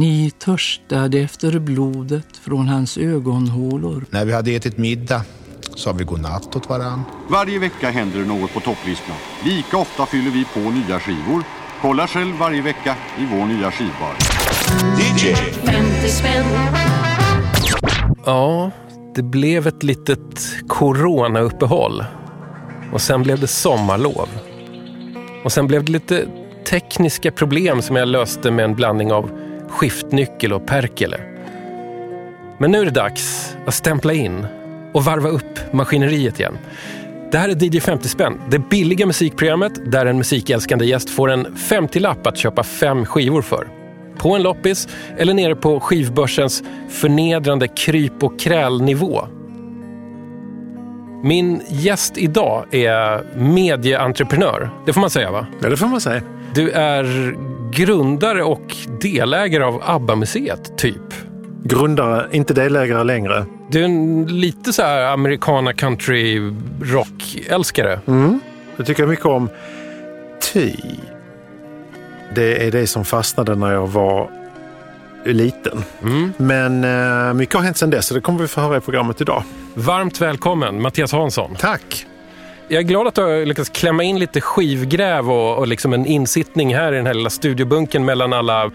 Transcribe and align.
Ni 0.00 0.30
törstade 0.30 1.18
efter 1.18 1.58
blodet 1.58 2.36
från 2.36 2.68
hans 2.68 2.98
ögonhålor. 2.98 4.04
När 4.10 4.24
vi 4.24 4.32
hade 4.32 4.50
ätit 4.50 4.78
middag 4.78 5.22
sa 5.76 5.92
vi 5.92 6.04
godnatt 6.04 6.56
åt 6.56 6.68
varann. 6.68 7.02
Varje 7.28 7.58
vecka 7.58 7.90
händer 7.90 8.18
det 8.18 8.26
något 8.26 8.54
på 8.54 8.60
topplistan. 8.60 9.16
Lika 9.44 9.76
ofta 9.76 10.06
fyller 10.06 10.30
vi 10.30 10.44
på 10.44 10.60
nya 10.60 11.00
skivor. 11.00 11.42
Kolla 11.82 12.06
själv 12.06 12.36
varje 12.36 12.62
vecka 12.62 12.96
i 13.18 13.26
vår 13.26 13.46
nya 13.46 13.70
skivbar. 13.70 14.14
DJ. 14.98 15.34
50 15.66 16.08
spänn. 16.08 16.44
Ja, 18.26 18.70
det 19.14 19.22
blev 19.22 19.66
ett 19.66 19.82
litet 19.82 20.54
coronauppehåll. 20.68 22.04
Och 22.92 23.00
sen 23.00 23.22
blev 23.22 23.40
det 23.40 23.46
sommarlov. 23.46 24.28
Och 25.44 25.52
sen 25.52 25.66
blev 25.66 25.84
det 25.84 25.92
lite 25.92 26.26
tekniska 26.70 27.32
problem 27.32 27.82
som 27.82 27.96
jag 27.96 28.08
löste 28.08 28.50
med 28.50 28.64
en 28.64 28.74
blandning 28.74 29.12
av 29.12 29.39
skiftnyckel 29.70 30.52
och 30.52 30.66
Perkele. 30.66 31.20
Men 32.58 32.70
nu 32.70 32.80
är 32.80 32.84
det 32.84 32.90
dags 32.90 33.56
att 33.66 33.74
stämpla 33.74 34.12
in 34.12 34.46
och 34.92 35.04
varva 35.04 35.28
upp 35.28 35.72
maskineriet 35.72 36.40
igen. 36.40 36.58
Det 37.32 37.38
här 37.38 37.48
är 37.48 37.64
DJ 37.64 37.80
50 37.80 38.08
spänn, 38.08 38.40
det 38.50 38.58
billiga 38.58 39.06
musikprogrammet 39.06 39.92
där 39.92 40.06
en 40.06 40.18
musikälskande 40.18 40.84
gäst 40.84 41.10
får 41.10 41.30
en 41.30 41.46
50-lapp 41.46 42.26
att 42.26 42.36
köpa 42.36 42.62
fem 42.62 43.06
skivor 43.06 43.42
för. 43.42 43.68
På 44.18 44.34
en 44.34 44.42
loppis 44.42 44.88
eller 45.18 45.34
nere 45.34 45.56
på 45.56 45.80
skivbörsens 45.80 46.62
förnedrande 46.88 47.68
kryp 47.68 48.22
och 48.22 48.40
krälnivå. 48.40 49.26
Min 51.22 51.62
gäst 51.68 52.18
idag 52.18 52.74
är 52.74 53.24
medieentreprenör. 53.36 54.70
Det 54.86 54.92
får 54.92 55.00
man 55.00 55.10
säga 55.10 55.30
va? 55.30 55.46
Ja, 55.62 55.68
det 55.68 55.76
får 55.76 55.86
man 55.86 56.00
säga. 56.00 56.22
Du 56.54 56.70
är 56.70 57.34
grundare 57.72 58.42
och 58.42 58.76
delägare 59.00 59.64
av 59.64 59.82
ABBA-museet, 59.84 60.78
typ. 60.78 61.14
Grundare, 61.64 62.28
inte 62.32 62.54
delägare 62.54 63.04
längre. 63.04 63.44
Du 63.70 63.80
är 63.80 63.84
en 63.84 64.26
lite 64.40 64.72
så 64.72 64.82
här 64.82 65.12
americana 65.12 65.72
country 65.72 66.52
rock-älskare. 66.82 68.00
Mm. 68.06 68.40
Det 68.76 68.84
tycker 68.84 69.02
jag 69.02 69.10
mycket 69.10 69.26
om. 69.26 69.48
Ty. 70.52 70.72
Det 72.34 72.66
är 72.66 72.70
det 72.70 72.86
som 72.86 73.04
fastnade 73.04 73.54
när 73.54 73.72
jag 73.72 73.86
var 73.86 74.30
liten. 75.24 75.84
Mm. 76.02 76.32
Men 76.36 76.84
eh, 76.84 77.34
mycket 77.34 77.54
har 77.54 77.62
hänt 77.62 77.76
sedan 77.76 77.90
dess 77.90 78.06
så 78.06 78.14
det 78.14 78.20
kommer 78.20 78.40
vi 78.40 78.48
få 78.48 78.60
höra 78.60 78.76
i 78.76 78.80
programmet 78.80 79.20
idag. 79.20 79.42
Varmt 79.74 80.20
välkommen 80.20 80.82
Mattias 80.82 81.12
Hansson. 81.12 81.56
Tack! 81.58 82.06
Jag 82.72 82.78
är 82.78 82.82
glad 82.82 83.06
att 83.06 83.14
du 83.14 83.20
har 83.20 83.46
lyckats 83.46 83.68
klämma 83.68 84.02
in 84.02 84.18
lite 84.18 84.40
skivgräv 84.40 85.30
och, 85.30 85.58
och 85.58 85.68
liksom 85.68 85.92
en 85.92 86.06
insittning 86.06 86.74
här 86.74 86.92
i 86.92 86.96
den 86.96 87.06
här 87.06 87.14
lilla 87.14 87.30
studiobunken 87.30 88.04
mellan 88.04 88.32
alla 88.32 88.70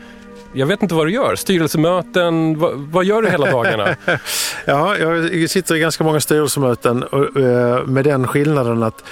jag 0.53 0.65
vet 0.65 0.81
inte 0.81 0.95
vad 0.95 1.07
du 1.07 1.11
gör. 1.11 1.35
Styrelsemöten, 1.35 2.59
vad, 2.59 2.73
vad 2.75 3.05
gör 3.05 3.21
du 3.21 3.29
hela 3.29 3.51
dagarna? 3.51 3.95
ja, 4.65 4.97
jag 4.97 5.49
sitter 5.49 5.75
i 5.75 5.79
ganska 5.79 6.03
många 6.03 6.19
styrelsemöten 6.19 7.03
och, 7.03 7.37
eh, 7.37 7.85
med 7.85 8.03
den 8.03 8.27
skillnaden 8.27 8.83
att 8.83 9.03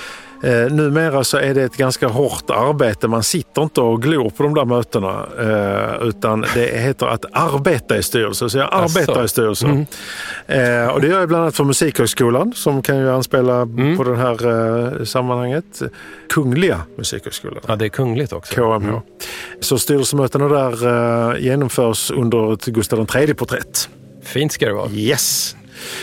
Eh, 0.44 0.72
numera 0.72 1.24
så 1.24 1.38
är 1.38 1.54
det 1.54 1.64
ett 1.64 1.78
ganska 1.78 2.08
hårt 2.08 2.50
arbete. 2.50 3.08
Man 3.08 3.24
sitter 3.24 3.64
inte 3.64 3.82
och 3.82 4.02
glor 4.02 4.30
på 4.30 4.44
de 4.44 4.54
där 4.54 4.66
mötena 4.66 5.26
eh, 5.40 6.08
utan 6.08 6.46
det 6.54 6.80
heter 6.80 7.06
att 7.06 7.26
arbeta 7.32 7.98
i 7.98 8.04
styrelsen. 8.04 8.50
Så 8.50 8.58
jag 8.58 8.70
arbetar 8.72 9.14
Asså. 9.14 9.24
i 9.24 9.28
styrelsen. 9.28 9.88
Mm. 10.48 10.86
Eh, 10.86 10.94
och 10.94 11.02
det 11.02 11.08
gör 11.08 11.20
jag 11.20 11.28
bland 11.28 11.44
annat 11.44 11.56
för 11.56 11.64
Musikhögskolan 11.64 12.54
som 12.56 12.82
kan 12.82 12.98
ju 12.98 13.12
anspela 13.12 13.62
mm. 13.62 13.98
på 13.98 14.04
det 14.04 14.16
här 14.16 14.48
eh, 15.00 15.04
sammanhanget. 15.04 15.82
Kungliga 16.30 16.82
Musikhögskolan. 16.98 17.60
Ja, 17.68 17.76
det 17.76 17.86
är 17.86 17.90
kungligt 17.90 18.34
också. 18.34 18.56
KMH. 18.56 18.90
Mm. 18.90 19.02
Så 19.60 19.78
styrelsemötena 19.78 20.48
där 20.48 20.88
eh, 21.32 21.44
genomförs 21.44 22.12
under 22.12 22.54
ett 22.54 22.66
Gustav 22.66 23.00
III-porträtt. 23.00 23.90
Fint 24.24 24.52
ska 24.52 24.66
det 24.66 24.74
vara. 24.74 24.90
Yes! 24.90 25.56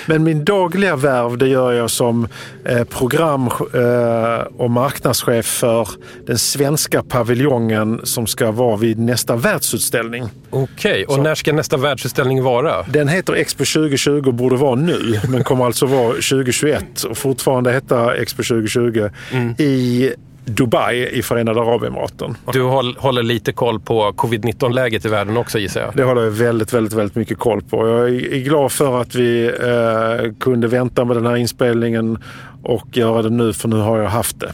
Men 0.06 0.24
min 0.24 0.44
dagliga 0.44 0.96
värv 0.96 1.38
det 1.38 1.48
gör 1.48 1.72
jag 1.72 1.90
som 1.90 2.28
eh, 2.64 2.84
program 2.84 3.46
eh, 3.46 4.46
och 4.56 4.70
marknadschef 4.70 5.46
för 5.46 5.88
den 6.26 6.38
svenska 6.38 7.02
paviljongen 7.02 8.00
som 8.04 8.26
ska 8.26 8.50
vara 8.50 8.76
vid 8.76 8.98
nästa 8.98 9.36
världsutställning. 9.36 10.28
Okej, 10.50 11.04
och 11.04 11.14
Så, 11.14 11.22
när 11.22 11.34
ska 11.34 11.52
nästa 11.52 11.76
världsutställning 11.76 12.42
vara? 12.42 12.82
Den 12.82 13.08
heter 13.08 13.32
Expo 13.32 13.64
2020 13.64 14.22
och 14.26 14.34
borde 14.34 14.56
vara 14.56 14.74
nu, 14.74 15.20
men 15.28 15.44
kommer 15.44 15.64
alltså 15.64 15.86
vara 15.86 16.12
2021 16.12 17.02
och 17.02 17.18
fortfarande 17.18 17.72
heta 17.72 18.16
Expo 18.16 18.42
2020 18.42 19.08
mm. 19.32 19.54
i 19.58 20.10
Dubai 20.44 21.08
i 21.18 21.22
Förenade 21.22 21.60
Arabemiraten. 21.60 22.36
Du 22.52 22.62
håller 22.98 23.22
lite 23.22 23.52
koll 23.52 23.80
på 23.80 24.12
covid-19-läget 24.12 25.04
i 25.04 25.08
världen 25.08 25.36
också 25.36 25.58
gissar 25.58 25.80
jag? 25.80 25.96
Det 25.96 26.02
håller 26.02 26.22
jag 26.22 26.30
väldigt, 26.30 26.72
väldigt, 26.72 26.92
väldigt 26.92 27.16
mycket 27.16 27.38
koll 27.38 27.62
på. 27.62 27.88
Jag 27.88 28.08
är 28.08 28.44
glad 28.44 28.72
för 28.72 29.00
att 29.00 29.14
vi 29.14 29.46
eh, 29.46 30.32
kunde 30.40 30.68
vänta 30.68 31.04
med 31.04 31.16
den 31.16 31.26
här 31.26 31.36
inspelningen 31.36 32.18
och 32.62 32.96
göra 32.96 33.22
det 33.22 33.30
nu, 33.30 33.52
för 33.52 33.68
nu 33.68 33.76
har 33.76 33.98
jag 33.98 34.08
haft 34.08 34.40
det. 34.40 34.52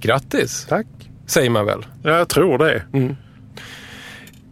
Grattis! 0.00 0.66
Tack! 0.68 0.86
Säger 1.26 1.50
man 1.50 1.66
väl? 1.66 1.86
Ja, 2.02 2.10
jag 2.10 2.28
tror 2.28 2.58
det. 2.58 2.82
Mm 2.92 3.16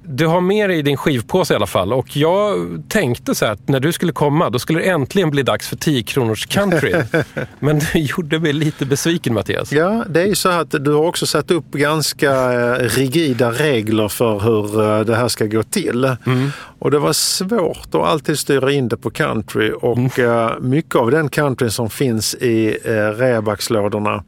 du 0.03 0.27
har 0.27 0.41
med 0.41 0.71
dig 0.71 0.78
i 0.78 0.83
din 0.83 0.97
skivpåse 0.97 1.55
i 1.55 1.56
alla 1.56 1.66
fall. 1.66 1.93
Och 1.93 2.16
jag 2.16 2.59
tänkte 2.88 3.34
så 3.34 3.44
här 3.44 3.53
att 3.53 3.69
när 3.69 3.81
du 3.81 3.93
skulle 3.93 4.12
komma, 4.12 4.50
då 4.50 4.59
skulle 4.59 4.78
det 4.78 4.88
äntligen 4.88 5.31
bli 5.31 5.43
dags 5.43 5.69
för 5.69 5.77
10 5.77 6.03
kronors 6.03 6.47
country. 6.47 6.94
Men 7.59 7.78
du 7.78 7.99
gjorde 7.99 8.39
mig 8.39 8.53
lite 8.53 8.87
besviken 8.87 9.34
Mattias. 9.34 9.72
Ja, 9.72 10.05
det 10.09 10.22
är 10.22 10.27
ju 10.27 10.34
så 10.34 10.49
att 10.49 10.71
du 10.71 10.93
har 10.93 11.05
också 11.05 11.27
satt 11.27 11.50
upp 11.50 11.71
ganska 11.71 12.53
eh, 12.53 12.89
rigida 12.89 13.50
regler 13.50 14.09
för 14.09 14.41
hur 14.41 14.81
eh, 14.81 15.00
det 15.00 15.16
här 15.16 15.28
ska 15.28 15.47
gå 15.47 15.62
till. 15.62 16.05
Mm. 16.05 16.50
Och 16.78 16.91
det 16.91 16.99
var 16.99 17.12
svårt 17.12 17.89
att 17.94 17.94
alltid 17.94 18.39
styra 18.39 18.72
in 18.72 18.89
det 18.89 18.97
på 18.97 19.10
country 19.10 19.72
och 19.81 19.99
mm. 19.99 20.10
Eh, 20.21 20.60
mycket 20.60 20.94
av 20.94 21.10
den 21.10 21.28
country 21.28 21.71
som 21.71 21.91
finns 21.91 22.34
i 22.34 22.78
rehabbackslådorna 23.16 24.25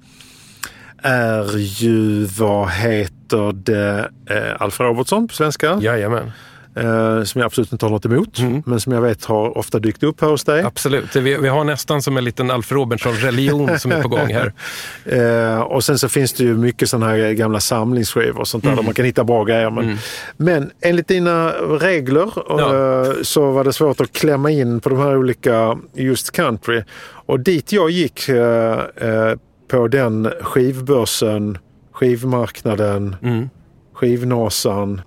är 1.03 1.59
ju, 1.59 2.25
vad 2.25 2.71
heter 2.71 3.22
det, 3.37 4.11
eh, 4.31 4.63
Alf 4.63 4.81
Robertsson 4.81 5.29
på 5.29 5.35
svenska. 5.35 5.79
Jajamän. 5.81 6.33
Eh, 6.75 7.23
som 7.23 7.41
jag 7.41 7.47
absolut 7.47 7.73
inte 7.73 7.87
har 7.87 7.91
något 7.91 8.05
emot, 8.05 8.39
mm. 8.39 8.63
men 8.67 8.81
som 8.81 8.93
jag 8.93 9.01
vet 9.01 9.25
har 9.25 9.59
ofta 9.59 9.79
dykt 9.79 10.03
upp 10.03 10.21
här 10.21 10.29
hos 10.29 10.45
dig. 10.45 10.63
Absolut, 10.63 11.17
vi, 11.17 11.37
vi 11.37 11.49
har 11.49 11.65
nästan 11.65 12.03
som 12.03 12.17
en 12.17 12.25
liten 12.25 12.51
Alf 12.51 12.73
Robertsson-religion 12.73 13.79
som 13.79 13.93
är 13.93 14.03
på 14.03 14.09
gång 14.09 14.33
här. 14.33 14.53
Eh, 15.05 15.61
och 15.61 15.85
sen 15.85 15.99
så 15.99 16.09
finns 16.09 16.33
det 16.33 16.45
ju 16.45 16.57
mycket 16.57 16.89
sådana 16.89 17.07
här 17.07 17.33
gamla 17.33 17.61
samlingsskivor 17.61 18.41
och 18.41 18.49
sånt 18.49 18.65
där, 18.65 18.71
mm. 18.71 18.77
där 18.77 18.85
man 18.85 18.95
kan 18.95 19.05
hitta 19.05 19.25
bra 19.25 19.45
grejer. 19.45 19.71
Men, 19.71 19.85
mm. 19.85 19.97
men 20.37 20.71
enligt 20.81 21.09
dina 21.09 21.51
regler 21.81 22.33
ja. 22.49 23.05
eh, 23.07 23.13
så 23.23 23.51
var 23.51 23.65
det 23.65 23.73
svårt 23.73 24.01
att 24.01 24.13
klämma 24.13 24.51
in 24.51 24.81
på 24.81 24.89
de 24.89 24.99
här 24.99 25.17
olika 25.17 25.79
just 25.95 26.31
country. 26.31 26.83
Och 27.27 27.41
dit 27.41 27.73
jag 27.73 27.91
gick 27.91 28.29
eh, 28.29 28.81
eh, 28.97 29.35
på 29.71 29.89
den 29.89 30.33
skivbörsen, 30.41 31.59
skivmarknaden, 31.93 33.17
mm. 33.23 33.51
skivnasan. 33.93 35.01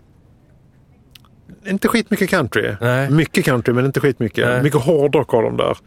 Inte 1.67 1.87
skitmycket 1.87 2.29
country. 2.29 2.75
Nej. 2.81 3.09
Mycket 3.09 3.45
country 3.45 3.73
men 3.73 3.85
inte 3.85 3.99
skitmycket. 3.99 4.47
Nej. 4.47 4.63
Mycket 4.63 4.81
hårdrock 4.81 5.31
har 5.31 5.43
de 5.43 5.57
där. 5.57 5.77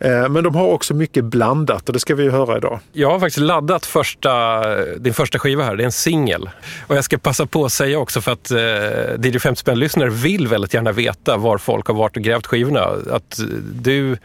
Eh, 0.00 0.28
men 0.28 0.44
de 0.44 0.54
har 0.54 0.66
också 0.66 0.94
mycket 0.94 1.24
blandat 1.24 1.88
och 1.88 1.92
det 1.92 2.00
ska 2.00 2.14
vi 2.14 2.22
ju 2.22 2.30
höra 2.30 2.56
idag. 2.56 2.80
Jag 2.92 3.10
har 3.10 3.20
faktiskt 3.20 3.38
laddat 3.38 3.86
första, 3.86 4.62
din 4.96 5.14
första 5.14 5.38
skiva 5.38 5.64
här, 5.64 5.76
det 5.76 5.82
är 5.82 5.84
en 5.84 5.92
singel. 5.92 6.50
Och 6.86 6.96
jag 6.96 7.04
ska 7.04 7.18
passa 7.18 7.46
på 7.46 7.64
att 7.64 7.72
säga 7.72 7.98
också 7.98 8.20
för 8.20 8.32
att 8.32 8.50
eh, 8.50 9.30
DJ 9.30 9.38
50 9.38 9.60
spänn-lyssnare 9.60 10.10
vill 10.10 10.48
väldigt 10.48 10.74
gärna 10.74 10.92
veta 10.92 11.36
var 11.36 11.58
folk 11.58 11.86
har 11.86 11.94
varit 11.94 12.16
och 12.16 12.22
grävt 12.22 12.46
skivorna. 12.46 12.88
Att 13.10 13.40
du 13.72 14.16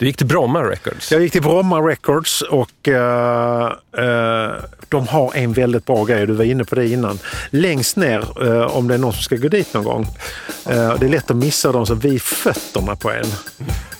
du 0.00 0.06
gick 0.06 0.16
till 0.16 0.26
Bromma 0.26 0.62
Records? 0.62 1.12
Jag 1.12 1.22
gick 1.22 1.32
till 1.32 1.42
Bromma 1.42 1.80
Records 1.80 2.42
och 2.42 2.88
uh, 2.88 2.94
uh, 2.94 4.52
de 4.88 5.08
har 5.08 5.34
en 5.34 5.52
väldigt 5.52 5.86
bra 5.86 6.04
grej. 6.04 6.26
Du 6.26 6.32
var 6.32 6.44
inne 6.44 6.64
på 6.64 6.74
det 6.74 6.88
innan. 6.88 7.18
Längst 7.50 7.96
ner, 7.96 8.42
uh, 8.42 8.76
om 8.76 8.88
det 8.88 8.94
är 8.94 8.98
någon 8.98 9.12
som 9.12 9.22
ska 9.22 9.36
gå 9.36 9.48
dit 9.48 9.74
någon 9.74 9.84
gång. 9.84 10.06
det 10.64 10.72
är 10.72 11.08
lätt 11.08 11.30
att 11.30 11.36
missa 11.36 11.72
dem, 11.72 11.86
så 11.86 11.94
vid 11.94 12.22
fötterna 12.22 12.96
på 12.96 13.10
en 13.10 13.26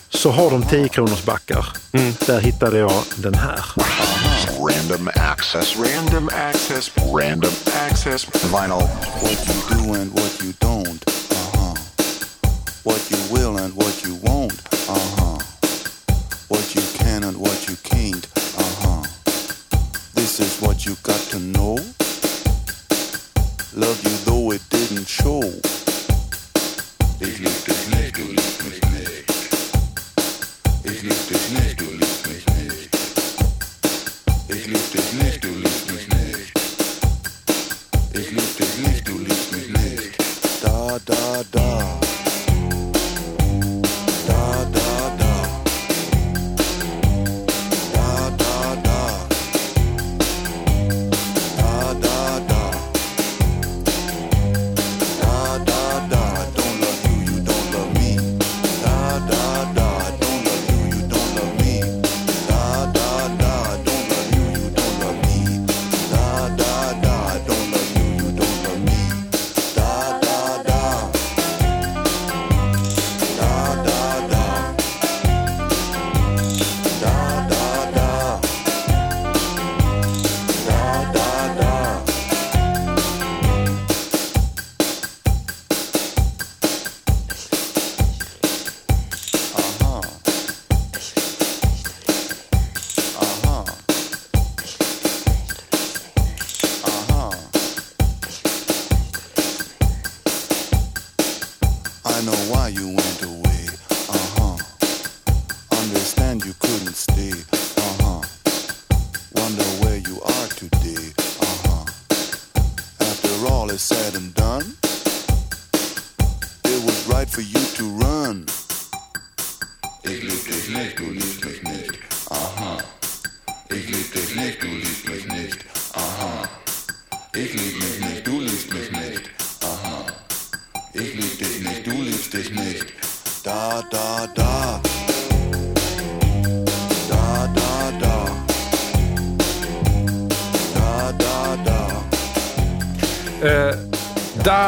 så 0.09 0.31
har 0.31 0.51
de 0.51 0.63
10 0.63 0.89
kronors 0.89 1.25
backar. 1.25 1.65
Mm. 1.91 2.13
Där 2.27 2.39
hittade 2.39 2.77
jag 2.77 3.03
den 3.15 3.33
här. 3.33 3.59
Random 4.59 5.07
access, 5.15 5.75
random 5.77 6.29
access, 6.49 6.91
random 6.97 7.51
access. 7.89 8.27
Vinyl. 8.43 8.87
What 9.21 9.47
you 9.47 9.55
do 9.69 10.01
and 10.01 10.11
what 10.11 10.43
you 10.43 10.53
don't. 10.59 11.03
Uh 11.07 11.37
-huh. 11.53 11.77
What 12.83 13.11
you 13.11 13.19
will 13.33 13.63
and 13.63 13.73
what 13.75 14.05
you 14.05 14.19
won't. 14.21 14.61
Uh 14.89 14.95
-huh. 14.95 15.20
What 16.51 16.75
you 16.75 16.81
can 16.99 17.23
and 17.23 17.37
what 17.37 17.69
you 17.69 17.77
can't. 17.81 18.27
Uh 18.35 18.73
huh. 18.83 19.03
This 20.13 20.41
is 20.41 20.59
what 20.59 20.85
you 20.85 20.97
got 21.01 21.21
to 21.31 21.39
know. 21.39 21.75
Love 23.73 23.99
you 24.03 24.15
though 24.25 24.51
it 24.51 24.61
didn't 24.69 25.07
show. 25.07 25.41
Ich 27.21 27.39
lieb 27.39 27.65
dich 27.65 27.87
nicht, 27.95 28.17
du 28.17 28.23
liebst 28.23 28.63
mich 28.65 28.81
nicht. 28.91 29.23
Ich 30.83 31.03
lieb 31.03 31.27
dich 31.29 31.49
nicht, 31.57 31.79
du 31.79 31.90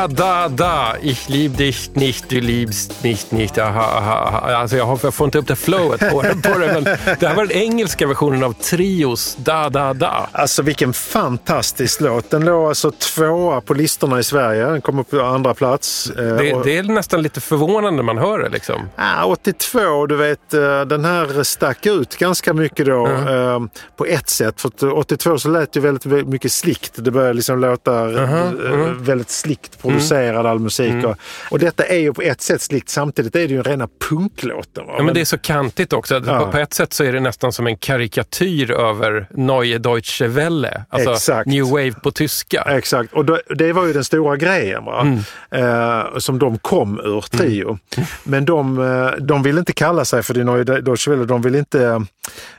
da, 0.07 0.47
da, 0.47 0.47
da, 0.47 0.95
ich 1.01 1.29
lieb 1.29 1.57
dich 1.57 1.89
nicht, 1.95 2.29
du 2.29 2.41
liebst 2.41 3.03
mich 3.03 3.31
nicht. 3.31 3.57
Aha, 3.57 3.81
aha, 3.97 4.13
aha. 4.27 4.53
Alltså 4.55 4.77
jag, 4.77 4.85
har, 4.85 4.99
jag 5.03 5.13
får 5.13 5.25
inte 5.25 5.37
upp 5.37 5.47
det 5.47 5.55
flowet 5.55 5.99
på 6.11 6.21
det, 6.21 6.35
på 6.49 6.57
det 6.59 6.73
men 6.73 6.83
det 7.19 7.27
här 7.27 7.35
var 7.35 7.45
den 7.45 7.57
engelska 7.57 8.07
versionen 8.07 8.43
av 8.43 8.53
Trios 8.53 9.35
Da, 9.39 9.69
da, 9.69 9.93
da. 9.93 10.29
Alltså 10.31 10.61
vilken 10.61 10.93
fantastisk 10.93 12.01
låt. 12.01 12.29
Den 12.29 12.45
låg 12.45 12.67
alltså 12.67 12.91
tvåa 12.91 13.61
på 13.61 13.73
listorna 13.73 14.19
i 14.19 14.23
Sverige. 14.23 14.65
Den 14.65 14.81
kom 14.81 14.99
upp 14.99 15.09
på 15.11 15.21
andra 15.21 15.53
plats. 15.53 16.09
Eh, 16.09 16.23
Det, 16.35 16.53
och- 16.53 16.65
det 16.65 16.77
är 16.77 16.83
nästan 16.83 17.21
lite 17.21 17.41
förvånande 17.41 17.91
när 17.91 18.03
man 18.03 18.17
hör 18.17 18.39
det 18.39 18.49
liksom. 18.49 18.81
Ah, 18.95 19.25
82, 19.25 20.05
du 20.07 20.15
vet, 20.15 20.53
eh, 20.53 20.81
den 20.81 21.05
här 21.05 21.43
stack 21.43 21.85
ut 21.85 22.17
ganska 22.17 22.53
mycket 22.53 22.85
då 22.85 23.07
eh, 23.07 23.59
på 23.97 24.05
ett 24.05 24.29
sätt. 24.29 24.61
För 24.61 24.67
att 24.69 24.83
82 24.83 25.37
så 25.37 25.49
lät 25.49 25.73
det 25.73 25.79
väldigt, 25.79 26.27
mycket 26.27 26.51
slickt. 26.51 26.91
Det 26.95 27.11
började 27.11 27.33
liksom 27.33 27.59
låta 27.59 28.09
eh, 28.23 28.51
väldigt 28.99 29.29
slickt 29.29 29.81
producerad 29.93 30.45
all 30.45 30.59
musik. 30.59 31.05
Och, 31.05 31.17
och 31.51 31.59
detta 31.59 31.83
är 31.83 31.99
ju 31.99 32.13
på 32.13 32.21
ett 32.21 32.41
sätt 32.41 32.61
slickt. 32.61 32.89
Samtidigt 32.89 33.35
är 33.35 33.39
det 33.39 33.53
ju 33.53 33.57
en 33.57 33.63
rena 33.63 33.87
punklåten. 34.09 34.85
Va? 34.85 34.93
Ja, 34.97 35.03
men 35.03 35.13
det 35.13 35.21
är 35.21 35.25
så 35.25 35.37
kantigt 35.37 35.93
också. 35.93 36.21
Ja. 36.25 36.51
På, 36.51 36.57
ett 36.57 36.73
sätt 36.73 36.93
så 36.93 37.03
är 37.03 37.13
det 37.13 37.19
nästan 37.19 37.53
som 37.53 37.67
en 37.67 37.77
karikatyr 37.77 38.71
över 38.71 39.27
Neue 39.31 39.77
Deutsche 39.77 40.27
Welle. 40.27 40.85
Alltså 40.89 41.11
Exakt. 41.11 41.47
New 41.47 41.63
Wave 41.63 41.91
på 41.91 42.11
tyska. 42.11 42.61
Exakt, 42.61 43.13
och 43.13 43.25
då, 43.25 43.39
det 43.55 43.73
var 43.73 43.85
ju 43.85 43.93
den 43.93 44.03
stora 44.03 44.37
grejen 44.37 44.85
va? 44.85 45.17
Eh, 45.51 46.17
som 46.17 46.39
de 46.39 46.57
kom 46.59 46.99
ur 46.99 47.21
Trio. 47.21 47.79
Men 48.23 48.45
de, 48.45 48.79
eh, 48.79 49.23
de 49.23 49.43
ville 49.43 49.59
inte 49.59 49.73
kalla 49.73 50.05
sig 50.05 50.23
för 50.23 50.33
Neue 50.33 50.63
Deutsche 50.63 51.11
Welle. 51.11 51.25
De 51.25 51.41
ville 51.41 51.59
inte, 51.59 52.05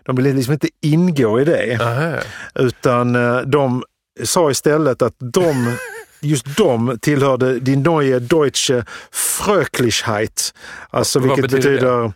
de 0.03 0.17
ville 0.17 0.33
liksom 0.33 0.53
inte 0.53 0.69
ingå 0.83 1.41
i 1.41 1.45
det. 1.45 1.79
Aha. 1.81 2.19
Utan 2.55 3.17
eh, 3.17 3.41
de 3.41 3.83
sa 4.23 4.51
istället 4.51 5.03
att 5.03 5.15
de, 5.19 5.77
just 6.25 6.57
de 6.57 6.99
tillhörde 7.01 7.61
die 7.61 7.77
Neue 7.77 8.19
Deutsche 8.21 8.85
Fröklichkeit. 9.13 10.55
Alltså 10.91 11.19
Vad 11.19 11.29
vilket 11.29 11.51
betyder 11.51 11.71
det? 11.71 11.77
betyder 11.77 12.13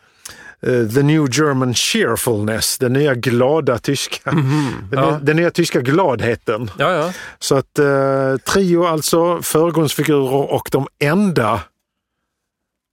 eh, 0.63 0.89
The 0.95 1.03
New 1.03 1.27
German 1.31 1.75
Cheerfulness, 1.75 2.79
den 2.79 2.93
nya 2.93 3.15
glada 3.15 3.79
tyska, 3.79 4.31
den, 4.31 4.39
Mhm. 4.41 4.89
ja. 4.93 5.19
den 5.23 5.37
nya 5.37 5.51
tyska 5.51 5.81
gladheten. 5.81 6.71
Ja, 6.79 6.93
ja. 6.93 7.13
Så 7.39 7.55
att 7.57 7.79
eh, 7.79 8.37
Trio 8.37 8.85
alltså, 8.85 9.43
förgrundsfigurer 9.43 10.53
och 10.53 10.69
de 10.73 10.87
enda 10.99 11.61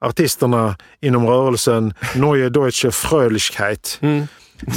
artisterna 0.06 0.76
inom 1.02 1.28
rörelsen 1.28 1.94
Neue 2.16 2.50
Deutsche 2.50 2.92
Fröhlichkeit. 2.92 3.98
Mm. 4.02 4.28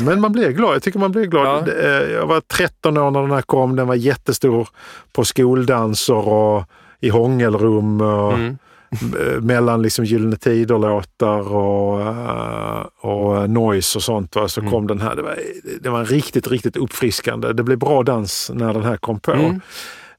Men 0.04 0.20
man 0.20 0.32
blir 0.32 0.50
glad, 0.50 0.74
jag 0.74 0.82
tycker 0.82 0.98
man 0.98 1.12
blir 1.12 1.24
glad. 1.26 1.68
Ja. 1.68 1.72
Eh, 1.88 2.10
Jag 2.12 2.26
var 2.26 2.40
13 2.40 2.96
år 2.98 3.10
när 3.10 3.20
den 3.22 3.30
här 3.30 3.42
kom, 3.42 3.76
den 3.76 3.86
var 3.86 3.94
jättestor 3.94 4.68
på 5.12 5.24
skoldanser 5.24 6.28
och 6.28 6.64
i 7.00 7.08
hångelrum. 7.08 8.00
Och, 8.00 8.32
Mm. 8.32 8.56
eh, 9.20 9.40
Mellan 9.40 9.82
liksom 9.82 10.04
Gyllene 10.04 10.36
Tider-låtar 10.36 11.52
och, 11.54 12.00
eh, 12.00 12.84
och 13.00 13.50
noise 13.50 13.98
och 13.98 14.02
sånt. 14.02 14.36
Va? 14.36 14.48
Så 14.48 14.60
Mm. 14.60 14.72
kom 14.72 14.86
den 14.86 15.00
här. 15.00 15.16
Det 15.16 15.22
var, 15.22 15.38
det 15.80 15.88
var 15.90 16.04
riktigt, 16.04 16.48
riktigt 16.48 16.76
uppfriskande. 16.76 17.52
Det 17.52 17.62
blev 17.62 17.78
bra 17.78 18.02
dans 18.02 18.50
när 18.54 18.74
den 18.74 18.84
här 18.84 18.96
kom 18.96 19.20
på. 19.20 19.32
Mm. 19.32 19.60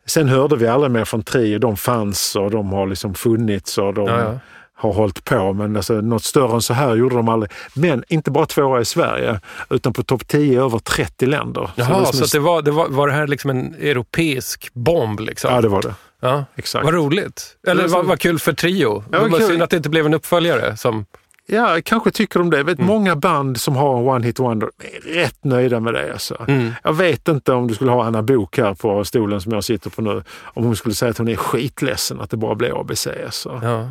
Sen 0.05 0.27
hörde 0.29 0.55
vi 0.55 0.67
aldrig 0.67 0.91
mer 0.91 1.05
från 1.05 1.23
Trio. 1.23 1.59
De 1.59 1.77
fanns 1.77 2.35
och 2.35 2.51
de 2.51 2.69
har 2.73 2.87
liksom 2.87 3.13
funnits 3.13 3.77
och 3.77 3.93
de 3.93 4.07
Ja, 4.07 4.19
ja. 4.19 4.39
Har 4.79 4.93
hållit 4.93 5.23
på. 5.23 5.53
Men 5.53 5.75
alltså, 5.75 5.93
något 5.93 6.23
större 6.23 6.53
än 6.53 6.61
så 6.61 6.73
här 6.73 6.95
gjorde 6.95 7.15
de 7.15 7.29
aldrig. 7.29 7.51
Men 7.73 8.03
inte 8.07 8.31
bara 8.31 8.45
tvåa 8.45 8.81
i 8.81 8.85
Sverige 8.85 9.39
utan 9.69 9.93
på 9.93 10.03
topp 10.03 10.27
10 10.27 10.53
i 10.53 10.57
över 10.57 10.79
30 10.79 11.25
länder. 11.25 11.69
Jaha, 11.75 11.87
det 11.87 11.93
är 12.07 12.11
så, 12.11 12.17
en- 12.17 12.23
att 12.23 12.31
det 12.31 12.39
var, 12.39 12.61
det 12.61 12.71
var, 12.71 12.87
var 12.87 13.07
det 13.07 13.13
här 13.13 13.27
liksom 13.27 13.49
en 13.49 13.75
europeisk 13.75 14.73
bomb? 14.73 15.19
Liksom? 15.19 15.53
Ja, 15.53 15.61
det 15.61 15.67
var 15.67 15.81
det. 15.81 15.93
Ja. 16.21 16.45
Exakt. 16.55 16.85
Vad 16.85 16.93
roligt. 16.93 17.57
Eller 17.67 17.83
Det 17.83 17.87
var 17.89 17.95
vad, 17.97 18.05
så- 18.05 18.09
vad 18.09 18.19
kul 18.19 18.39
för 18.39 18.53
Trio. 18.53 19.03
Ja, 19.11 19.19
det 19.19 19.29
var 19.29 19.39
synd 19.39 19.61
att 19.61 19.69
det 19.69 19.77
inte 19.77 19.89
blev 19.89 20.05
en 20.05 20.13
uppföljare. 20.13 20.77
Som, 20.77 21.05
Ja, 21.51 21.77
kanske 21.83 22.11
tycker 22.11 22.39
de 22.39 22.49
det. 22.49 22.57
Jag 22.57 22.61
Mm. 22.69 22.77
vet 22.77 22.85
många 22.87 23.15
band 23.15 23.59
som 23.61 23.75
har 23.75 23.97
en 23.99 24.07
one 24.07 24.25
hit 24.25 24.39
wonder 24.39 24.69
är 24.83 25.13
rätt 25.13 25.43
nöjda 25.43 25.79
med 25.79 25.93
det. 25.93 26.11
Alltså. 26.13 26.45
Mm. 26.47 26.71
Jag 26.83 26.93
vet 26.93 27.27
inte 27.27 27.53
om 27.53 27.67
du 27.67 27.73
skulle 27.75 27.91
ha 27.91 28.03
Anna 28.05 28.21
Bok 28.21 28.57
här 28.57 28.73
på 28.73 29.05
stolen 29.05 29.41
som 29.41 29.51
jag 29.51 29.63
sitter 29.63 29.89
på 29.89 30.01
nu. 30.01 30.23
Om 30.43 30.63
hon 30.63 30.75
skulle 30.75 30.95
säga 30.95 31.11
att 31.11 31.17
hon 31.17 31.27
är 31.27 31.35
skitledsen 31.35 32.21
att 32.21 32.29
det 32.29 32.37
bara 32.37 32.55
blir 32.55 32.79
ABC. 32.81 33.07
Alltså. 33.25 33.59
ja. 33.63 33.89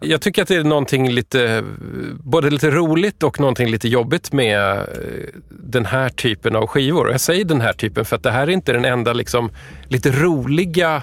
Jag 0.00 0.20
tycker 0.20 0.42
att 0.42 0.48
det 0.48 0.56
är 0.56 0.64
någonting 0.64 1.10
lite, 1.10 1.64
både 2.24 2.50
lite 2.50 2.70
roligt 2.70 3.22
och 3.22 3.40
någonting 3.40 3.70
lite 3.70 3.88
jobbigt 3.88 4.32
med 4.32 4.78
eh, 4.78 4.84
den 5.48 5.86
här 5.86 6.08
typen 6.08 6.56
av 6.56 6.66
skivor. 6.66 7.10
Jag 7.10 7.20
säger 7.20 7.44
den 7.44 7.60
här 7.60 7.72
typen 7.72 8.04
för 8.04 8.16
att 8.16 8.22
det 8.22 8.30
här 8.30 8.42
är 8.42 8.50
inte 8.50 8.72
den 8.72 8.84
enda 8.84 9.12
liksom, 9.12 9.50
lite 9.88 10.10
roliga 10.10 11.02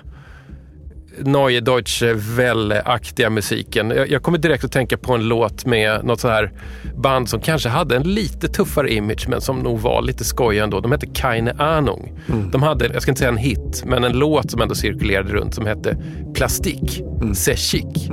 Neue 1.26 1.60
Deutsche 1.60 2.14
Welle-aktiga 2.14 3.30
musiken. 3.30 3.90
Jag, 3.90 4.10
jag 4.10 4.24
kommer 4.24 4.38
direkt 4.38 4.64
att 4.64 4.72
tänka 4.72 4.98
på 4.98 5.14
en 5.14 5.28
låt 5.28 5.66
med 5.66 6.06
något 6.06 6.20
så 6.20 6.28
här 6.28 6.52
band 6.96 7.30
som 7.30 7.42
kanske 7.42 7.70
hade 7.70 7.96
en 7.96 8.04
lite 8.04 8.48
tuffare 8.48 8.94
image 8.94 9.30
men 9.30 9.42
som 9.42 9.60
nog 9.60 9.80
var 9.80 10.02
lite 10.02 10.24
skoj 10.24 10.60
ändå. 10.60 10.80
De 10.80 10.92
hette 10.92 11.08
Keine 11.08 11.54
Ahnung. 11.58 12.20
De 12.52 12.64
hade, 12.64 12.88
jag 12.94 13.02
ska 13.02 13.12
inte 13.12 13.20
säga 13.20 13.32
en 13.32 13.38
hit, 13.38 13.84
men 13.86 14.04
en 14.04 14.12
låt 14.12 14.52
som 14.52 14.62
ändå 14.62 14.76
cirkulerade 14.76 15.34
runt 15.34 15.56
som 15.56 15.66
hette 15.66 15.98
Plastik, 16.34 17.00
mm. 17.00 17.34
C'est 17.34 17.56
chic. 17.56 18.10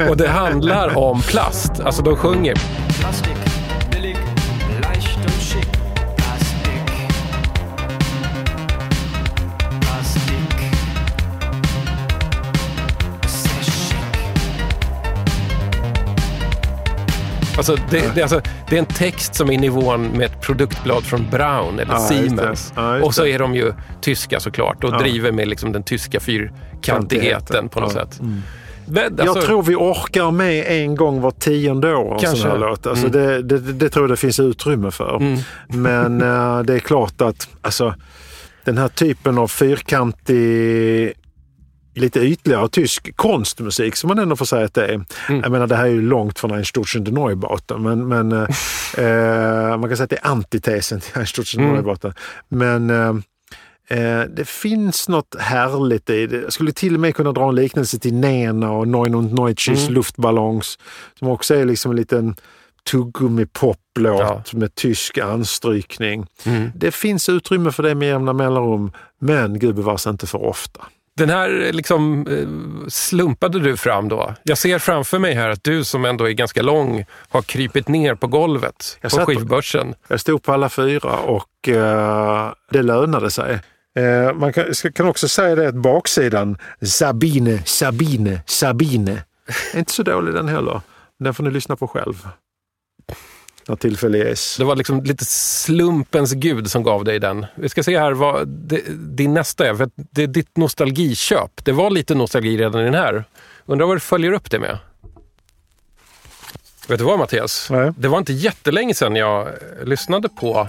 Och 0.10 0.16
det 0.16 0.28
handlar 0.28 0.98
om 0.98 1.20
plast. 1.20 1.80
Alltså 1.80 2.02
de 2.02 2.16
sjunger 2.16 2.54
Plastik, 3.00 3.37
Alltså 17.58 17.76
det, 17.90 18.14
det, 18.14 18.22
alltså, 18.22 18.40
det 18.68 18.74
är 18.76 18.78
en 18.78 18.86
text 18.86 19.34
som 19.34 19.48
är 19.48 19.52
i 19.52 19.56
nivån 19.56 20.02
med 20.08 20.26
ett 20.26 20.40
produktblad 20.40 21.04
från 21.04 21.26
Braun 21.30 21.78
eller 21.78 21.92
Ja, 21.92 21.98
just 21.98 22.08
det. 22.08 22.16
Siemens. 22.28 22.72
Ja, 22.76 22.94
just 22.94 23.06
och 23.06 23.14
så 23.14 23.26
är 23.26 23.38
de 23.38 23.54
ju 23.54 23.72
tyska 24.00 24.40
såklart 24.40 24.84
och 24.84 24.90
Ja. 24.92 24.98
driver 24.98 25.32
med 25.32 25.48
liksom 25.48 25.72
den 25.72 25.82
tyska 25.82 26.20
fyrkantigheten 26.20 27.68
på 27.68 27.80
något 27.80 27.92
Ja. 27.94 28.00
sätt. 28.00 28.20
Men, 28.90 29.04
alltså, 29.20 29.24
jag 29.26 29.40
tror 29.44 29.62
vi 29.62 29.74
orkar 29.74 30.30
med 30.30 30.64
en 30.66 30.94
gång 30.96 31.20
var 31.20 31.30
tionde 31.30 31.94
år 31.94 32.14
en 32.14 32.20
Kanske. 32.20 32.42
sån 32.42 32.50
här 32.50 32.58
låt. 32.58 32.86
Alltså 32.86 33.06
Mm. 33.06 33.18
det, 33.18 33.42
det, 33.42 33.72
det 33.72 33.88
tror 33.88 34.02
jag 34.04 34.10
det 34.10 34.16
finns 34.16 34.40
utrymme 34.40 34.90
för. 34.90 35.16
Mm. 35.16 35.38
Men 35.68 36.22
eh, 36.22 36.60
det 36.62 36.74
är 36.74 36.78
klart 36.78 37.20
att 37.20 37.48
alltså, 37.62 37.94
den 38.64 38.78
här 38.78 38.88
typen 38.88 39.38
av 39.38 39.48
fyrkantig 39.48 41.12
lite 42.00 42.20
ytligare 42.20 42.68
tysk 42.68 43.16
konstmusik 43.16 43.96
som 43.96 44.08
man 44.08 44.18
ändå 44.18 44.36
får 44.36 44.44
säga 44.44 44.64
att 44.64 44.74
det 44.74 44.86
är. 44.86 44.94
Mm. 44.94 45.40
Jag 45.42 45.52
menar 45.52 45.66
det 45.66 45.76
här 45.76 45.84
är 45.84 45.88
ju 45.90 46.02
långt 46.02 46.38
från 46.38 46.50
Einstürzen 46.52 47.04
till 47.04 47.14
Neubauten 47.14 47.82
men, 47.82 48.08
men 48.08 48.32
eh, 48.32 48.48
eh, 49.04 49.78
man 49.78 49.88
kan 49.88 49.96
säga 49.96 50.04
att 50.04 50.10
det 50.10 50.16
är 50.22 50.26
antitesen 50.26 51.00
till 51.00 51.12
Einstürzen 51.14 51.50
till 51.50 51.60
Mm. 51.60 51.72
Neubauten. 51.74 52.12
Men 52.48 52.90
eh, 52.90 53.08
eh, 53.98 54.24
det 54.36 54.48
finns 54.48 55.08
något 55.08 55.36
härligt 55.38 56.10
i 56.10 56.26
det. 56.26 56.36
Jag 56.36 56.52
skulle 56.52 56.72
till 56.72 56.94
och 56.94 57.00
med 57.00 57.14
kunna 57.16 57.32
dra 57.32 57.48
en 57.48 57.54
liknelse 57.54 57.98
till 57.98 58.14
Nena 58.14 58.72
och 58.72 58.88
Neun 58.88 59.14
und 59.14 59.32
Neutschis 59.34 59.82
Mm. 59.82 59.94
Luftballons 59.94 60.78
som 61.18 61.28
också 61.28 61.54
är 61.54 61.64
liksom 61.64 61.90
en 61.90 61.96
liten 61.96 62.36
tuggummi-poplåt 62.90 64.20
Ja. 64.20 64.42
med 64.52 64.74
tysk 64.74 65.18
anstrykning. 65.18 66.26
Mm. 66.44 66.70
Det 66.74 66.90
finns 66.90 67.28
utrymme 67.28 67.72
för 67.72 67.82
det 67.82 67.94
med 67.94 68.08
jämna 68.08 68.32
mellanrum, 68.32 68.92
men 69.20 69.58
gubevars 69.58 70.06
inte 70.06 70.26
för 70.26 70.44
ofta. 70.44 70.80
Den 71.18 71.30
här 71.30 71.72
liksom 71.72 72.26
eh, 72.26 72.88
slumpade 72.88 73.60
du 73.60 73.76
fram 73.76 74.08
då. 74.08 74.34
Jag 74.42 74.58
ser 74.58 74.78
framför 74.78 75.18
mig 75.18 75.34
här 75.34 75.48
att 75.48 75.64
du 75.64 75.84
som 75.84 76.04
ändå 76.04 76.24
är 76.28 76.32
ganska 76.32 76.62
lång 76.62 77.04
har 77.28 77.42
krypit 77.42 77.88
ner 77.88 78.14
på 78.14 78.26
golvet 78.26 78.98
Jag 79.00 79.10
på 79.10 79.16
satt 79.16 79.26
på- 79.26 79.32
skivbörsen. 79.32 79.94
Jag 80.08 80.20
stod 80.20 80.42
på 80.42 80.52
alla 80.52 80.68
fyra 80.68 81.16
och 81.18 81.68
eh, 81.68 82.52
det 82.70 82.82
lönade 82.82 83.30
sig. 83.30 83.60
Eh, 83.98 84.34
man 84.34 84.52
kan, 84.52 84.64
kan 84.94 85.08
också 85.08 85.28
säga 85.28 85.54
det 85.54 85.68
att 85.68 85.74
baksidan, 85.74 86.58
Sabine, 86.82 87.58
Sabine, 87.64 88.40
Sabine, 88.46 89.20
är 89.74 89.78
inte 89.78 89.92
så 89.92 90.02
dålig 90.02 90.34
den 90.34 90.48
heller. 90.48 90.80
Den 91.18 91.34
får 91.34 91.44
ni 91.44 91.50
lyssna 91.50 91.76
på 91.76 91.88
själv. 91.88 92.28
När 93.68 93.76
tillfälle 93.76 94.18
ges. 94.18 94.56
Det 94.56 94.64
var 94.64 94.76
liksom 94.76 95.02
lite 95.02 95.24
slumpens 95.24 96.32
gud 96.32 96.70
som 96.70 96.82
gav 96.82 97.04
dig 97.04 97.18
den. 97.18 97.46
Vi 97.54 97.68
ska 97.68 97.82
se 97.82 97.98
här 97.98 98.12
vad 98.12 98.48
det, 98.48 98.82
din 99.16 99.34
nästa 99.34 99.66
är. 99.66 99.74
För 99.74 99.90
det 99.94 100.22
är 100.22 100.26
ditt 100.26 100.56
nostalgiköp. 100.56 101.64
Det 101.64 101.72
var 101.72 101.90
lite 101.90 102.14
nostalgi 102.14 102.56
redan 102.56 102.80
i 102.80 102.84
den 102.84 102.94
här. 102.94 103.24
Undrar 103.66 103.86
vad 103.86 103.96
du 103.96 104.00
följer 104.00 104.32
upp 104.32 104.50
det 104.50 104.58
med? 104.58 104.78
Vet 106.88 106.98
du 106.98 107.04
vad 107.04 107.18
Mattias? 107.18 107.68
Nej. 107.70 107.92
Det 107.98 108.08
var 108.08 108.18
inte 108.18 108.32
jättelänge 108.32 108.94
sedan 108.94 109.16
jag 109.16 109.48
lyssnade 109.84 110.28
på 110.28 110.68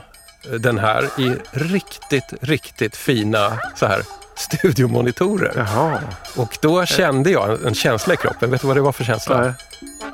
den 0.59 0.77
här 0.77 1.03
i 1.17 1.35
riktigt, 1.51 2.33
riktigt 2.41 2.95
fina 2.95 3.59
så 3.75 3.85
här 3.85 4.01
studiomonitorer. 4.39 5.53
Jaha. 5.55 5.99
Och 6.35 6.57
då 6.61 6.85
kände 6.85 7.29
jag 7.31 7.49
en, 7.51 7.65
en 7.67 7.73
känsla 7.75 8.13
i 8.13 8.17
kroppen. 8.17 8.51
Vet 8.51 8.61
du 8.61 8.67
vad 8.67 8.77
det 8.77 8.81
var 8.81 8.91
för 8.91 9.03
känsla? 9.03 9.41
Nej, 9.41 9.53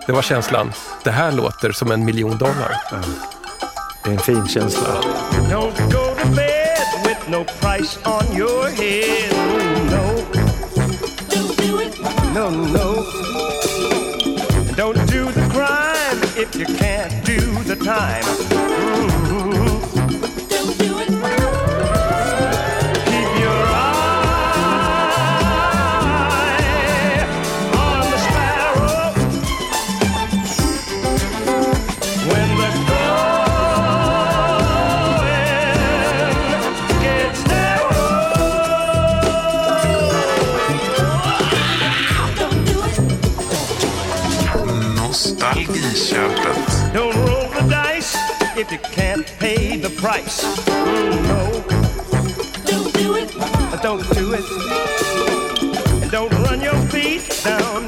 Det 0.06 0.12
var 0.12 0.22
känslan, 0.22 0.72
det 1.04 1.12
här 1.12 1.32
låter 1.32 1.72
som 1.72 1.92
en 1.92 2.06
miljon 2.06 2.38
dollar. 2.38 2.78
det 4.04 4.10
är 4.10 4.14
en 4.14 4.20
fin 4.20 4.48
känsla. 4.48 4.88
Don't 5.52 5.92
go 5.92 6.16
to 6.22 6.28
bed 6.36 6.78
with 7.06 7.30
no 7.30 7.44
price 7.62 8.00
on 8.06 8.38
your 8.38 8.68
head. 8.70 9.36
No, 12.34 12.50
no, 12.50 12.50
no. 12.50 13.04
Don't 14.78 15.06
do 15.08 15.32
the 15.32 15.50
crime 15.54 16.20
if 16.38 16.56
you 16.56 16.66
can't 16.66 17.26
do 17.26 17.64
the 17.64 17.76
time. 17.76 18.55
Nostalgiköpet. 46.06 46.94
Don't 46.94 47.16
roll 47.16 47.50
the 47.50 47.68
dice 47.70 48.16
if 48.56 48.72
you 48.72 48.78
can't 48.92 49.26
pay 49.40 49.78
the 49.78 49.90
price. 49.90 50.44
No. 50.68 51.64
Don't 52.66 52.94
do 52.94 53.16
it. 53.16 53.32
Don't 53.82 54.08
do 54.14 54.34
it. 54.34 54.46
And 56.04 56.12
don't 56.12 56.32
run 56.44 56.62
your 56.62 56.78
feet 56.90 57.42
down 57.44 57.88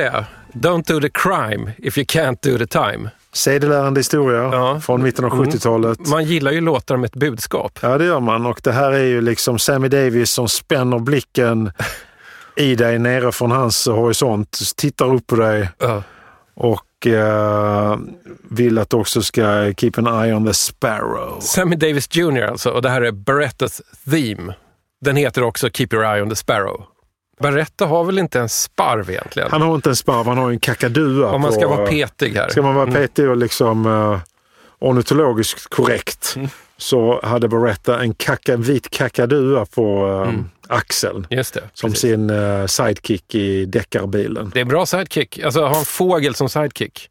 det? 0.00 0.24
Don't 0.52 0.86
do 0.92 1.00
the 1.00 1.10
crime 1.14 1.72
if 1.78 1.98
you 1.98 2.04
can't 2.04 2.38
do 2.42 2.58
the 2.58 2.66
time. 2.66 3.10
Sedelärande 3.32 4.00
historia 4.00 4.38
Ja. 4.42 4.80
från 4.80 5.02
mitten 5.02 5.24
av 5.24 5.32
Mm. 5.32 5.44
70-talet. 5.46 6.08
Man 6.08 6.24
gillar 6.24 6.52
ju 6.52 6.60
låtar 6.60 6.96
med 6.96 7.06
ett 7.08 7.16
budskap. 7.16 7.78
Ja, 7.82 7.98
det 7.98 8.04
gör 8.04 8.20
man. 8.20 8.46
Och 8.46 8.60
det 8.62 8.72
här 8.72 8.92
är 8.92 9.04
ju 9.04 9.20
liksom 9.20 9.58
Sammy 9.58 9.88
Davis 9.88 10.30
som 10.30 10.48
spänner 10.48 10.98
blicken 10.98 11.72
i 12.56 12.74
dig 12.74 12.98
nere 12.98 13.32
från 13.32 13.50
hans 13.50 13.86
horisont, 13.86 14.58
tittar 14.76 15.14
upp 15.14 15.26
på 15.26 15.36
dig 15.36 15.68
Ja. 15.78 16.02
och 16.54 17.06
eh, 17.06 17.98
vill 18.50 18.78
att 18.78 18.90
du 18.90 18.96
också 18.96 19.22
ska 19.22 19.72
keep 19.76 19.92
an 19.96 20.06
eye 20.24 20.34
on 20.34 20.46
the 20.46 20.54
sparrow. 20.54 21.40
Sammy 21.40 21.76
Davis 21.76 22.08
Jr 22.16 22.42
alltså, 22.42 22.70
och 22.70 22.82
det 22.82 22.90
här 22.90 23.02
är 23.02 23.12
Berettas 23.12 23.82
Theme. 24.10 24.54
Den 25.00 25.16
heter 25.16 25.42
också 25.42 25.70
Keep 25.70 25.88
Your 25.92 26.04
Eye 26.14 26.22
on 26.22 26.30
the 26.30 26.36
Sparrow. 26.36 26.84
Beretta 27.40 27.86
har 27.86 28.04
väl 28.04 28.18
inte 28.18 28.40
en 28.40 28.48
sparv 28.48 29.10
egentligen? 29.10 29.48
Han 29.50 29.62
har 29.62 29.74
inte 29.74 29.88
en 29.90 29.96
sparv, 29.96 30.26
han 30.26 30.38
har 30.38 30.50
en 30.50 30.58
kakadua. 30.60 31.30
Om 31.30 31.40
man 31.40 31.50
på, 31.50 31.56
ska 31.56 31.68
vara 31.68 31.86
petig 31.86 32.34
här. 32.34 32.48
Ska 32.48 32.62
man 32.62 32.74
vara 32.74 32.90
petig 32.90 33.28
och 33.28 33.36
liksom 33.36 33.86
uh, 33.86 34.18
ornitologiskt 34.78 35.66
korrekt 35.70 36.32
Mm. 36.36 36.48
så 36.76 37.20
hade 37.22 37.48
Beretta 37.48 38.00
en 38.00 38.14
kaka, 38.14 38.56
vit 38.56 38.90
kakadua 38.90 39.66
på 39.66 40.06
eh, 40.28 40.76
axeln. 40.76 41.26
Just 41.30 41.54
det. 41.54 41.62
Som 41.74 41.90
precis. 41.90 42.00
sin 42.00 42.30
eh, 42.30 42.66
sidekick 42.66 43.34
i 43.34 43.64
deckarbilen. 43.64 44.50
Det 44.54 44.58
är 44.58 44.62
en 44.62 44.68
bra 44.68 44.86
sidekick. 44.86 45.38
Alltså 45.44 45.66
ha 45.66 45.78
en 45.78 45.84
fågel 45.84 46.34
som 46.34 46.48
sidekick. 46.48 47.08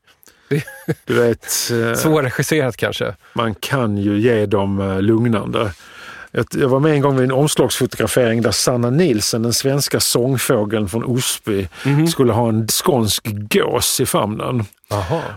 Du 1.06 1.14
vet, 1.14 1.46
eh, 1.72 1.94
Svårregisserat 1.94 2.78
kanske. 2.78 3.16
man 3.34 3.56
kan 3.56 3.98
ju 3.98 4.20
ge 4.20 4.46
dem 4.46 4.80
eh, 4.82 5.02
lugnande. 5.02 5.74
Jag, 6.32 6.70
var 6.70 6.80
med 6.80 6.92
en 6.92 7.02
gång 7.02 7.16
vid 7.16 7.24
en 7.24 7.32
omslagsfotografering 7.32 8.42
där 8.42 8.52
Sanna 8.52 8.90
Nilsen, 8.90 9.44
den 9.44 9.54
svenska 9.54 10.00
sångfågeln 10.00 10.90
från 10.90 11.04
Osby, 11.04 11.68
Mhm. 11.86 12.08
skulle 12.08 12.34
ha 12.34 12.50
en 12.50 12.68
skånsk 12.68 13.28
gås 13.32 14.00
i 14.00 14.06
famnen. 14.06 14.66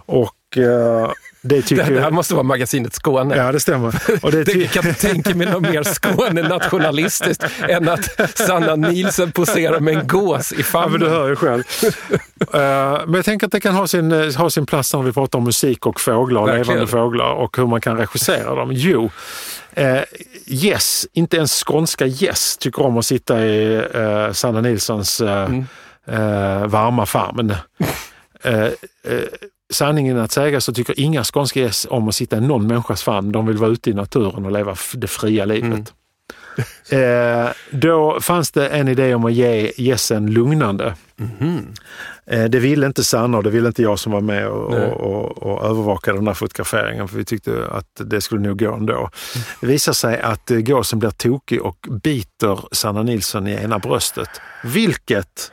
Och 0.06 0.22
Och 0.22 0.32
eh, 0.59 1.11
det 1.44 1.62
tycker 1.62 1.85
det 1.85 1.94
här 1.94 2.00
jag... 2.00 2.12
måste 2.12 2.35
vara 2.35 2.42
magasinet 2.42 2.94
Skåne. 2.94 3.37
Ja, 3.37 3.52
det 3.52 3.61
stämmer. 3.61 3.94
Och 4.23 4.32
det 4.32 4.54
jag 4.54 4.71
kan 4.71 4.88
inte 4.88 5.00
tänka 5.00 5.35
mig 5.35 5.47
något 5.50 5.62
mer 5.62 5.82
Skåne-nationalistiskt 5.82 7.44
än 7.68 7.88
att 7.88 8.38
Sanna 8.38 8.76
Nielsen 8.76 9.32
poserar 9.32 9.80
med 9.80 9.94
en 9.99 10.06
gås 10.06 10.52
i 10.52 10.56
Ja, 10.59 10.62
famnen. 10.64 10.90
men 10.92 11.00
du 11.00 11.09
hör 11.09 11.28
ju 11.28 11.37
själv. 11.37 11.62
Eh, 12.54 12.59
men 13.06 13.14
jag 13.14 13.25
tänker 13.25 13.47
att 13.47 13.52
det 13.52 13.61
kan 13.61 13.75
ha 13.75 13.87
sin, 13.87 14.12
eh, 14.12 14.35
ha 14.35 14.50
sin 14.50 14.66
plats 14.66 14.94
när 14.94 15.02
vi 15.02 15.12
pratar 15.12 15.38
om 15.38 15.44
musik 15.44 15.87
och 15.87 16.00
fåglar, 16.00 16.47
Verkligen. 16.47 16.66
levande 16.66 16.87
fåglar 16.87 17.32
och 17.32 17.56
hur 17.56 17.66
man 17.66 17.80
kan 17.80 17.97
regissera 17.97 18.54
dem. 18.54 18.71
Jo, 18.73 19.11
eh, 19.75 20.00
Yes, 20.47 21.06
inte 21.12 21.37
ens 21.37 21.64
skånska 21.64 22.06
Yes 22.06 22.56
tycker 22.56 22.82
om 22.82 22.99
att 22.99 23.06
sitta 23.06 23.44
i 23.47 23.75
eh, 23.94 24.32
Sanna 24.32 24.61
Nilssons 24.61 25.21
Mm. 25.21 25.64
varma 26.71 27.06
famn. 27.06 27.54
Sanningen 29.73 30.19
att 30.19 30.33
säga 30.33 30.61
så 30.61 30.73
tycker 30.73 31.00
inga 31.00 31.25
skånska 31.25 31.61
Yes 31.61 31.87
om 31.91 32.09
att 32.09 32.14
sitta 32.14 32.37
i 32.37 32.41
någon 32.41 32.67
människas 32.67 33.02
famn. 33.02 33.33
De 33.33 33.47
vill 33.47 33.57
vara 33.57 33.71
ute 33.71 33.91
i 33.91 33.95
naturen 33.95 34.47
och 34.47 34.52
leva 34.52 34.76
det 34.95 35.07
fria 35.07 35.45
livet. 35.45 35.93
Eh, 36.91 37.50
då 37.71 38.21
fanns 38.21 38.50
det 38.50 38.69
en 38.69 38.88
idé 38.88 39.14
om 39.14 39.25
att 39.25 39.33
ge 39.33 39.73
gässen 39.76 40.26
lugnande. 40.26 40.95
Eh, 42.26 42.45
det 42.45 42.59
ville 42.59 42.87
inte 42.87 43.05
Sanna 43.05 43.37
och 43.37 43.43
det 43.45 43.50
ville 43.50 43.69
inte 43.69 43.83
jag 43.83 43.99
som 43.99 44.12
var 44.12 44.21
med 44.21 44.49
och, 44.49 44.75
och, 44.75 44.93
och, 44.93 45.43
och 45.43 45.64
övervakade 45.64 46.19
den 46.19 46.26
här 46.26 46.35
fotograferingen 46.35 47.09
för 47.09 47.17
vi 47.17 47.25
tyckte 47.25 47.67
att 47.71 48.00
det 48.05 48.21
skulle 48.21 48.41
nog 48.41 48.59
gå 48.59 48.75
ändå. 48.75 49.11
Det 49.61 49.67
visar 49.67 49.93
sig 49.93 50.21
att 50.21 50.50
eh, 50.50 50.59
gåsen 50.59 50.99
blir 50.99 51.11
tokig 51.11 51.62
och 51.62 51.87
biter 52.02 52.61
Sanna 52.73 53.02
Nilsson 53.02 53.47
i 53.47 53.52
ena 53.52 53.79
bröstet. 53.79 54.31
Vilket 54.64 55.52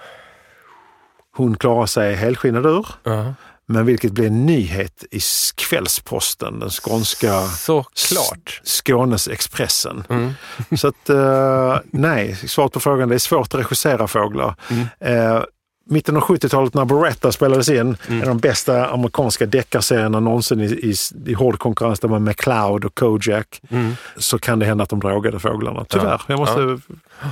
hon 1.35 1.55
klarar 1.55 1.85
sig 1.85 2.15
helskinnad 2.15 2.65
ur. 2.65 2.87
Ja. 3.03 3.33
Men 3.71 3.85
vilket 3.85 4.11
blir 4.11 4.27
en 4.27 4.45
nyhet 4.45 5.03
i 5.11 5.19
Kvällsposten, 5.55 6.59
den 6.59 6.69
skånska 6.69 7.41
Såklart. 7.47 8.61
Skånes 8.63 9.27
Expressen. 9.27 10.03
Mm. 10.09 10.33
Så 10.77 10.87
att 10.87 11.09
eh, 11.09 11.77
nej, 11.91 12.35
svaret 12.35 12.71
på 12.71 12.79
frågan, 12.79 13.09
det 13.09 13.15
är 13.15 13.19
svårt 13.19 13.53
att 13.53 13.59
regissera 13.59 14.07
fåglar. 14.07 14.55
Mm. 14.69 14.85
Eh, 14.99 15.43
mitten 15.89 16.17
av 16.17 16.23
70-talet 16.23 16.73
när 16.73 16.85
Beretta 16.85 17.31
spelades 17.31 17.69
in, 17.69 17.77
Mm. 17.77 17.97
en 18.07 18.21
av 18.21 18.27
de 18.27 18.37
bästa 18.37 18.87
amerikanska 18.87 19.45
deckarserierna 19.45 20.19
någonsin 20.19 20.61
i, 20.61 20.65
i, 20.65 20.93
i 21.25 21.33
hård 21.33 21.59
konkurrens 21.59 21.99
där 21.99 22.07
med 22.09 22.21
McCloud 22.21 22.85
och 22.85 22.95
Kojak, 22.95 23.61
Mm. 23.69 23.95
så 24.17 24.39
kan 24.39 24.59
det 24.59 24.65
hända 24.65 24.83
att 24.83 24.89
de 24.89 24.99
drogade 24.99 25.39
fåglarna. 25.39 25.85
Tyvärr, 25.89 26.21
jag 26.27 26.39
måste 26.39 26.79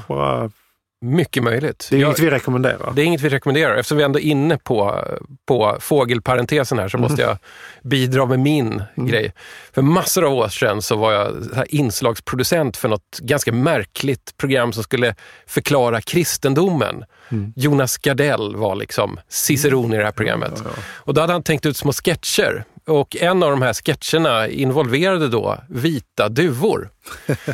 bara... 0.08 0.52
Mycket 1.02 1.44
möjligt. 1.44 1.88
Det 1.90 1.96
är 1.96 2.00
Jag- 2.00 2.08
inget 2.08 2.20
vi 2.20 2.30
rekommenderar. 2.30 2.92
Det 2.96 3.02
är 3.02 3.06
inget 3.06 3.22
vi 3.22 3.30
rekommenderar. 3.30 3.76
Eftersom 3.76 3.98
vi 3.98 4.04
ändå 4.04 4.20
är 4.20 4.24
inne 4.24 4.58
på, 4.58 5.06
på 5.48 5.78
fågelparentesen 5.80 6.80
här 6.80 6.88
så 6.88 6.98
måste 6.98 7.22
jag 7.22 7.38
bidra 7.84 8.26
med 8.26 8.40
min 8.40 8.84
grej. 8.96 9.34
För 9.74 9.82
massor 9.82 10.26
av 10.26 10.34
år 10.34 10.48
sedan 10.48 10.82
så 10.82 10.96
var 10.96 11.12
jag 11.12 11.34
inslagsproducent 11.70 12.78
för 12.78 12.90
något 12.90 13.20
ganska 13.22 13.52
märkligt 13.52 14.38
program 14.38 14.74
som 14.74 14.84
skulle 14.84 15.16
förklara 15.48 16.02
kristendomen. 16.02 17.04
Jonas 17.56 17.98
Gardell 17.98 18.56
var 18.56 18.76
liksom 18.76 19.20
ciceron 19.30 19.94
i 19.94 19.98
det 19.98 20.04
här 20.04 20.12
programmet. 20.12 20.64
Och 20.80 21.14
då 21.14 21.22
hade 21.22 21.34
han 21.34 21.44
tänkt 21.44 21.66
ut 21.66 21.78
små 21.78 21.92
sketcher. 21.94 22.64
Och 22.88 23.16
en 23.16 23.44
av 23.44 23.52
de 23.52 23.62
här 23.62 23.74
sketcherna 23.74 24.48
involverade 24.48 25.28
då 25.28 25.58
vita 25.70 26.30
duvor. 26.30 26.90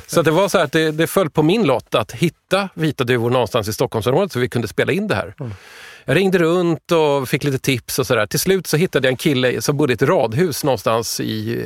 Så 0.08 0.22
det 0.22 0.32
var 0.32 0.48
så 0.48 0.58
att 0.58 0.72
det, 0.72 0.92
det 0.92 1.08
föll 1.08 1.30
på 1.30 1.44
min 1.44 1.64
lott 1.64 1.96
att 1.96 2.12
hitta 2.12 2.70
vita 2.74 3.04
duvor 3.04 3.30
någonstans 3.30 3.68
i 3.68 3.74
Stockholmsområdet 3.74 4.32
så 4.32 4.40
vi 4.40 4.50
kunde 4.50 4.68
spela 4.68 4.92
in 4.92 5.08
det 5.08 5.16
här. 5.16 5.34
Jag 6.06 6.16
ringde 6.16 6.38
runt 6.38 6.92
och 6.92 7.30
fick 7.30 7.44
lite 7.44 7.60
tips 7.60 8.00
och 8.00 8.08
sådär. 8.08 8.26
Till 8.26 8.40
slut 8.40 8.68
så 8.68 8.78
hittade 8.78 9.08
jag 9.08 9.12
en 9.12 9.18
kille 9.18 9.62
som 9.62 9.78
bodde 9.78 9.94
i 9.94 9.96
ett 9.96 10.02
radhus 10.02 10.64
någonstans 10.64 11.20
i 11.20 11.66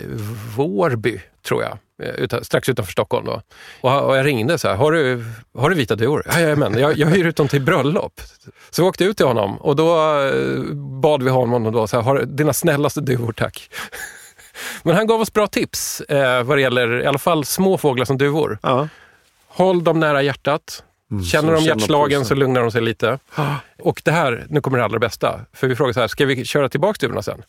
Vårby, 0.56 1.22
tror 1.48 1.64
jag. 1.64 1.78
Eh, 2.04 2.10
Utan, 2.10 2.44
strax 2.44 2.70
utanför 2.70 2.92
Stockholm. 2.92 3.26
Då. 3.26 3.42
Och, 3.82 4.02
och 4.10 4.18
jag 4.18 4.26
ringde 4.26 4.58
så 4.58 4.68
här, 4.68 4.76
har 4.76 4.92
du, 4.92 5.26
har 5.58 5.70
du 5.70 5.76
vita 5.76 5.96
duvor? 5.96 6.24
Jajamän, 6.34 6.80
jag, 6.80 6.98
jag 6.98 7.08
hyr 7.08 7.26
ut 7.26 7.36
dem 7.36 7.48
till 7.48 7.62
bröllop. 7.62 8.22
Så 8.70 8.82
vi 8.82 8.88
åkte 8.88 9.04
ut 9.04 9.18
till 9.18 9.26
honom 9.26 9.58
och 9.58 9.76
då 9.76 10.20
eh, 10.22 10.74
bad 11.02 11.24
vi 11.24 11.30
honom 11.30 11.72
då, 11.72 11.88
så 11.88 11.96
här, 11.96 12.04
har 12.04 12.22
dina 12.22 12.54
snällaste 12.54 13.02
duvor 13.02 13.32
tack. 13.32 13.70
Men 14.84 14.96
han 14.96 15.08
gav 15.08 15.22
oss 15.22 15.34
bra 15.34 15.48
tips 15.48 16.02
eh, 16.02 16.44
vad 16.44 16.58
det 16.58 16.62
gäller 16.62 17.02
i 17.02 17.06
alla 17.06 17.18
fall 17.18 17.46
små 17.46 17.78
fåglar 17.78 18.06
som 18.06 18.18
duvor. 18.18 18.60
Ja. 18.64 18.88
Håll 19.48 19.84
dem 19.84 20.00
nära 20.00 20.22
hjärtat. 20.22 20.84
Mm, 21.12 21.24
Känner 21.24 21.54
de 21.54 21.64
hjärtslagen 21.64 22.26
så 22.26 22.36
lugnar 22.36 22.62
de 22.62 22.72
sig 22.72 22.82
lite. 22.82 23.20
Och 23.80 24.02
det 24.06 24.12
här, 24.12 24.46
nu 24.50 24.62
kommer 24.62 24.78
det 24.78 24.84
allra 24.84 25.00
bästa. 25.00 25.40
För 25.54 25.68
vi 25.68 25.76
frågade 25.76 25.94
så 25.94 26.00
här, 26.00 26.08
ska 26.08 26.26
vi 26.26 26.46
köra 26.46 26.70
tillbaka 26.70 26.98
duvorna 27.00 27.22
sen? 27.22 27.42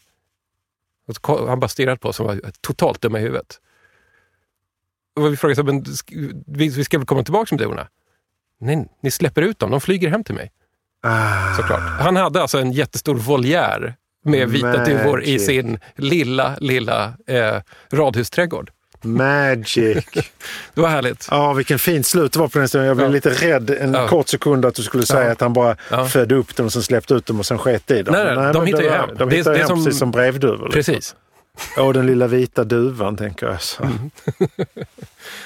Och 1.26 1.48
han 1.48 1.60
bara 1.60 1.68
stirrade 1.68 1.96
på 1.96 2.08
oss 2.08 2.20
och 2.20 2.26
var 2.26 2.40
totalt 2.60 3.00
dum 3.00 3.16
i 3.16 3.18
huvudet. 3.18 3.60
Och 5.18 5.32
vi 5.32 5.36
frågade 5.36 5.62
men 5.62 5.84
vi, 6.46 6.68
vi 6.68 6.84
ska 6.84 6.98
väl 6.98 7.06
komma 7.06 7.22
tillbaka 7.22 7.54
med 7.54 7.60
duvorna? 7.64 7.86
Nej, 8.60 8.86
ni 9.02 9.10
släpper 9.10 9.42
ut 9.42 9.58
dem, 9.58 9.70
de 9.70 9.80
flyger 9.80 10.08
hem 10.08 10.24
till 10.24 10.34
mig. 10.34 10.50
Ah. 11.02 11.54
Såklart. 11.56 11.80
Han 12.00 12.16
hade 12.16 12.42
alltså 12.42 12.58
en 12.58 12.72
jättestor 12.72 13.14
voljär 13.14 13.94
med 14.24 14.48
vita 14.50 14.66
Magic. 14.66 14.86
duvor 14.88 15.22
i 15.22 15.38
sin 15.38 15.78
lilla, 15.96 16.56
lilla 16.60 17.12
eh, 17.26 17.56
radhusträdgård. 17.92 18.70
Magic. 19.02 20.04
Det 20.74 20.80
var 20.80 20.88
härligt. 20.88 21.28
Ja, 21.30 21.52
vilken 21.52 21.78
fint 21.78 22.06
slut 22.06 22.32
det 22.32 22.38
var 22.38 22.48
på 22.48 22.58
den 22.58 22.68
stunden. 22.68 22.88
Jag 22.88 22.96
blev 22.96 23.08
Ja. 23.08 23.12
lite 23.12 23.30
rädd 23.30 23.70
en 23.70 23.94
Ja. 23.94 24.08
kort 24.08 24.28
sekund 24.28 24.64
att 24.64 24.74
du 24.74 24.82
skulle 24.82 25.06
säga 25.06 25.24
Ja. 25.26 25.32
att 25.32 25.40
han 25.40 25.52
bara 25.52 25.76
födde 26.08 26.34
upp 26.34 26.56
dem 26.56 26.66
och 26.66 26.72
sen 26.72 26.82
släppte 26.82 27.14
ut 27.14 27.26
dem 27.26 27.38
och 27.38 27.46
sen 27.46 27.58
sket 27.58 27.90
i 27.90 28.02
dem. 28.02 28.12
Nej, 28.14 28.24
nej, 28.24 28.36
Men 28.36 28.52
de 28.52 28.66
hittar 28.66 28.82
ju 28.82 28.90
hem. 28.90 29.10
De 29.18 29.28
Det 29.28 29.36
hittar 29.36 29.52
det 29.52 29.58
hem 29.58 29.68
som- 29.68 29.84
precis 29.84 29.98
som 29.98 30.10
brevduvor. 30.10 30.70
liksom. 30.74 30.94
Åh, 31.76 31.92
den 31.92 32.06
lilla 32.06 32.26
vita 32.26 32.64
duvan, 32.64 33.16
tänker 33.16 33.46
jag. 33.46 33.62
Så. 33.62 33.82
Mm. 33.82 34.10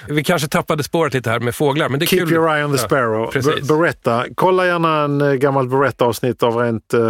Vi 0.08 0.24
kanske 0.24 0.48
tappade 0.48 0.82
spåret 0.82 1.14
lite 1.14 1.30
här 1.30 1.40
med 1.40 1.54
fåglar, 1.54 1.88
men 1.88 1.98
det 2.00 2.04
är 2.04 2.06
Keep 2.06 2.18
kul. 2.26 2.32
your 2.32 2.54
eye 2.56 2.64
on 2.64 2.70
the 2.76 2.82
Ja, 2.82 2.86
sparrow. 2.86 3.30
Be- 3.34 3.74
Beretta. 3.74 4.24
Kolla 4.34 4.66
gärna 4.66 5.02
en 5.02 5.20
eh, 5.20 5.32
gammalt 5.32 5.70
Beretta-avsnitt 5.70 6.42
av 6.42 6.56
rent 6.56 6.94
uh, 6.94 7.00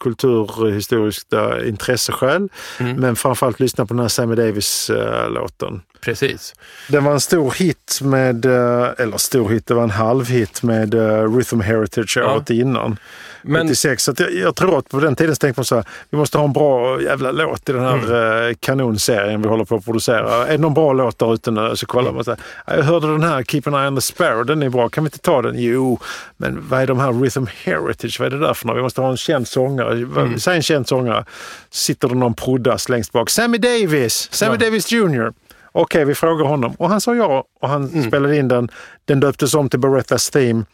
kulturhistoriskt 0.00 1.32
uh, 1.32 1.68
intresseskäl. 1.68 2.48
Mm. 2.80 2.96
Men 2.96 3.16
framförallt 3.16 3.60
lyssna 3.60 3.86
på 3.86 3.94
den 3.94 4.00
här 4.00 4.08
Sammy 4.08 4.34
Davis-låten. 4.34 5.82
Precis. 6.00 6.54
Den 6.88 7.04
var 7.04 7.12
en 7.12 7.20
stor 7.20 7.50
hit 7.50 7.98
med, 8.02 8.44
eller 8.44 9.16
stor 9.16 9.48
hit, 9.48 9.66
det 9.66 9.74
var 9.74 9.82
en 9.82 9.90
halvhit 9.90 10.62
med 10.62 10.94
uh, 10.94 11.36
Rhythm 11.36 11.60
Heritage 11.60 12.16
Ja. 12.16 12.34
året 12.34 12.50
innan. 12.50 12.96
Men 13.42 13.66
96. 13.66 14.02
Så 14.04 14.12
jag, 14.18 14.34
jag 14.34 14.54
tror 14.54 14.78
att 14.78 14.88
på 14.88 15.00
den 15.00 15.16
tiden 15.16 15.34
så 15.34 15.38
tänkte 15.40 15.60
man 15.60 15.64
så 15.64 15.74
här, 15.74 15.84
vi 16.10 16.18
måste 16.18 16.38
ha 16.38 16.44
en 16.44 16.52
bra 16.52 17.02
jävla 17.02 17.32
låt 17.32 17.68
i 17.68 17.72
den 17.72 17.82
här 17.84 17.98
Mm. 18.42 18.54
kanonserien 18.60 19.42
vi 19.42 19.48
håller 19.48 19.64
på 19.64 19.76
att 19.76 19.84
producera. 19.84 20.46
Någon 20.68 20.74
bra 20.74 20.92
låt 20.92 21.18
där 21.18 21.34
ute 21.34 21.50
nu? 21.50 21.76
Så 21.76 21.86
kollar 21.86 22.12
man 22.12 22.24
så 22.24 22.30
här, 22.30 22.76
jag 22.76 22.82
hörde 22.84 23.06
den 23.12 23.22
här 23.22 23.42
Keep 23.42 23.62
an 23.66 23.74
Eye 23.74 23.88
on 23.88 23.94
the 23.94 24.00
Sparrow, 24.00 24.46
den 24.46 24.62
är 24.62 24.68
bra, 24.68 24.88
kan 24.88 25.04
vi 25.04 25.06
inte 25.08 25.18
ta 25.18 25.42
den? 25.42 25.54
Jo, 25.58 25.98
men 26.36 26.68
vad 26.68 26.80
är 26.82 26.86
de 26.86 26.98
här 26.98 27.12
Rhythm 27.12 27.44
Heritage, 27.64 28.20
vad 28.20 28.26
är 28.26 28.30
det 28.38 28.46
där 28.46 28.54
för 28.54 28.66
något? 28.66 28.76
Vi 28.76 28.82
måste 28.82 29.00
ha 29.00 29.10
en 29.10 29.16
känd 29.16 29.48
sångare. 29.48 29.92
Mm. 29.92 30.38
Säg 30.38 30.56
en 30.56 30.62
känd 30.62 30.88
sångare. 30.88 31.24
Sitter 31.70 32.08
det 32.08 32.14
någon 32.14 32.34
proddas 32.34 32.88
längst 32.88 33.12
bak. 33.12 33.30
Sammy 33.30 33.58
Davis! 33.58 34.28
Sammy 34.32 34.52
Ja. 34.60 34.64
Davis 34.66 34.92
Jr. 34.92 35.32
Okej, 35.72 36.04
vi 36.04 36.14
frågar 36.14 36.44
honom. 36.44 36.74
Och 36.78 36.88
han 36.88 37.00
sa 37.00 37.14
ja 37.14 37.44
och 37.60 37.68
han 37.68 37.88
Mm. 37.88 38.08
spelade 38.08 38.36
in 38.36 38.48
den. 38.48 38.68
Den 39.08 39.20
döptes 39.20 39.54
om 39.54 39.68
till 39.68 39.80
Berettas 39.80 40.30
Theme. 40.30 40.64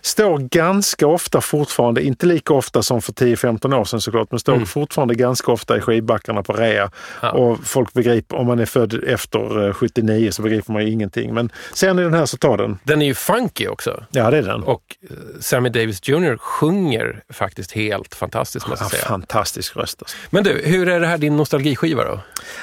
Står 0.00 0.38
ganska 0.38 1.06
ofta 1.06 1.40
fortfarande, 1.40 2.02
inte 2.02 2.26
lika 2.26 2.54
ofta 2.54 2.82
som 2.82 3.02
för 3.02 3.12
10-15 3.12 3.74
år 3.74 3.84
sedan 3.84 4.00
såklart, 4.00 4.30
men 4.30 4.40
står 4.40 4.52
Mm. 4.54 4.66
fortfarande 4.66 5.14
ganska 5.14 5.52
ofta 5.52 5.76
i 5.76 5.80
skivbackarna 5.80 6.42
på 6.42 6.52
rea. 6.52 6.90
Ja. 7.22 7.30
Och 7.30 7.58
folk 7.64 7.92
begriper, 7.92 8.36
om 8.36 8.46
man 8.46 8.58
är 8.58 8.66
född 8.66 9.04
efter 9.04 9.66
eh, 9.68 9.72
79 9.74 10.30
så 10.30 10.42
begriper 10.42 10.72
man 10.72 10.82
ju 10.86 10.90
ingenting. 10.92 11.34
Men 11.34 11.52
ser 11.74 11.94
ni 11.94 12.02
den 12.02 12.14
här 12.14 12.26
så 12.26 12.36
ta 12.36 12.56
den. 12.56 12.78
den 12.84 13.02
är 13.02 13.06
ju 13.06 13.14
funky 13.14 13.66
också. 13.68 14.04
Ja, 14.10 14.30
det 14.30 14.38
är 14.38 14.42
den. 14.42 14.62
Och 14.62 14.82
eh, 15.10 15.16
Sammy 15.40 15.68
Davis 15.68 16.08
Jr 16.08 16.36
sjunger 16.36 17.22
faktiskt 17.32 17.72
helt 17.72 18.14
fantastiskt 18.14 18.66
måste 18.68 18.82
Ja, 18.82 18.88
jag 18.92 19.00
säga. 19.00 19.08
fantastisk 19.08 19.76
röst. 19.76 20.02
Alltså. 20.02 20.16
Men 20.30 20.44
du, 20.44 20.62
hur 20.64 20.88
är 20.88 21.00
det 21.00 21.06
här 21.06 21.18
din 21.18 21.36
nostalgiskiva 21.36 22.04
då? 22.04 22.20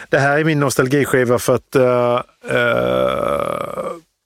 Det 0.09 0.19
här 0.19 0.39
är 0.39 0.43
min 0.43 0.59
nostalgiskiva 0.59 1.39
för 1.39 1.55
att 1.55 1.75
eh, 1.75 2.21
eh, 2.57 3.85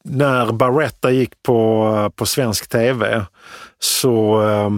när 0.09 0.51
Barretta 0.51 1.11
gick 1.11 1.43
på, 1.43 2.11
på 2.15 2.25
svensk 2.25 2.69
tv 2.69 3.25
så 3.79 4.41
eh, 4.43 4.69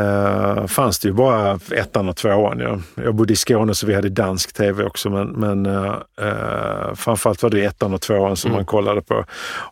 eh, 0.00 0.66
fanns 0.66 0.98
det 0.98 1.08
ju 1.08 1.14
bara 1.14 1.58
ettan 1.72 2.08
och 2.08 2.16
tvåan. 2.16 2.58
Jag, 2.58 2.82
jag 3.04 3.14
bodde 3.14 3.32
i 3.32 3.36
Skåne 3.36 3.74
så 3.74 3.86
vi 3.86 3.94
hade 3.94 4.08
dansk 4.08 4.52
tv 4.52 4.84
också 4.84 5.10
men, 5.10 5.28
men 5.28 5.66
eh, 5.66 5.94
eh, 6.20 6.94
framförallt 6.94 7.42
var 7.42 7.50
det 7.50 7.64
ettan 7.64 7.94
och 7.94 8.00
tvåan 8.00 8.36
som 8.36 8.48
Mm. 8.50 8.58
man 8.58 8.64
kollade 8.66 9.00
på. 9.02 9.24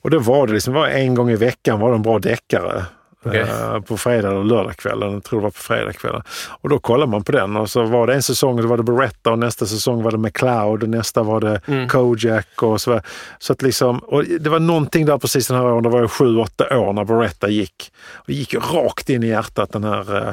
Och 0.03 0.11
då 0.11 0.19
var 0.19 0.47
det 0.47 0.53
liksom, 0.53 0.75
var 0.75 0.87
en 0.89 1.15
gång 1.15 1.31
i 1.31 1.37
veckan 1.37 1.81
var 1.81 1.95
en 1.95 2.03
bra 2.03 2.19
deckare. 2.19 2.85
Okej. 3.25 3.41
eh, 3.41 3.81
på 3.81 3.97
fredag 3.97 4.31
eller 4.31 4.45
lördagskvällen. 4.45 5.13
Jag 5.13 5.25
tror 5.25 5.41
det 5.41 5.45
var 5.45 5.51
på 5.51 5.59
fredagskvällen. 5.59 6.23
Och 6.61 6.69
då 6.69 6.79
kollar 6.79 7.07
man 7.07 7.25
på 7.25 7.33
den 7.33 7.57
och 7.57 7.71
så 7.71 7.83
var 7.83 8.07
det 8.07 8.15
en 8.15 8.23
säsong 8.23 8.57
då 8.63 8.67
var 8.69 8.77
det 8.77 8.83
Beretta 8.83 9.31
och 9.31 9.39
nästa 9.39 9.67
säsong 9.67 10.03
var 10.03 10.11
det 10.11 10.19
McLeod 10.19 10.83
och 10.83 10.89
nästa 10.89 11.23
var 11.23 11.41
det 11.41 11.61
Mm. 11.67 11.89
Kojak 11.89 12.63
och 12.63 12.81
så. 12.81 13.01
Så 13.39 13.53
att 13.53 13.63
liksom, 13.63 13.99
och 13.99 14.25
det 14.41 14.51
var 14.51 14.61
någonting 14.61 15.07
där 15.07 15.19
precis 15.19 15.49
den 15.49 15.57
här 15.57 15.65
åren, 15.65 15.83
det 15.83 15.89
var 15.89 16.01
ju 16.03 16.09
sju, 16.09 16.37
åtta 16.37 16.79
år 16.79 16.93
när 16.93 17.05
Beretta 17.05 17.49
gick. 17.49 17.93
Och 18.15 18.25
det 18.27 18.33
gick 18.35 18.55
rakt 18.55 19.11
in 19.11 19.23
i 19.23 19.27
hjärtat 19.29 19.73
den 19.73 19.85
här 19.85 20.17
eh, 20.17 20.29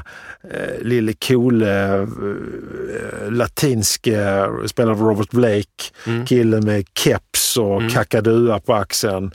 eh, 0.51 0.81
lille 0.81 1.13
coole 1.27 1.93
eh, 2.01 3.31
latinske, 3.31 4.47
spelade 4.67 4.91
av 4.91 5.01
Robert 5.07 5.31
Blake, 5.31 5.65
Mm. 6.07 6.25
killen 6.25 6.65
med 6.65 6.85
keps 6.97 7.57
och 7.57 7.81
kakadua 7.91 8.59
på 8.59 8.73
axeln. 8.73 9.31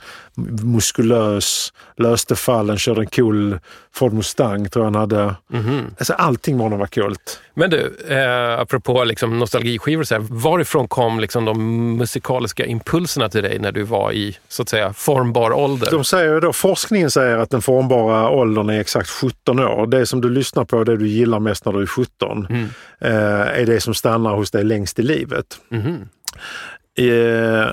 Muskulös, 0.63 1.73
löste 1.97 2.35
fallen, 2.35 2.77
körde 2.77 3.01
en 3.01 3.07
cool 3.07 3.59
Ford 3.93 4.13
Mustang 4.13 4.69
tror 4.69 4.85
jag 4.85 4.91
han 4.91 5.01
hade. 5.01 5.35
Mhm. 5.47 5.85
Alltså 5.99 6.13
allting 6.13 6.57
med 6.57 6.63
honom 6.65 6.79
var 6.79 6.87
coolt. 6.87 7.39
Men 7.53 7.69
du, 7.69 7.97
eh, 8.09 8.59
apropå 8.59 9.03
liksom 9.03 9.39
nostalgiskivor, 9.39 10.03
så 10.03 10.15
här, 10.15 10.21
varifrån 10.29 10.87
kom 10.87 11.19
liksom 11.19 11.45
de 11.45 11.57
musikaliska 11.97 12.65
impulserna 12.65 13.29
till 13.29 13.43
dig 13.43 13.59
när 13.59 13.71
du 13.71 13.83
var 13.83 14.11
i 14.11 14.37
så 14.47 14.61
att 14.61 14.69
säga 14.69 14.93
formbar 14.93 15.51
ålder? 15.53 15.91
De 15.91 16.03
säger 16.03 16.41
då, 16.41 16.53
forskningen 16.53 17.11
säger 17.11 17.37
att 17.37 17.49
den 17.49 17.61
formbara 17.61 18.29
åldern 18.29 18.69
är 18.69 18.79
exakt 18.79 19.09
17 19.09 19.59
år. 19.59 19.87
Det 19.87 20.05
som 20.05 20.21
du 20.21 20.29
lyssnar 20.29 20.65
på, 20.65 20.83
det 20.83 20.97
du 20.97 21.07
gillar 21.07 21.39
mest 21.39 21.65
när 21.65 21.73
du 21.73 21.81
är 21.81 21.85
17, 21.85 22.47
Mm. 22.49 22.67
eh, 23.01 23.59
är 23.61 23.65
det 23.65 23.81
som 23.81 23.93
stannar 23.93 24.35
hos 24.35 24.51
dig 24.51 24.63
längst 24.63 24.99
i 24.99 25.01
livet. 25.01 25.45
Mhm. 25.69 25.87
Eh, 25.95 26.01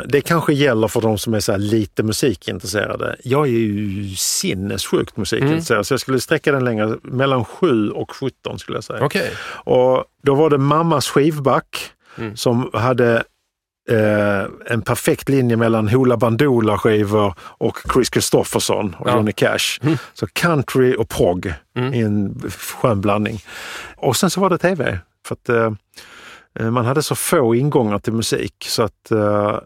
det 0.09 0.21
kanske 0.25 0.53
gäller 0.55 0.89
för 0.89 1.01
de 1.01 1.19
som 1.19 1.35
är 1.35 1.41
så 1.41 1.57
lite 1.57 2.03
musikintresserade. 2.03 3.17
Jag 3.25 3.47
är 3.47 3.51
ju 3.51 4.09
sinnessjukt 4.17 5.17
musikintresserad 5.17 5.87
så 5.87 5.93
jag 5.95 6.01
skulle 6.01 6.21
sträcka 6.21 6.53
den 6.53 6.65
längre, 6.65 6.97
mellan 7.03 7.45
7 7.45 7.91
och 7.91 8.11
17 8.17 8.59
skulle 8.59 8.77
jag 8.77 8.85
säga. 8.85 9.05
Okej. 9.05 9.31
Och 9.49 10.05
då 10.23 10.35
var 10.35 10.51
det 10.51 10.59
mammas 10.59 11.09
skivback 11.09 11.91
Mm. 12.19 12.37
som 12.37 12.71
hade 12.73 13.17
eh, 13.91 14.45
en 14.67 14.83
perfekt 14.83 15.29
linje 15.29 15.57
mellan 15.57 15.89
Hoola 15.89 16.17
Bandoola 16.17 16.79
skivor 16.79 17.35
och 17.41 17.79
Chris 17.95 18.11
Christopherson 18.13 18.97
och 18.99 19.09
Ja. 19.09 19.17
Johnny 19.17 19.33
Cash. 19.33 19.81
Så 20.15 20.27
country 20.33 20.95
och 20.99 21.09
prog 21.09 21.53
Mm. 21.77 21.95
i 21.95 22.01
en 22.01 22.43
skön 22.59 23.01
blandning. 23.01 23.41
Och 23.97 24.17
sen 24.17 24.31
så 24.31 24.41
var 24.41 24.51
det 24.51 24.59
tv. 24.59 24.99
För 25.27 25.35
att 25.35 25.49
eh, 25.49 25.57
eh, 25.57 25.73
man 26.59 26.85
hade 26.87 27.03
så 27.03 27.15
få 27.15 27.55
ingångar 27.55 27.99
till 27.99 28.13
musik 28.13 28.67
så 28.69 28.83
att 28.83 29.11
eh, 29.11 29.59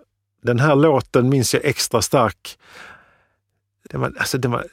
den 0.43 0.61
här 0.61 0.77
låten 0.77 1.29
minns 1.29 1.55
jag 1.55 1.65
extra 1.65 2.03
stark. 2.03 2.59
Det 3.91 3.99
var, 3.99 4.13
alltså 4.19 4.39
det 4.39 4.49
var, 4.49 4.65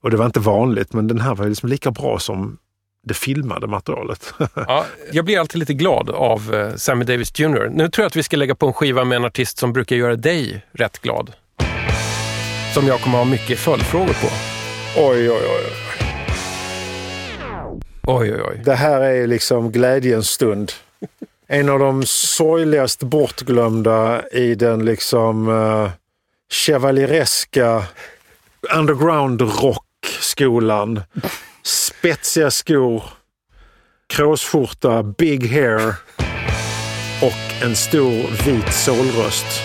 och 0.00 0.10
det 0.10 0.16
var 0.16 0.26
inte 0.26 0.40
vanligt, 0.40 0.92
men 0.92 1.08
den 1.08 1.20
här 1.20 1.34
var 1.34 1.46
liksom 1.46 1.68
lika 1.68 1.90
bra 1.90 2.18
som 2.18 2.58
det 3.02 3.14
filmade 3.14 3.66
materialet. 3.66 4.34
Ja, 4.54 4.84
jag 5.12 5.24
blir 5.24 5.38
alltid 5.38 5.58
lite 5.58 5.74
glad 5.74 6.10
av 6.10 6.54
eh, 6.54 6.74
Sammy 6.74 7.04
Davis 7.04 7.38
Jr. 7.40 7.68
Nu 7.68 7.88
tror 7.88 8.02
jag 8.02 8.06
att 8.06 8.16
vi 8.16 8.22
ska 8.22 8.36
lägga 8.36 8.54
på 8.54 8.66
en 8.66 8.72
skiva 8.72 9.04
med 9.04 9.16
en 9.16 9.24
artist 9.24 9.58
som 9.58 9.72
brukar 9.72 9.96
göra 9.96 10.16
dig 10.16 10.66
rätt 10.72 10.98
glad. 10.98 11.32
Som 12.74 12.86
jag 12.86 13.00
kommer 13.00 13.18
ha 13.18 13.24
mycket 13.24 13.58
följdfrågor 13.58 14.14
på. 14.14 14.28
oj, 14.96 15.30
oj, 15.30 15.40
oj. 15.40 15.72
Oj, 18.02 18.34
oj, 18.34 18.42
oj. 18.42 18.62
Det 18.64 18.74
här 18.74 19.00
är 19.00 19.26
liksom 19.26 19.72
glädjens 19.72 20.28
stund. 20.28 20.72
En 21.52 21.68
av 21.68 21.78
de 21.78 22.06
sorgligast 22.06 23.02
bortglömda 23.02 24.28
i 24.28 24.54
den 24.54 24.84
liksom 24.84 25.48
eh, 25.48 25.54
uh, 25.54 25.90
chevalereska 26.52 27.82
underground 28.76 29.40
rock-skolan. 29.40 31.00
Spetsiga 31.62 32.50
skor, 32.50 33.02
kråsskjorta, 34.06 35.02
big 35.02 35.50
hair 35.50 35.94
och 37.22 37.64
en 37.64 37.76
stor 37.76 38.44
vit 38.44 38.72
solröst. 38.74 39.62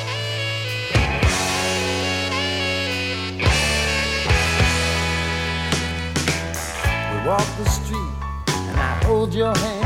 We 7.11 7.29
walk 7.29 7.47
the 7.63 7.69
street 7.69 7.99
and 8.47 9.03
I 9.03 9.05
hold 9.05 9.35
your 9.35 9.55
hand. 9.55 9.84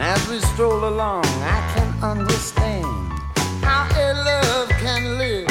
And 0.00 0.08
as 0.18 0.28
we 0.30 0.40
stroll 0.40 0.88
along, 0.88 1.26
I 1.26 1.60
can 1.74 2.02
understand 2.02 2.86
how 3.62 3.84
a 3.84 4.14
love 4.14 4.70
can 4.80 5.18
live 5.18 5.46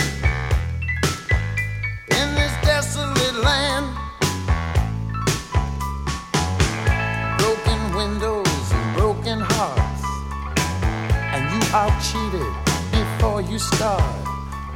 in 2.18 2.34
this 2.34 2.54
desolate 2.64 3.36
land. 3.46 3.86
Broken 7.38 7.96
windows 7.96 8.72
and 8.74 8.98
broken 8.98 9.40
hearts, 9.40 10.04
and 11.36 11.44
you 11.54 11.62
are 11.72 11.94
cheated 12.02 12.52
before 12.90 13.42
you 13.42 13.60
start. 13.60 14.02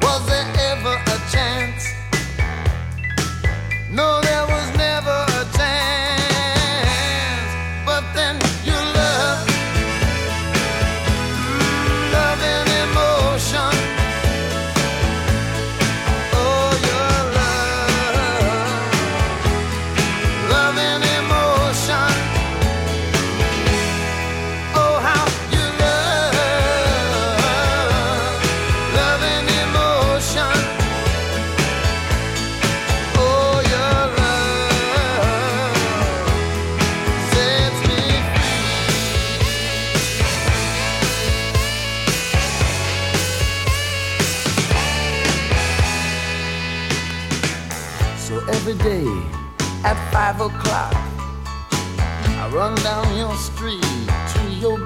Was 0.03 0.23
there 0.27 0.45
ever 0.69 1.01
a 1.15 1.17
chance? 1.31 1.83
No, 3.89 4.21
there 4.21 4.45
was 4.45 4.77
never 4.77 5.32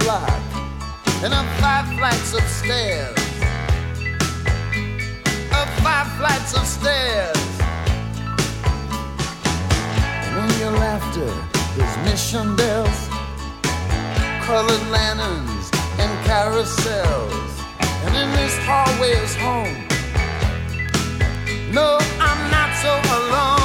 block, 0.08 0.42
and 1.22 1.34
up 1.34 1.46
five 1.60 1.86
flights 1.98 2.34
of 2.34 2.46
stairs, 2.48 3.18
up 5.52 5.70
five 5.84 6.08
flights 6.18 6.54
of 6.56 6.66
stairs. 6.66 7.48
And 10.24 10.50
in 10.50 10.60
your 10.62 10.76
laughter 10.86 11.32
is 11.84 11.92
mission 12.08 12.56
bells, 12.56 13.00
colored 14.48 14.86
lanterns 14.96 15.66
and 16.02 16.12
carousels. 16.26 17.52
And 18.06 18.16
in 18.16 18.30
this 18.40 18.56
hallway 18.64 19.12
is 19.26 19.36
home. 19.36 19.78
No, 21.74 21.98
I'm 22.28 22.42
not 22.50 22.70
so 22.82 22.94
alone 23.18 23.57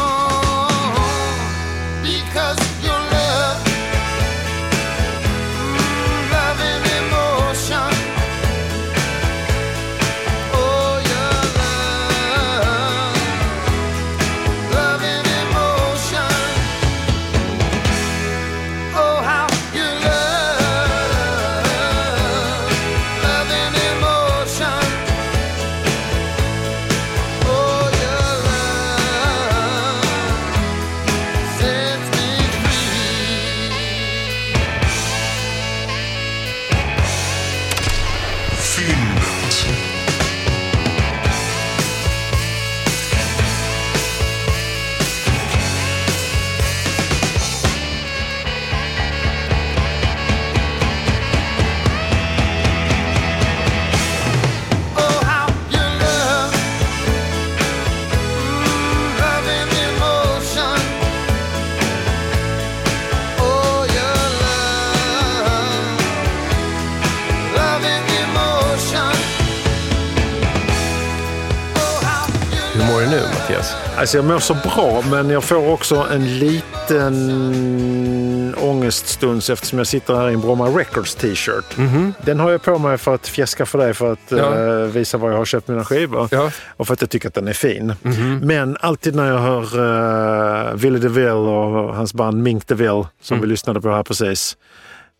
Mattias? 73.52 73.76
Alltså 73.98 74.16
jag 74.18 74.24
mår 74.24 74.38
så 74.38 74.54
bra, 74.54 75.02
men 75.10 75.30
jag 75.30 75.44
får 75.44 75.68
också 75.72 76.06
en 76.12 76.38
liten 76.38 78.54
ångeststunds 78.58 79.50
eftersom 79.50 79.78
jag 79.78 79.86
sitter 79.86 80.14
här 80.14 80.30
i 80.30 80.34
en 80.34 80.40
Bromma 80.40 80.66
Records 80.66 81.14
t-shirt. 81.14 81.76
Den 82.24 82.40
har 82.40 82.50
jag 82.50 82.62
på 82.62 82.78
mig 82.78 82.98
för 82.98 83.14
att 83.14 83.28
fjäska 83.28 83.66
för 83.66 83.78
dig, 83.78 83.94
för 83.94 84.12
att 84.12 84.18
Ja. 84.28 84.58
eh, 84.58 84.74
visa 84.86 85.18
var 85.18 85.30
jag 85.30 85.36
har 85.38 85.44
köpt 85.44 85.68
mina 85.68 85.84
skivor. 85.84 86.28
Ja. 86.30 86.50
Och 86.76 86.86
för 86.86 86.94
att 86.94 87.00
jag 87.00 87.10
tycker 87.10 87.28
att 87.28 87.34
den 87.34 87.48
är 87.48 87.52
fin. 87.52 87.94
Men 88.42 88.76
alltid 88.80 89.14
när 89.14 89.26
jag 89.28 89.38
hör 89.38 89.80
uh, 89.80 90.74
Ville 90.76 90.98
DeVille 90.98 91.32
och 91.32 91.96
hans 91.96 92.14
band 92.14 92.42
Mink 92.42 92.66
DeVille, 92.68 93.04
som 93.22 93.40
vi 93.40 93.46
lyssnade 93.46 93.80
på 93.80 93.90
här 93.90 94.02
precis, 94.02 94.56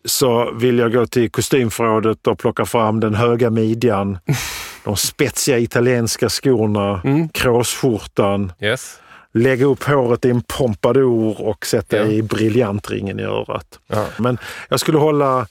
så 0.05 0.51
vill 0.51 0.79
jag 0.79 0.93
gå 0.93 1.05
till 1.05 1.31
kostymförrådet 1.31 2.27
och 2.27 2.39
plocka 2.39 2.65
fram 2.65 2.99
den 2.99 3.15
höga 3.15 3.49
midjan, 3.49 4.17
de 4.83 4.95
spetsiga 4.97 5.57
italienska 5.59 6.29
skorna, 6.29 7.01
kråsskjortan, 7.33 8.51
Yes. 8.61 8.99
lägga 9.33 9.65
upp 9.65 9.83
håret 9.83 10.25
i 10.25 10.29
en 10.29 10.41
pompadour 10.41 11.41
och 11.41 11.65
sätta 11.65 11.97
Ja. 11.97 12.03
i 12.05 12.21
briljantringen 12.21 13.19
i 13.19 13.23
örat. 13.23 13.79
Ja. 13.87 14.05
Men 14.17 14.37
jag 14.69 14.79
skulle 14.79 14.97
hålla 14.97 15.47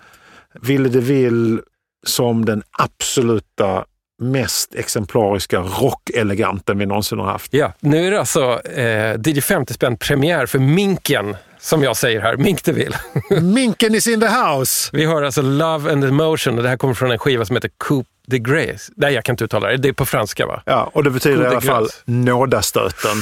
Ville 0.62 0.88
DeVille 0.88 1.61
som 2.07 2.45
den 2.45 2.62
absoluta 2.79 3.85
mest 4.23 4.75
exemplariska 4.75 5.59
rockeleganten 5.61 6.79
vi 6.79 6.87
någonsin 6.87 7.18
har 7.18 7.27
haft. 7.27 7.55
Ja, 7.55 7.73
nu 7.81 8.07
är 8.07 8.11
det 8.11 8.18
alltså 8.18 8.61
eh, 8.68 9.16
DJ 9.27 9.40
50 9.40 9.75
spänn 9.75 9.97
premiär 9.97 10.47
för 10.47 10.59
Minken, 10.59 11.37
som 11.61 11.83
jag 11.83 11.97
säger 11.97 12.21
här, 12.21 12.37
Mink 12.37 12.64
DeVille. 12.64 12.97
Minken 13.40 13.95
is 13.95 14.07
in 14.07 14.21
the 14.21 14.27
house! 14.29 14.90
Vi 14.92 15.05
har 15.05 15.23
alltså 15.23 15.42
Love 15.42 15.92
and 15.92 16.05
Emotion 16.05 16.57
och 16.57 16.62
det 16.62 16.68
här 16.68 16.77
kommer 16.77 16.95
från 16.95 17.11
en 17.11 17.18
skiva 17.18 17.45
som 17.45 17.57
heter 17.57 17.71
Coupe 17.88 18.09
de 18.26 18.38
Grace. 18.38 18.92
Nej, 18.96 19.14
jag 19.14 19.24
kan 19.24 19.32
inte 19.32 19.44
uttala 19.44 19.68
det. 19.68 19.76
Det 19.76 19.88
är 19.88 19.92
på 19.92 20.06
franska 20.06 20.46
va? 20.46 20.62
Ja, 20.66 20.90
och 20.94 21.04
det 21.04 21.11
betyder 21.11 21.37
Coup 21.37 21.44
i 21.46 21.50
alla 21.50 21.61
fall 21.61 21.88
nådastöten. 22.04 23.16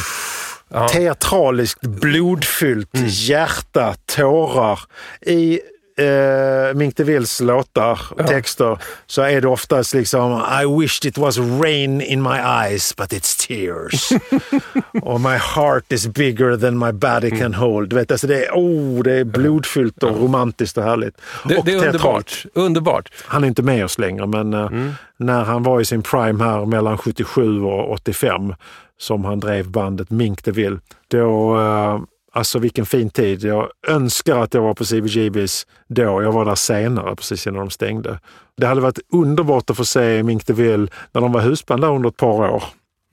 Ja. 0.72 0.88
Teatraliskt, 0.88 1.80
blodfyllt, 1.80 2.94
Mm. 2.94 3.06
hjärta, 3.10 3.94
tårar. 4.16 4.80
I 5.20 5.60
eh, 6.00 6.74
Mink 6.74 6.96
DeVilles 6.96 7.40
låtar 7.40 8.00
och 8.10 8.26
texter 8.26 8.78
så 9.06 9.22
är 9.22 9.40
det 9.40 9.48
oftast 9.48 9.94
liksom 9.94 10.42
I 10.62 10.80
wished 10.80 11.08
it 11.08 11.18
was 11.18 11.38
rain 11.38 12.00
in 12.00 12.22
my 12.22 12.38
eyes 12.38 12.96
but 12.96 13.12
it's 13.12 13.46
tears. 13.48 14.08
och 15.02 15.20
my 15.20 15.36
heart 15.36 15.92
is 15.92 16.06
bigger 16.06 16.56
than 16.56 16.78
my 16.78 16.92
body 16.92 17.26
Mm. 17.30 17.38
can 17.40 17.54
hold. 17.54 17.88
Du 17.90 17.96
vet, 17.96 18.10
alltså 18.10 18.26
det, 18.26 18.46
är, 18.46 18.50
oh, 18.52 19.02
det 19.02 19.12
är 19.12 19.24
blodfyllt 19.24 20.02
och 20.02 20.20
romantiskt 20.20 20.78
och 20.78 20.84
härligt. 20.84 21.14
Det, 21.44 21.56
och 21.56 21.64
det 21.64 21.72
är 21.72 21.86
underbart. 21.86 22.44
underbart. 22.54 23.08
Han 23.26 23.44
är 23.44 23.48
inte 23.48 23.62
med 23.62 23.84
oss 23.84 23.98
längre, 23.98 24.26
men 24.26 24.54
eh, 24.54 24.60
Mm. 24.66 24.92
när 25.16 25.44
han 25.44 25.62
var 25.62 25.80
i 25.80 25.84
sin 25.84 26.02
prime 26.02 26.44
här 26.44 26.66
mellan 26.66 26.98
77 26.98 27.62
och 27.62 27.90
85 27.92 28.54
som 28.98 29.24
han 29.24 29.40
drev 29.40 29.70
bandet 29.70 30.10
Mink 30.10 30.44
DeVille, 30.44 30.78
då, 31.10 31.58
eh, 31.60 32.00
alltså 32.32 32.58
vilken 32.58 32.86
fin 32.86 33.10
tid. 33.10 33.44
Jag 33.44 33.68
önskar 33.88 34.38
att 34.38 34.54
jag 34.54 34.62
var 34.62 34.74
på 34.74 34.84
CBGBs 34.84 35.66
då. 35.88 36.22
Jag 36.22 36.32
var 36.32 36.44
där 36.44 36.54
senare, 36.54 37.16
precis 37.16 37.46
innan 37.46 37.60
de 37.60 37.70
stängde. 37.70 38.18
Det 38.56 38.66
hade 38.66 38.80
varit 38.80 38.98
underbart 39.12 39.70
att 39.70 39.76
få 39.76 39.84
se 39.84 40.22
Mink 40.22 40.46
DeVille 40.46 40.88
när 41.12 41.20
de 41.20 41.32
var 41.32 41.40
husband 41.40 41.82
där 41.82 41.88
under 41.90 42.08
ett 42.08 42.16
par 42.16 42.50
år. 42.50 42.64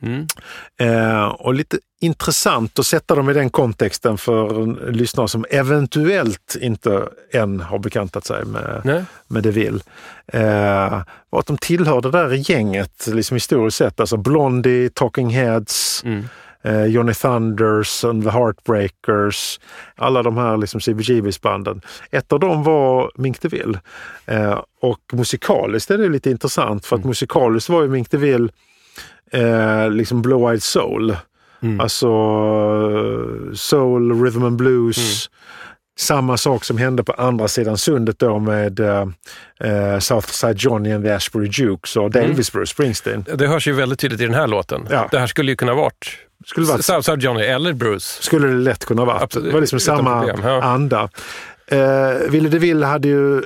Mm. 0.01 0.27
Eh, 0.79 1.25
och 1.25 1.53
lite 1.53 1.77
intressant 2.01 2.79
att 2.79 2.85
sätta 2.85 3.15
dem 3.15 3.29
i 3.29 3.33
den 3.33 3.49
kontexten 3.49 4.17
för 4.17 4.65
lyssnare 4.91 5.27
som 5.27 5.45
eventuellt 5.49 6.55
inte 6.61 7.07
än 7.33 7.59
har 7.59 7.79
bekantat 7.79 8.25
sig 8.25 8.45
med, 8.45 8.81
Nej. 8.85 9.03
med 9.27 9.43
DeVille. 9.43 9.79
Eh, 10.27 11.01
och 11.29 11.39
att 11.39 11.45
de 11.45 11.57
tillhör 11.57 12.01
det 12.01 12.11
där 12.11 12.51
gänget 12.51 13.07
liksom 13.07 13.35
historiskt 13.35 13.77
sett. 13.77 13.99
Alltså 13.99 14.17
Blondie, 14.17 14.89
Talking 14.89 15.29
Heads, 15.29 16.03
Mm. 16.05 16.25
Eh, 16.67 16.85
Johnny 16.85 17.13
Thunders 17.13 18.03
and 18.03 18.23
the 18.23 18.29
Heartbreakers. 18.29 19.59
Alla 19.95 20.23
de 20.23 20.37
här 20.37 20.57
liksom 20.57 20.81
CBGBs 20.81 21.41
banden. 21.41 21.81
Ett 22.11 22.33
av 22.33 22.39
dem 22.39 22.63
var 22.63 23.11
Mink 23.15 23.41
DeVille. 23.41 23.79
Eh, 24.25 24.61
och 24.81 25.01
musikaliskt 25.13 25.91
är 25.91 25.97
det 25.97 26.09
lite 26.09 26.29
intressant 26.29 26.85
för 26.85 26.95
att 26.95 27.05
musikaliskt 27.05 27.69
var 27.69 27.81
ju 27.81 27.87
Mink 27.87 28.11
DeVille 28.11 28.49
eh, 29.31 29.91
liksom 29.91 30.21
Blue-Eyed 30.21 30.59
Soul. 30.59 31.15
Alltså 31.79 32.07
eh, 32.07 33.53
soul, 33.53 34.23
rhythm 34.23 34.43
and 34.43 34.57
blues. 34.57 35.29
Samma 35.99 36.37
sak 36.37 36.63
som 36.63 36.77
hände 36.77 37.03
på 37.03 37.11
andra 37.11 37.47
sidan 37.47 37.77
sundet 37.77 38.19
då 38.19 38.39
med 38.39 38.79
eh, 38.79 39.07
eh, 39.63 39.99
Southside 39.99 40.57
Johnny 40.57 40.91
and 40.93 41.03
the 41.03 41.11
Ashbury 41.11 41.49
Jukes 41.51 41.95
och 41.95 42.11
delvis 42.11 42.51
Bruce 42.51 42.71
Springsteen. 42.73 43.25
Det 43.35 43.47
hörs 43.47 43.67
ju 43.67 43.71
väldigt 43.73 43.99
tydligt 43.99 44.21
i 44.21 44.25
den 44.25 44.33
här 44.33 44.47
låten. 44.47 44.87
Ja. 44.91 45.07
Det 45.11 45.19
här 45.19 45.27
skulle 45.27 45.51
ju 45.51 45.55
kunna 45.55 45.73
varit 45.73 46.09
Skulle 46.45 46.65
varit- 46.67 46.85
Southside 46.85 47.21
Johnny 47.21 47.43
eller 47.43 47.73
Bruce. 47.73 48.23
Skulle 48.23 48.47
det 48.47 48.53
lätt 48.53 48.85
kunna 48.85 49.05
vara. 49.05 49.19
Absolut, 49.19 49.47
Det 49.47 49.53
var 49.53 49.61
liksom 49.61 49.79
samma 49.79 50.19
problem, 50.21 50.39
ja. 50.43 50.63
anda. 50.63 51.09
Eh, 51.71 52.29
Ville 52.29 52.49
DeVille 52.49 52.85
hade 52.85 53.07
ju, 53.07 53.43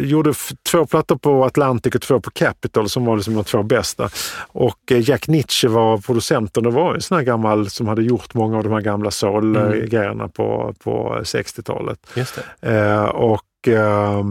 gjorde 0.00 0.34
två 0.70 0.86
plattor 0.86 1.16
på 1.16 1.44
Atlantic 1.44 1.94
och 1.94 2.02
två 2.02 2.20
på 2.20 2.30
Capitol 2.30 2.88
som 2.88 3.04
var 3.04 3.16
liksom 3.16 3.34
de 3.34 3.44
två 3.44 3.62
bästa. 3.62 4.10
Och 4.38 4.78
eh, 4.90 5.08
Jack 5.10 5.28
Nietzsche 5.28 5.68
var 5.68 5.98
producenten. 5.98 6.62
Det 6.62 6.70
var 6.70 6.94
en 6.94 7.00
sån 7.00 7.16
här 7.16 7.24
gammal 7.24 7.70
som 7.70 7.88
hade 7.88 8.02
gjort 8.02 8.34
många 8.34 8.56
av 8.56 8.64
de 8.64 8.72
här 8.72 8.80
gamla 8.80 9.10
soul-grejerna 9.10 10.28
på, 10.28 10.74
på 10.84 11.18
60-talet. 11.22 11.98
Just 12.14 12.38
det. 12.60 12.76
Eh, 12.76 13.04
och 13.04 13.68
eh, 13.68 14.22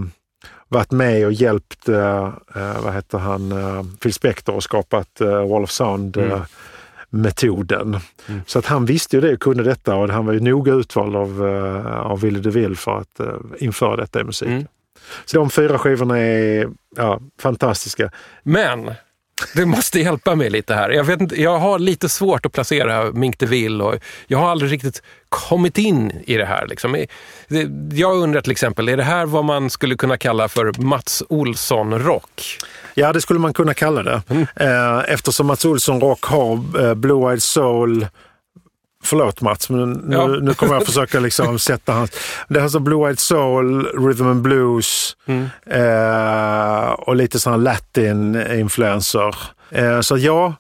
varit 0.68 0.92
med 0.92 1.26
och 1.26 1.34
hjälpt, 1.34 1.90
eh, 1.90 2.26
eh, 2.56 2.84
vad 2.84 2.94
heter 2.94 3.18
han, 3.18 3.52
eh, 3.52 3.84
Phil 4.02 4.14
Spector 4.14 4.56
och 4.56 4.64
skapat 4.64 5.22
Wall 5.50 5.64
of 5.64 5.72
Sound. 5.72 6.18
Eh, 6.18 6.42
metoden. 7.16 7.98
Så 8.46 8.60
att 8.60 8.66
han 8.66 8.86
visste 8.86 9.18
ju 9.18 9.22
det 9.22 9.34
och 9.34 9.40
kunde 9.40 9.64
detta 9.64 9.96
och 9.96 10.10
han 10.10 10.26
var 10.26 10.34
ju 10.34 10.40
noga 10.40 10.74
utvald 10.74 11.16
av, 11.16 11.44
uh, 11.44 11.98
av 11.98 12.22
Ville 12.22 12.40
DeVille 12.40 12.76
för 12.76 12.98
att 12.98 13.20
uh, 13.20 13.28
införa 13.60 13.96
detta 13.96 14.22
i 14.22 14.24
musiken. 14.24 14.54
Mm. 14.54 14.68
Så 15.26 15.38
de 15.38 15.50
fyra 15.50 15.80
skivorna 15.80 16.20
är 16.20 16.70
ja, 16.96 17.20
fantastiska. 17.40 18.12
Men 18.44 18.92
du 19.54 19.66
måste 19.66 20.00
hjälpa 20.00 20.36
mig 20.36 20.50
lite 20.50 20.74
här. 20.74 20.90
Jag, 20.90 21.04
vet 21.04 21.22
inte, 21.22 21.42
jag 21.42 21.60
har 21.60 21.80
lite 21.80 22.10
svårt 22.10 22.46
att 22.46 22.52
placera 22.52 23.12
Mink 23.12 23.40
DeVille 23.40 23.84
och 23.84 23.96
jag 24.28 24.38
har 24.38 24.50
aldrig 24.50 24.72
riktigt 24.72 25.02
kommit 25.30 25.78
in 25.78 26.12
i 26.26 26.38
det 26.38 26.46
här. 26.46 26.68
Liksom. 26.68 27.06
Jag 27.92 28.18
undrar 28.18 28.42
till 28.42 28.52
exempel, 28.52 28.90
är 28.90 28.98
det 28.98 29.04
här 29.04 29.26
vad 29.26 29.46
man 29.46 29.70
skulle 29.70 29.96
kunna 29.96 30.18
kalla 30.18 30.48
för 30.48 30.82
Mats 30.82 31.24
Olsson-rock? 31.30 32.60
Ja, 32.96 33.14
det 33.14 33.22
skulle 33.22 33.40
man 33.40 33.54
kunna 33.54 33.74
kalla 33.74 34.04
det. 34.04 34.22
Eh, 34.56 35.00
eftersom 35.14 35.48
Mats 35.48 35.66
Olsson 35.66 36.02
Rock 36.02 36.26
har 36.26 36.54
eh, 36.54 36.94
Blue-Eyed 36.96 37.40
Soul 37.40 38.08
Förlåt 39.04 39.42
Mats, 39.42 39.70
men 39.70 39.92
nu, 39.92 40.16
Ja. 40.16 40.28
nu 40.28 40.54
kommer 40.54 40.74
jag 40.74 40.86
försöka 40.86 41.20
liksom 41.20 41.60
sätta 41.70 41.94
hans... 41.94 42.12
Det 42.48 42.60
är 42.60 42.64
alltså 42.64 42.80
Blue-Eyed 42.80 43.20
Soul, 43.20 43.86
Rhythm 44.08 44.28
and 44.28 44.42
Blues 44.42 45.16
eh, 45.66 46.90
och 46.92 47.16
lite 47.16 47.40
sådana 47.40 47.58
latin-influenser. 47.64 49.36
Eh, 49.72 50.02
så 50.02 50.18
ja, 50.18 50.54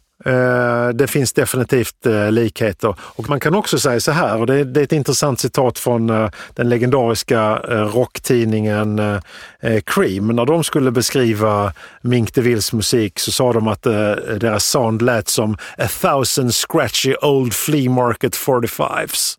det 0.95 1.07
finns 1.07 1.33
definitivt 1.33 2.05
eh, 2.05 2.31
likheter. 2.31 2.95
Och 2.99 3.29
man 3.29 3.39
kan 3.39 3.55
också 3.55 3.79
säga 3.79 3.99
så 3.99 4.11
här, 4.11 4.37
och 4.39 4.47
det, 4.47 4.55
är- 4.55 4.77
ett 4.83 4.91
intressant 4.91 5.39
citat 5.39 5.79
från 5.79 6.09
eh, 6.09 6.29
den 6.53 6.69
legendariska 6.69 7.61
eh, 7.69 7.75
rocktidningen 7.75 8.99
eh, 8.99 9.19
eh, 9.59 9.81
Cream. 9.85 10.27
När 10.27 10.45
de 10.45 10.63
skulle 10.63 10.91
beskriva 10.91 11.73
Mink 12.01 12.33
DeVilles 12.33 12.73
musik 12.73 13.19
så 13.19 13.31
sa 13.31 13.53
de 13.53 13.67
att 13.67 13.85
eh, 13.85 13.91
deras 14.39 14.65
sound 14.65 15.01
lät 15.01 15.27
som 15.29 15.57
a 15.77 15.87
thousand 16.01 16.53
scratchy 16.53 17.15
old 17.21 17.53
flea 17.53 17.89
market 17.91 18.35
45s. 18.35 19.33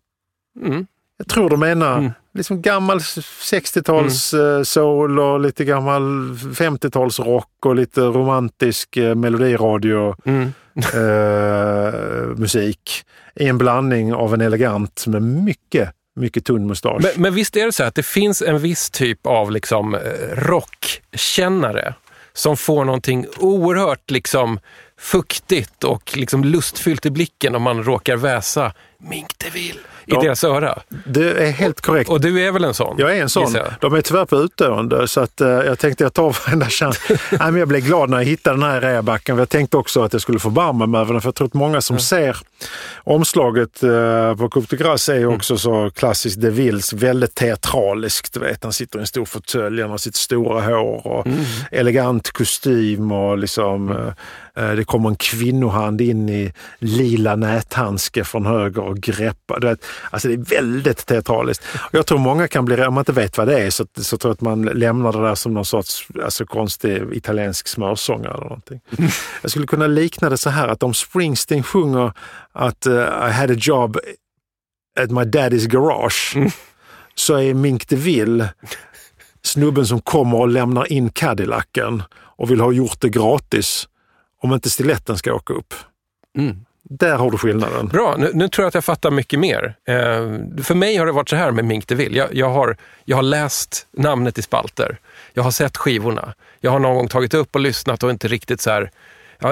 Mm. 0.65 0.87
Jag 1.17 1.27
tror 1.27 1.49
de 1.49 1.59
menar 1.59 2.11
liksom 2.33 2.61
gammal 2.61 2.97
60-tals 2.97 4.33
eh, 4.33 4.63
soul 4.63 5.19
och 5.19 5.39
lite 5.39 5.65
gammal 5.65 6.01
50-tals 6.33 7.19
rock 7.19 7.65
och 7.65 7.75
lite 7.75 8.01
romantisk 8.01 8.97
eh, 8.97 9.15
melodiradio 9.15 10.15
Mm 10.25 10.53
eh, 10.93 12.37
musik 12.37 13.05
i 13.35 13.47
en 13.47 13.57
blandning 13.57 14.13
av 14.13 14.33
en 14.33 14.41
elegant 14.41 15.07
med 15.07 15.21
mycket, 15.21 15.89
mycket 16.15 16.45
tunn 16.45 16.67
mustasch. 16.67 17.01
Men, 17.01 17.11
men 17.15 17.33
visst 17.33 17.55
är 17.55 17.65
det 17.65 17.71
så 17.71 17.83
att 17.83 17.95
det 17.95 18.03
finns 18.03 18.41
en 18.41 18.59
viss 18.59 18.89
typ 18.89 19.27
av 19.27 19.51
liksom, 19.51 19.95
eh, 19.95 19.99
rockkännare 20.35 21.93
som 22.33 22.57
får 22.57 22.85
någonting 22.85 23.25
oerhört 23.39 24.11
liksom, 24.11 24.59
fuktigt 24.99 25.83
och 25.83 26.17
liksom, 26.17 26.43
lustfyllt 26.43 27.05
i 27.05 27.09
blicken 27.09 27.55
om 27.55 27.61
man 27.61 27.83
råkar 27.83 28.15
väsa 28.15 28.73
Mink 28.99 29.39
DeVille 29.39 29.79
i 30.07 30.13
Ja. 30.13 30.21
deras 30.21 30.43
öra. 30.43 30.79
Det 31.05 31.47
är 31.47 31.51
helt 31.51 31.81
korrekt. 31.81 32.09
Och 32.09 32.21
du 32.21 32.41
är 32.47 32.51
väl 32.51 32.63
en 32.63 32.73
sån? 32.73 32.95
Jag 32.97 33.17
är 33.17 33.21
en 33.21 33.29
sån. 33.29 33.55
De 33.79 33.93
är 33.93 34.01
tyvärr 34.01 34.25
på 34.25 34.35
utdöende 34.37 35.07
så 35.07 35.19
att, 35.21 35.41
eh, 35.41 35.47
jag 35.47 35.79
tänkte 35.79 36.03
jag 36.03 36.13
tar 36.13 36.35
varenda 36.45 36.65
chans. 36.69 36.99
Nej, 37.09 37.19
men 37.39 37.55
jag 37.55 37.67
blev 37.67 37.81
glad 37.81 38.09
när 38.09 38.17
jag 38.17 38.25
hittade 38.25 38.55
den 38.55 38.63
här 38.63 38.81
reabacken. 38.81 39.37
Jag 39.37 39.49
tänkte 39.49 39.77
också 39.77 40.03
att 40.03 40.13
jag 40.13 40.21
skulle 40.21 40.39
förbarma 40.39 40.85
mig 40.85 41.01
över 41.01 41.13
den 41.13 41.21
för 41.21 41.27
jag 41.27 41.35
tror 41.35 41.47
att 41.47 41.53
många 41.53 41.81
som 41.81 41.99
ser 41.99 42.37
omslaget 43.03 43.83
eh, 43.83 44.35
på 44.35 44.49
Coupe 44.49 44.75
de 44.75 44.83
Grace 44.83 45.13
är 45.13 45.19
ju 45.19 45.27
också 45.27 45.57
så 45.57 45.89
klassiskt 45.95 46.41
De 46.41 46.49
Villes, 46.49 46.93
väldigt 46.93 47.35
teatraliskt. 47.35 48.33
Du 48.33 48.39
vet, 48.39 48.63
han 48.63 48.73
sitter 48.73 48.99
i 48.99 49.01
en 49.01 49.07
stor 49.07 49.25
fåtölj, 49.25 49.81
han 49.81 49.91
har 49.91 49.97
sitt 49.97 50.15
stora 50.15 50.61
hår 50.61 51.07
och 51.07 51.27
elegant 51.71 52.31
kostym 52.31 53.11
och 53.11 53.37
liksom 53.37 53.91
eh, 53.91 53.97
eh, 53.97 54.13
det 54.57 54.85
kommer 54.85 55.09
en 55.09 55.15
kvinnohand 55.15 56.01
in 56.01 56.29
i 56.29 56.53
lila 56.79 57.35
näthandske 57.35 58.23
från 58.23 58.45
höger 58.45 58.81
och 58.81 58.97
greppar. 58.97 59.77
Alltså 60.09 60.27
det 60.27 60.33
är 60.33 60.61
väldigt 60.61 61.05
teatraliskt. 61.05 61.65
Jag 61.91 62.05
tror 62.05 62.17
många 62.17 62.47
kan 62.47 62.65
bli, 62.65 62.85
om 62.85 62.93
man 62.93 63.01
inte 63.01 63.11
vet 63.11 63.37
vad 63.37 63.47
det 63.47 63.59
är, 63.59 63.69
så, 63.69 63.85
så 63.95 64.17
tror 64.17 64.29
jag 64.29 64.33
att 64.33 64.41
man 64.41 64.61
lämnar 64.61 65.11
det 65.11 65.21
där 65.21 65.35
som 65.35 65.53
någon 65.53 65.65
sorts 65.65 66.07
alltså, 66.23 66.45
konstig 66.45 67.03
italiensk 67.11 67.67
smörsångare 67.67 68.33
eller 68.33 68.43
någonting. 68.43 68.81
Jag 69.41 69.51
skulle 69.51 69.67
kunna 69.67 69.87
likna 69.87 70.29
det 70.29 70.37
så 70.37 70.49
här 70.49 70.67
att 70.67 70.83
om 70.83 70.93
Springsteen 70.93 71.63
sjunger 71.63 72.13
att 72.51 72.85
eh, 72.85 72.93
I 72.93 73.31
had 73.31 73.51
a 73.51 73.57
job 73.57 73.97
at 74.99 75.11
my 75.11 75.21
daddy's 75.21 75.67
garage, 75.67 76.37
så 77.15 77.35
är 77.35 77.53
Mink 77.53 77.87
DeVille 77.87 78.49
snubben 79.41 79.85
som 79.85 80.01
kommer 80.01 80.37
och 80.37 80.47
lämnar 80.47 80.91
in 80.91 81.09
Cadillacen 81.09 82.03
och 82.13 82.51
vill 82.51 82.61
ha 82.61 82.71
gjort 82.71 83.01
det 83.01 83.09
gratis 83.09 83.87
om 84.41 84.53
inte 84.53 84.69
stiletten 84.69 85.17
ska 85.17 85.33
åka 85.33 85.53
upp. 85.53 85.73
Mm. 86.37 86.65
Där 86.89 87.17
har 87.17 87.31
du 87.31 87.37
skillnaden. 87.37 87.87
Bra, 87.87 88.15
nu, 88.17 88.31
nu 88.33 88.47
tror 88.47 88.63
jag 88.63 88.67
att 88.67 88.73
jag 88.73 88.83
fattar 88.83 89.11
mycket 89.11 89.39
mer. 89.39 89.75
Eh, 89.87 89.95
för 90.63 90.75
mig 90.75 90.97
har 90.97 91.05
det 91.05 91.11
varit 91.11 91.29
så 91.29 91.35
här 91.35 91.51
med 91.51 91.65
Mink 91.65 91.87
DeVille. 91.87 92.17
Jag, 92.17 92.35
jag, 92.35 92.49
har, 92.49 92.77
jag 93.05 93.17
har 93.17 93.23
läst 93.23 93.87
namnet 93.91 94.37
i 94.37 94.41
spalter. 94.41 94.97
Jag 95.33 95.43
har 95.43 95.51
sett 95.51 95.77
skivorna. 95.77 96.33
Jag 96.61 96.71
har 96.71 96.79
någon 96.79 96.95
gång 96.95 97.07
tagit 97.07 97.33
upp 97.33 97.55
och 97.55 97.61
lyssnat 97.61 98.03
och 98.03 98.09
inte 98.09 98.27
riktigt 98.27 98.61
så 98.61 98.69
här 98.69 98.91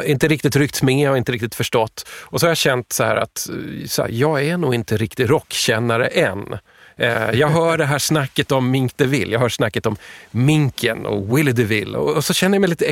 inte 0.06 0.28
riktigt 0.28 0.56
ryckt 0.56 0.82
med 0.82 1.10
och 1.10 1.18
inte 1.18 1.32
riktigt 1.32 1.56
förstått. 1.56 2.08
Och 2.10 2.40
så 2.40 2.46
har 2.46 2.50
jag 2.50 2.58
känt 2.58 2.94
så 2.94 3.04
här 3.04 3.16
att 3.16 3.50
eh, 3.50 3.88
så 3.88 4.02
här, 4.02 4.10
jag 4.10 4.44
är 4.44 4.58
nog 4.58 4.76
inte 4.76 4.98
riktigt 4.98 5.30
rockkännare 5.30 6.08
än. 6.08 6.58
Eh, 6.98 7.32
jag 7.32 7.48
hör 7.48 7.78
det 7.78 7.86
här 7.86 8.00
snacket 8.00 8.52
om 8.52 8.72
Mink 8.72 8.98
DeVille, 8.98 9.34
jag 9.34 9.40
hör 9.40 9.50
snacket 9.50 9.86
om 9.86 9.98
Minken 10.32 11.06
och 11.06 11.38
Willie 11.38 11.52
DeVille 11.52 11.98
och, 11.98 12.16
och 12.16 12.26
så 12.26 12.34
känner 12.34 12.56
jag 12.56 12.62
mig 12.62 12.70
lite 12.70 12.86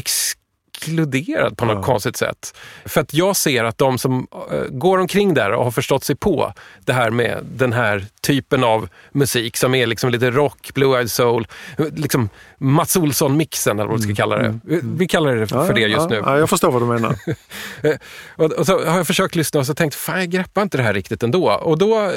exkluderad 0.78 1.58
på 1.58 1.66
något 1.66 1.86
konstigt 1.86 2.18
sätt. 2.18 2.56
För 2.86 3.02
att 3.02 3.14
jag 3.14 3.36
ser 3.36 3.64
att 3.64 3.78
de 3.78 3.98
som 3.98 4.28
eh, 4.52 4.60
går 4.70 4.98
omkring 4.98 5.34
där 5.34 5.52
och 5.52 5.64
har 5.64 5.72
förstått 5.72 6.04
sig 6.04 6.16
på 6.16 6.54
det 6.86 6.94
här 6.94 7.10
med 7.10 7.46
den 7.56 7.74
här 7.74 8.06
typen 8.22 8.64
av 8.64 8.90
musik 9.12 9.58
som 9.58 9.76
är 9.76 9.88
liksom 9.88 10.10
lite 10.10 10.32
rock, 10.32 10.72
blue-eyed 10.74 11.08
soul, 11.08 11.48
liksom 11.78 12.30
Mats 12.58 12.96
Olsson-mixen 12.96 13.80
eller 13.80 13.90
vad 13.90 13.98
vi 13.98 14.04
ska 14.04 14.16
kalla 14.16 14.38
det. 14.38 14.60
Vi- 14.64 14.80
Vi 14.84 15.08
kallar 15.08 15.36
det 15.36 15.48
för 15.48 15.74
det 15.74 15.82
just 15.82 15.98
ja, 16.02 16.08
nu. 16.08 16.22
Ja, 16.26 16.38
jag 16.38 16.50
förstår 16.50 16.72
vad 16.72 16.82
du 16.82 16.86
menar. 16.86 17.16
Eh, 17.84 17.96
och, 18.36 18.52
och 18.52 18.66
så 18.66 18.86
har 18.86 18.98
jag 18.98 19.08
försökt 19.08 19.36
lyssna 19.36 19.60
och 19.60 19.66
så 19.66 19.74
tänkt, 19.74 19.96
fan 19.96 20.20
jag 20.20 20.30
greppar 20.30 20.62
inte 20.62 20.78
det 20.78 20.84
här 20.84 20.94
riktigt 20.94 21.24
ändå. 21.24 21.52
Och 21.52 21.78
då 21.78 22.12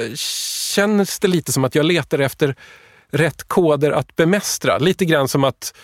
känns 0.74 1.18
det 1.18 1.28
lite 1.28 1.52
som 1.52 1.64
att 1.64 1.74
jag 1.74 1.84
letar 1.86 2.18
efter 2.18 2.54
rätt 3.10 3.48
koder 3.48 3.90
att 3.90 4.16
bemästra. 4.16 4.78
Lite 4.78 5.04
grann 5.04 5.28
som 5.28 5.44
att 5.44 5.74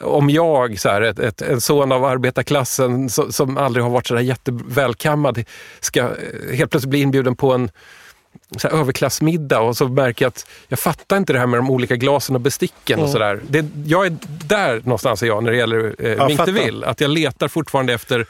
om 0.00 0.30
jag, 0.30 0.78
så 0.80 0.88
här, 0.88 1.02
ett, 1.02 1.18
ett, 1.18 1.42
en 1.42 1.60
son 1.60 1.92
av 1.92 2.04
arbetarklassen 2.04 3.08
som, 3.10 3.32
som 3.32 3.56
aldrig 3.56 3.84
har 3.84 3.90
varit 3.90 4.06
så 4.06 4.14
där 4.14 4.20
jättevälkammad, 4.20 5.44
ska 5.80 6.00
eh, 6.00 6.56
helt 6.56 6.70
plötsligt 6.70 6.90
bli 6.90 7.00
inbjuden 7.00 7.36
på 7.36 7.52
en 7.52 7.70
så 8.56 8.68
här, 8.68 8.76
överklassmiddag 8.80 9.60
och 9.60 9.76
så 9.76 9.88
märker 9.88 10.24
jag 10.24 10.28
att 10.30 10.46
jag 10.68 10.78
fattar 10.78 11.16
inte 11.16 11.32
det 11.32 11.38
här 11.38 11.46
med 11.46 11.58
de 11.58 11.70
olika 11.70 11.96
glasen 11.96 12.34
och 12.34 12.40
besticken 12.40 12.98
och 12.98 13.04
Mm. 13.04 13.12
sådär. 13.12 13.40
Det- 13.48 13.66
Jag 13.86 14.06
är 14.06 14.16
där 14.46 14.80
någonstans 14.84 15.22
är 15.22 15.26
jag 15.26 15.44
när 15.44 15.50
det 15.50 15.56
gäller 15.56 15.94
eh, 15.98 16.10
Ja. 16.12 16.44
DeVille. 16.46 16.86
Att 16.86 17.00
jag 17.00 17.10
letar 17.10 17.48
fortfarande 17.48 17.92
efter 17.92 18.26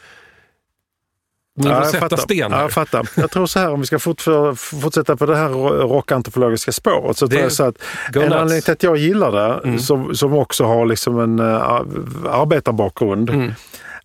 Ja, 1.55 1.69
jag 1.71 1.81
Rosetta 1.81 1.99
fattar. 2.01 2.17
Sten. 2.17 2.39
Ja, 2.39 2.49
här. 2.49 2.63
jag 2.63 2.73
fattar. 2.73 3.09
Jag 3.17 3.31
tror 3.31 3.47
så 3.47 3.59
här, 3.59 3.71
om 3.73 3.81
vi 3.81 3.87
ska 3.87 3.99
fortsätta 3.99 5.17
på 5.17 5.27
det 5.27 5.37
här 5.37 5.49
rockantropologiska 5.89 6.73
spåret, 6.73 7.17
så 7.17 7.29
tror 7.29 7.43
jag 7.43 7.53
så 7.53 7.65
att 7.65 7.75
en 8.15 8.21
nuts. 8.23 8.35
anledning 8.35 8.63
till 8.63 8.73
att 8.73 8.83
jag 8.83 8.97
gillar 8.97 9.33
det, 9.33 9.61
Mm. 9.65 9.79
som, 9.79 10.15
som 10.15 10.33
också 10.35 10.65
har 10.65 10.87
liksom 10.87 11.21
en 11.21 11.41
uh, 11.41 11.83
arbetarbakgrund, 12.31 13.31
Mm. 13.31 13.53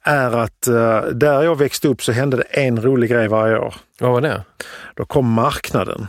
är 0.04 0.32
att 0.32 0.68
uh, 0.70 1.02
där 1.14 1.44
jag 1.44 1.58
växte 1.58 1.88
upp 1.88 2.04
så 2.04 2.12
hände 2.12 2.38
det 2.38 2.44
en 2.44 2.82
rolig 2.82 3.10
grej 3.10 3.28
varje 3.28 3.58
år. 3.58 3.74
Vad 4.00 4.12
var 4.12 4.22
det? 4.22 4.44
Då 4.96 5.06
kom 5.06 5.32
marknaden. 5.32 6.08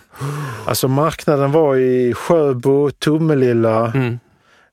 Alltså 0.66 0.88
marknaden 0.88 1.52
var 1.52 1.76
i 1.76 2.14
Sjöbo, 2.14 2.90
Tomelilla, 2.90 3.92
Mm. 3.94 4.18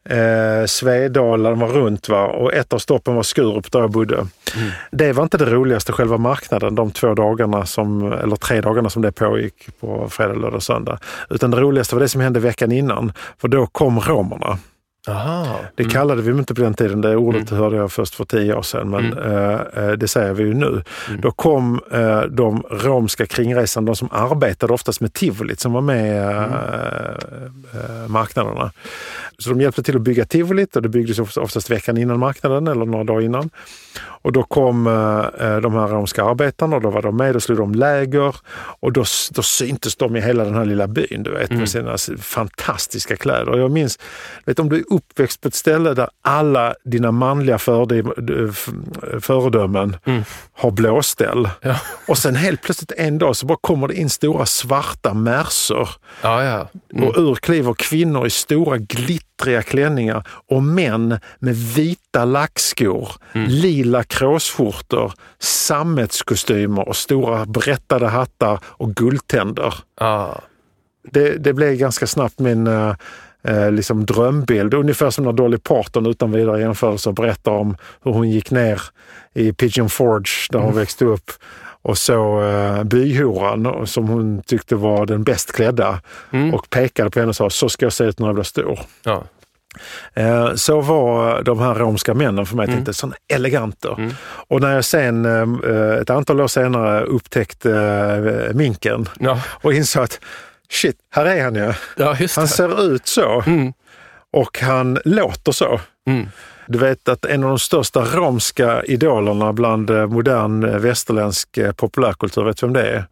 Eh, 0.10 0.66
Svedala, 0.66 1.50
de 1.50 1.60
var 1.60 1.68
runt 1.68 2.10
va? 2.10 2.28
och 2.28 2.54
ett 2.54 2.74
av 2.74 2.78
stoppen 2.78 3.16
var 3.16 3.24
Skurup 3.24 3.72
där 3.72 3.80
jag 3.80 3.92
bodde. 3.92 4.16
Mm. 4.16 4.72
Det 4.92 5.14
var 5.14 5.24
inte 5.24 5.38
det 5.38 5.46
roligaste, 5.46 5.92
själva 5.92 6.18
marknaden, 6.18 6.76
de 6.76 6.92
två 6.92 7.14
dagarna 7.14 7.66
som, 7.66 8.14
eller 8.14 8.36
tre 8.36 8.62
dagarna 8.62 8.90
som 8.90 9.02
det 9.02 9.12
pågick 9.12 9.80
på 9.80 10.10
fredag, 10.10 10.34
lördag 10.34 10.56
och 10.56 10.64
söndag. 10.64 11.00
Utan 11.30 11.52
det 11.52 11.58
roligaste 11.58 11.96
var 11.96 12.00
det 12.00 12.10
som 12.10 12.22
hände 12.22 12.40
veckan 12.40 12.72
innan, 12.72 13.14
för 13.38 13.48
då 13.48 13.68
kom 13.68 14.00
romerna. 14.00 14.58
Aha. 15.08 15.60
Det 15.76 15.84
Mm. 15.84 15.92
kallade 15.94 16.22
vi 16.22 16.32
inte 16.32 16.54
på 16.56 16.62
den 16.62 16.74
tiden, 16.74 17.02
det 17.02 17.16
ordet 17.16 17.50
hörde 17.50 17.76
jag 17.76 17.92
först 17.92 18.16
för 18.16 18.26
tio 18.26 18.56
år 18.56 18.62
sedan, 18.62 18.90
men 18.90 19.14
Mm. 19.14 19.32
eh, 19.34 19.60
eh, 19.84 19.92
det 19.92 20.08
säger 20.08 20.34
vi 20.34 20.44
ju 20.44 20.54
nu. 20.54 20.84
Då 21.22 21.32
kom 21.32 21.80
eh, 21.92 22.22
de 22.22 22.62
romska 22.70 23.26
kringresande, 23.26 23.90
de 23.92 23.96
som 23.96 24.10
arbetade 24.12 24.74
oftast 24.74 25.02
med 25.02 25.14
tivolit 25.14 25.60
som 25.60 25.74
var 25.74 25.82
med 25.82 26.28
Mm. 26.38 26.52
eh, 26.52 28.02
eh, 28.04 28.08
marknaderna. 28.08 28.72
Så 29.38 29.50
de 29.50 29.62
hjälpte 29.62 29.84
till 29.84 29.96
att 29.96 30.02
bygga 30.02 30.26
tivolit 30.26 30.76
och 30.76 30.82
det 30.82 30.90
byggdes 30.90 31.20
oftast- 31.38 31.70
veckan 31.72 31.98
innan 31.98 32.20
marknaden 32.20 32.68
eller 32.68 32.86
några 32.86 33.04
dagar 33.04 33.22
innan. 33.22 33.50
Och 34.00 34.32
då 34.32 34.44
kom 34.44 34.88
eh, 34.88 35.58
de 35.60 35.74
här 35.74 35.88
romska 35.88 36.24
arbetarna 36.24 36.76
och 36.76 36.82
då 36.82 36.90
var 36.90 37.02
de 37.02 37.18
med, 37.18 37.34
då 37.36 37.40
slog 37.40 37.58
de 37.58 37.76
läger 37.76 38.36
och 38.80 38.92
då, 38.94 39.04
då 39.32 39.42
syntes 39.42 39.96
de 39.96 40.16
i 40.16 40.22
hela 40.22 40.44
den 40.44 40.54
här 40.56 40.66
lilla 40.66 40.88
byn 40.88 41.24
du 41.24 41.32
vet, 41.32 41.50
Mm. 41.50 41.60
med 41.60 41.70
sina 41.70 41.94
s- 41.94 42.10
fantastiska 42.20 43.16
kläder. 43.16 43.50
Och 43.50 43.60
jag 43.60 43.72
minns, 43.72 44.00
vet, 44.46 44.60
om 44.60 44.70
du 44.70 44.76
är 44.76 44.93
uppväxt 44.94 45.42
på 45.42 45.48
ett 45.48 45.56
ställe 45.56 45.94
där 45.94 46.10
alla 46.22 46.76
dina 46.86 47.12
manliga 47.12 47.58
föredömen 49.22 49.98
Mm. 50.06 50.24
har 50.54 50.72
blåställ 50.72 51.50
Ja. 51.62 51.76
och 52.08 52.18
sen 52.18 52.36
helt 52.36 52.62
plötsligt 52.62 52.92
en 52.92 53.18
dag 53.18 53.36
så 53.36 53.46
bara 53.46 53.58
kommer 53.62 53.88
det 53.88 53.94
in 53.96 54.10
stora 54.10 54.46
svarta 54.46 55.14
merser 55.14 55.90
Ja, 56.22 56.44
ja. 56.44 56.68
Mm. 56.96 57.08
och 57.10 57.14
ur 57.18 57.36
kliver 57.36 57.74
kvinnor 57.74 58.26
i 58.26 58.30
stora 58.30 58.78
glittriga 58.78 59.62
klänningar 59.62 60.28
och 60.50 60.64
män 60.64 61.20
med 61.40 61.56
vita 61.56 62.26
lackskor, 62.26 63.10
Mm. 63.34 63.48
lila 63.50 64.04
kråsskjortor, 64.04 65.14
sammetskostymer 65.40 66.88
och 66.90 66.96
stora 66.96 67.46
brättade 67.46 68.08
hattar 68.08 68.60
och 68.66 68.96
guldtänder. 68.96 69.74
Ja. 70.00 70.42
Det, 71.12 71.38
det 71.38 71.54
blev 71.54 71.74
ganska 71.76 72.08
snabbt 72.08 72.40
min 72.40 72.68
eh, 73.44 73.64
eh, 73.64 73.72
liksom 73.72 74.06
drömbild. 74.06 74.74
Ungefär 74.74 75.10
som 75.10 75.26
när 75.26 75.32
Dolly 75.34 75.58
Parton 75.58 76.06
utan 76.06 76.32
vidare 76.32 76.60
jämförelse 76.62 77.12
berättar 77.12 77.52
om 77.52 77.78
hur 78.04 78.12
hon 78.12 78.30
gick 78.30 78.52
ner 78.52 78.82
i 79.34 79.54
Pigeon 79.54 79.90
Forge 79.90 80.48
där 80.52 80.60
hon 80.60 80.76
växte 80.76 81.06
upp 81.06 81.32
och 81.82 81.98
så 81.98 82.42
eh, 82.44 82.84
byhoran 82.84 83.88
som 83.88 84.08
hon 84.08 84.42
tyckte 84.42 84.76
var 84.76 85.06
den 85.06 85.24
bäst 85.24 85.52
klädda 85.52 86.00
Mm. 86.34 86.54
och 86.54 86.70
pekade 86.70 87.10
på 87.10 87.20
henne 87.20 87.30
och 87.30 87.36
sa 87.36 87.50
så 87.50 87.70
ska 87.70 87.86
jag 87.86 87.94
se 87.94 88.04
ut 88.04 88.20
när 88.20 88.28
jag 88.28 88.36
blir 88.36 88.44
stor. 88.44 88.80
Ja. 89.04 89.24
Eh, 90.14 90.54
Så 90.56 90.82
var 90.82 91.44
de 91.44 91.60
här 91.60 91.76
romska 91.76 92.14
männen 92.14 92.46
för 92.46 92.56
mig. 92.56 92.64
Jag 92.64 92.70
Mm. 92.70 92.78
tänkte, 92.86 92.94
sådana 92.94 93.16
eleganter. 93.34 94.12
Och 94.48 94.62
när 94.62 94.76
jag 94.76 94.86
sen 94.86 95.26
eh, 95.26 95.98
ett 96.02 96.10
antal 96.10 96.42
år 96.42 96.48
senare 96.48 97.02
upptäckte 97.04 97.72
eh, 98.50 98.56
minken 98.56 99.10
Ja. 99.20 99.42
och 99.48 99.74
insåg 99.74 100.04
att 100.04 100.20
shit, 100.70 100.98
här 101.10 101.26
är 101.26 101.44
han 101.44 101.56
ju. 101.56 101.74
ja, 101.98 102.16
Han 102.36 102.48
ser 102.48 102.84
ut 102.94 103.08
så 103.08 103.44
Mm. 103.46 103.74
och 104.32 104.60
han 104.60 105.00
låter 105.06 105.52
så. 105.52 105.80
Mm. 106.08 106.28
Du 106.68 106.78
vet 106.80 107.10
att 107.10 107.26
en 107.26 107.44
av 107.44 107.50
de 107.50 107.60
största 107.60 108.02
romska 108.06 108.84
idolerna 108.84 109.54
bland 109.54 109.90
eh, 109.90 110.08
modern 110.08 110.64
eh, 110.64 110.78
västerländsk 110.78 111.58
eh, 111.58 111.72
populärkultur, 111.72 112.44
vet 112.44 112.58
du 112.58 112.66
vem 112.66 112.74
det 112.74 112.90
är? 112.92 113.06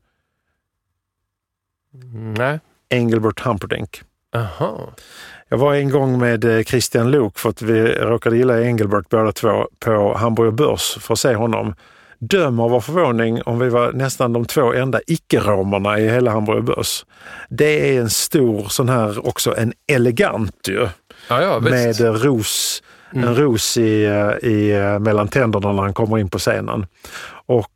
Nej. 2.38 2.60
Engelbert 2.90 3.40
Humperdinck. 3.40 4.02
Aha. 4.36 4.90
Jag 5.50 5.58
var 5.58 5.74
en 5.76 5.90
gång 5.90 6.20
med 6.20 6.68
Christian 6.68 7.12
Lok 7.12 7.40
för 7.40 7.50
att 7.50 7.62
vi 7.62 7.88
råkade 7.96 8.38
gilla 8.38 8.62
Engelbert 8.62 9.10
båda 9.10 9.32
två 9.32 9.68
på 9.80 10.18
Hamburger 10.18 10.52
Börs 10.52 10.98
för 11.00 11.14
att 11.14 11.20
se 11.20 11.36
honom. 11.36 11.76
Döm 12.24 12.60
av 12.60 12.70
vår 12.72 12.82
förvåning 12.82 13.42
om 13.42 13.60
vi 13.60 13.70
var 13.70 13.92
nästan 13.92 14.34
de 14.34 14.46
två 14.46 14.74
enda 14.74 15.00
icke-romerna 15.08 16.00
i 16.00 16.10
hela 16.10 16.32
Hamburger 16.32 16.62
Börs. 16.62 17.06
Det 17.50 17.96
är 17.96 18.02
en 18.02 18.10
stor 18.10 18.66
sån 18.70 18.90
här, 18.90 19.28
också 19.28 19.58
en 19.58 19.74
elegant 19.88 20.68
ju. 20.68 20.88
Ja, 21.30 21.42
ja, 21.42 21.60
med 21.60 22.00
ros, 22.24 22.84
Mm. 23.14 23.28
en 23.28 23.36
ros 23.36 23.78
i, 23.78 24.04
eh, 24.06 24.50
i, 24.50 24.72
eh, 24.72 25.00
mellan 25.00 25.28
tänderna 25.28 25.72
när 25.72 25.84
han 25.84 25.94
kommer 25.94 26.18
in 26.18 26.30
på 26.30 26.40
scenen. 26.40 26.86
Och 27.46 27.71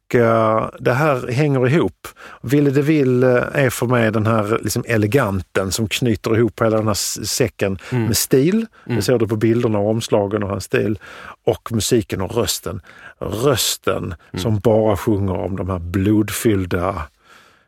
det 0.79 0.93
här 0.93 1.27
hänger 1.31 1.67
ihop. 1.69 2.07
Ville 2.41 2.69
de 2.71 2.81
Ville 2.81 3.39
är 3.53 3.69
för 3.69 3.85
mig 3.85 4.11
den 4.11 4.27
här 4.27 4.59
liksom 4.63 4.83
eleganten 4.87 5.71
som 5.71 5.87
knyter 5.89 6.37
ihop 6.37 6.61
hela 6.61 6.77
den 6.77 6.87
här 6.87 7.23
säcken 7.25 7.79
Mm. 7.91 8.05
med 8.05 8.17
stil. 8.17 8.65
Mm. 8.85 8.95
Det 8.95 9.01
ser 9.01 9.17
du 9.17 9.27
på 9.27 9.35
bilderna 9.35 9.79
och 9.79 9.89
omslagen 9.89 10.43
och 10.43 10.49
hans 10.49 10.63
stil. 10.63 10.99
Och 11.45 11.71
musiken 11.71 12.21
och 12.21 12.35
rösten. 12.35 12.81
Rösten 13.19 14.03
Mm. 14.03 14.41
som 14.43 14.59
bara 14.59 14.97
sjunger 14.97 15.33
om 15.33 15.55
de 15.55 15.69
här 15.69 15.79
blodfyllda 15.79 17.03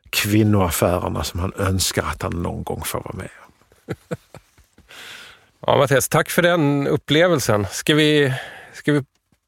kvinnoaffärerna 0.09 1.23
som 1.23 1.39
han 1.39 1.53
önskar 1.57 2.03
att 2.03 2.21
han 2.21 2.31
någon 2.43 2.63
gång 2.63 2.81
får 2.85 2.99
vara 2.99 3.15
med 3.17 3.29
om. 3.45 3.93
Ja, 5.67 5.77
Mattias, 5.77 6.09
tack 6.09 6.29
för 6.29 6.41
den 6.41 6.87
upplevelsen. 6.87 7.65
Ska 7.71 7.93
vi, 7.95 8.33
ska 8.73 8.93
vi 8.93 9.03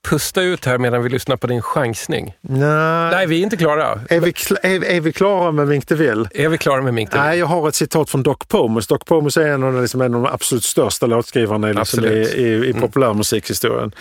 pusta 0.08 0.42
ut 0.42 0.66
här 0.66 0.78
medan 0.78 1.04
vi 1.04 1.10
lyssnar 1.10 1.38
på 1.38 1.48
din 1.48 1.62
chansning? 1.62 2.34
Nej, 2.42 3.12
Nej, 3.12 3.28
vi 3.28 3.40
är 3.40 3.44
inte 3.44 3.58
klara. 3.58 4.00
är, 4.10 4.20
vi, 4.20 4.32
kl- 4.32 4.58
är, 4.64 4.84
är 4.86 5.02
vi 5.02 5.14
klara 5.14 5.52
med 5.52 5.68
Mink 5.68 5.88
DeVille? 5.88 6.30
Är 6.34 6.50
vi 6.50 6.58
klara 6.58 6.82
med 6.82 6.94
Mink 6.94 7.12
DeVille? 7.12 7.30
Nej, 7.30 7.40
jag 7.40 7.46
har 7.46 7.68
ett 7.70 7.76
citat 7.76 8.10
från 8.10 8.24
Doc 8.24 8.38
Pomus. 8.48 8.88
Doc 8.88 9.00
Pomus 9.06 9.38
är 9.38 9.48
en 9.48 9.64
av, 9.64 9.74
de- 9.74 9.82
liksom, 9.82 10.02
en 10.02 10.16
av 10.16 10.24
de 10.24 10.30
absolut 10.34 10.64
största 10.64 11.06
låtskrivarna 11.06 11.68
liksom, 11.68 12.06
i, 12.06 12.08
i, 12.10 12.42
i 12.44 12.70
Mm. 12.70 12.82
populärmusikhistorien. 12.82 13.92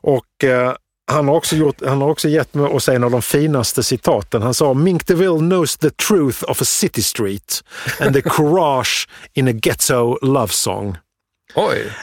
Och 0.00 0.44
eh, 0.44 0.72
han 1.12 1.28
har, 1.28 1.34
också 1.34 1.56
gjort, 1.56 1.76
han 1.86 2.00
har 2.00 2.08
också 2.10 2.28
gett 2.28 2.54
mig 2.54 2.66
oss 2.66 2.88
en 2.88 3.04
av 3.04 3.10
de 3.10 3.22
finaste 3.22 3.82
citaten. 3.82 4.42
Han 4.42 4.54
sa 4.54 4.74
Mink 4.74 5.06
DeVille 5.06 5.38
knows 5.38 5.76
the 5.76 5.90
truth 5.90 6.44
of 6.50 6.60
a 6.62 6.64
city 6.64 7.02
street 7.02 7.64
and 8.00 8.14
the 8.14 8.22
courage 8.22 9.08
in 9.34 9.48
a 9.48 9.52
ghetto 9.52 10.18
love 10.22 10.48
song. 10.52 10.96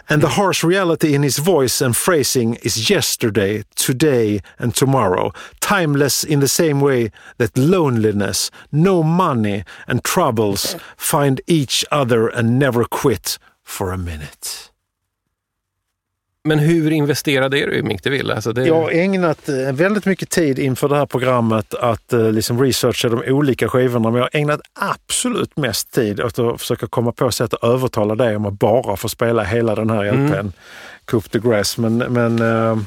And 0.09 0.21
the 0.21 0.29
harsh 0.29 0.63
reality 0.63 1.13
in 1.13 1.23
his 1.23 1.37
voice 1.37 1.81
and 1.81 1.95
phrasing 1.95 2.55
is 2.63 2.89
yesterday, 2.89 3.63
today 3.75 4.41
and 4.57 4.73
tomorrow. 4.73 5.31
Timeless 5.59 6.23
in 6.23 6.39
the 6.39 6.47
same 6.47 6.79
way 6.79 7.11
that 7.37 7.57
loneliness, 7.57 8.49
no 8.71 9.03
money 9.03 9.63
and 9.87 10.03
troubles 10.03 10.75
find 10.95 11.41
each 11.47 11.85
other 11.91 12.27
and 12.27 12.57
never 12.57 12.85
quit 12.85 13.37
for 13.63 13.91
a 13.91 13.97
minute. 13.97 14.70
Men 16.43 16.59
hur 16.59 16.91
investerad 16.91 17.53
är 17.53 17.67
du 17.67 17.73
i 17.75 17.83
Mink 17.83 18.03
DeVille? 18.03 18.33
Alltså 18.35 18.53
det... 18.53 18.65
Jag 18.65 18.75
har 18.81 18.91
ägnat 18.91 19.49
eh, 19.49 19.55
väldigt 19.73 20.05
mycket 20.05 20.29
tid 20.29 20.59
inför 20.59 20.89
det 20.89 20.95
här 20.95 21.05
programmet 21.05 21.73
att 21.73 22.13
eh, 22.13 22.31
liksom 22.31 22.61
researcha 22.61 23.09
de 23.09 23.23
olika 23.31 23.69
skivorna, 23.69 24.09
men 24.11 24.17
jag 24.17 24.23
har 24.33 24.39
ägnat 24.39 24.61
absolut 24.79 25.57
mest 25.57 25.91
tid 25.93 26.21
åt 26.21 26.39
att 26.39 26.59
försöka 26.61 26.87
komma 26.87 27.11
på 27.11 27.31
sätt 27.31 27.53
att 27.53 27.63
övertala 27.63 28.15
dig 28.15 28.35
om 28.35 28.45
att 28.45 28.53
bara 28.59 28.97
få 28.97 29.09
spela 29.09 29.43
hela 29.43 29.75
den 29.75 29.89
här 29.89 30.05
LPn, 30.11 30.33
Mm. 30.33 30.51
Coup 31.05 31.31
de 31.31 31.39
Grace. 31.39 31.81
Men, 31.81 31.97
men 31.97 32.39
eh, 32.41 32.77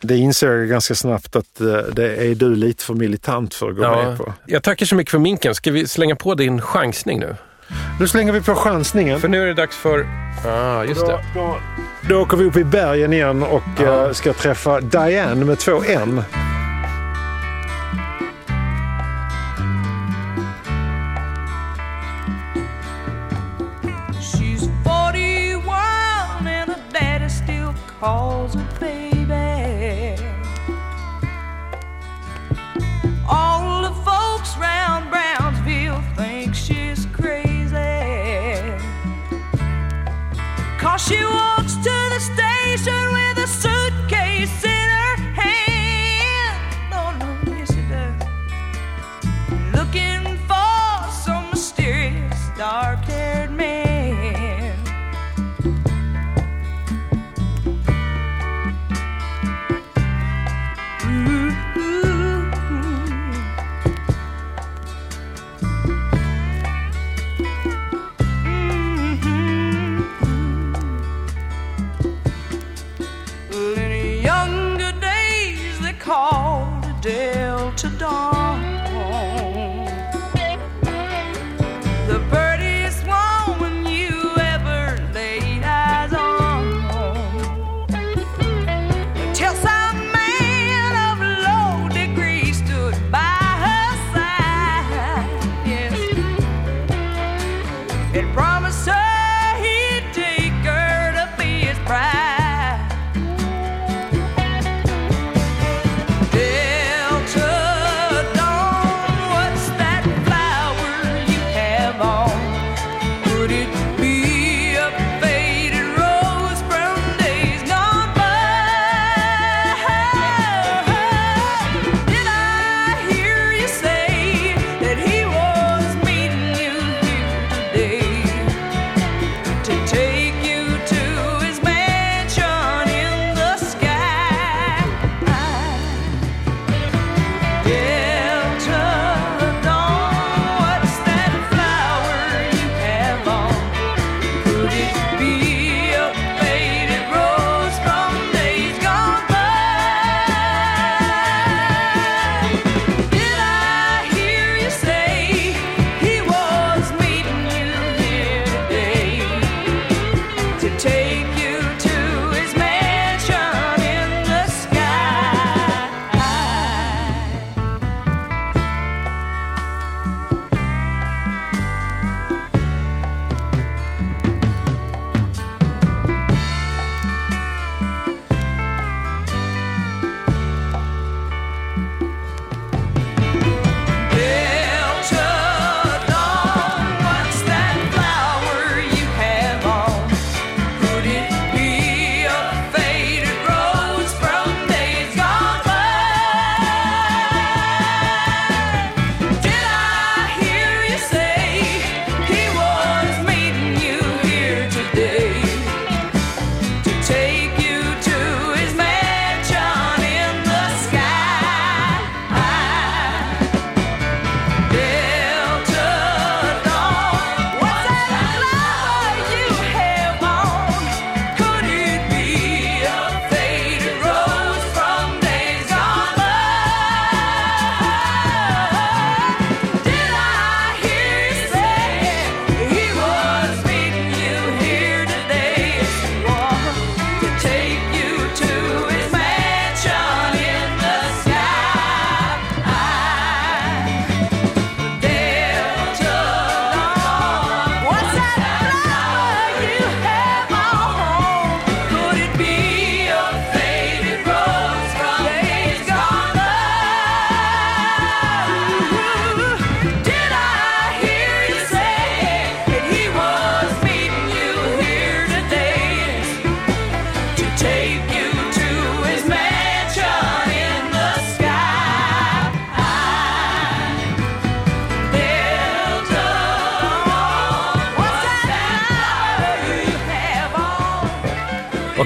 det 0.00 0.16
inser 0.16 0.52
jag 0.52 0.68
ganska 0.68 0.94
snabbt 0.94 1.36
att 1.36 1.54
det 1.92 2.16
är 2.30 2.34
du 2.34 2.54
lite 2.56 2.84
för 2.84 2.94
militant 2.94 3.54
för 3.54 3.68
att 3.70 3.76
gå 3.76 3.82
Ja, 3.82 4.08
med 4.08 4.18
på. 4.18 4.32
jag 4.46 4.62
tackar 4.62 4.86
så 4.86 4.94
mycket 4.94 5.10
för 5.10 5.18
minken. 5.18 5.54
Ska 5.54 5.70
vi 5.70 5.86
slänga 5.86 6.16
på 6.16 6.34
din 6.34 6.60
chansning 6.60 7.20
nu? 7.20 7.36
Nu 8.00 8.08
slänger 8.08 8.32
vi 8.32 8.40
på 8.42 8.54
chansningen. 8.54 9.20
För 9.20 9.28
nu 9.28 9.42
är 9.42 9.46
det 9.46 9.54
dags 9.54 9.76
för... 9.76 10.06
ah, 10.46 10.84
just 10.84 11.00
Då, 11.00 11.06
det. 11.06 11.24
då, 11.34 11.56
då 12.08 12.20
åker 12.22 12.36
vi 12.36 12.44
upp 12.44 12.56
i 12.56 12.64
bergen 12.64 13.12
igen 13.12 13.42
och 13.42 13.62
Ja. 13.78 14.06
eh, 14.06 14.12
ska 14.12 14.32
träffa 14.32 14.80
Diane 14.80 15.44
med 15.44 15.58
två 15.58 15.82
N. 15.84 16.22
She's 24.20 24.68
41 24.84 25.62
and 26.46 26.70
her 26.70 26.76
daddy 26.92 27.28
still 27.28 27.74
calls 28.00 28.54
her 28.54 28.66
baby. 28.80 30.16
All 33.28 33.82
the 33.82 33.94
folks 34.04 34.56
round 34.58 35.10
Brownsville 35.10 36.02
think 36.16 36.54
she's 36.54 37.06
crazy. 37.12 37.74
Cause 40.78 41.02
she 41.06 41.22
walks 41.24 41.55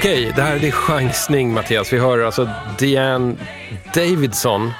Okej, 0.01 0.33
det 0.37 0.43
här 0.43 0.65
är 0.65 0.71
chansning 0.71 1.53
Mattias. 1.55 1.93
Vi 1.93 1.99
hör 1.99 2.19
alltså 2.19 2.49
Diane 2.79 3.35
Davidson. 3.95 4.73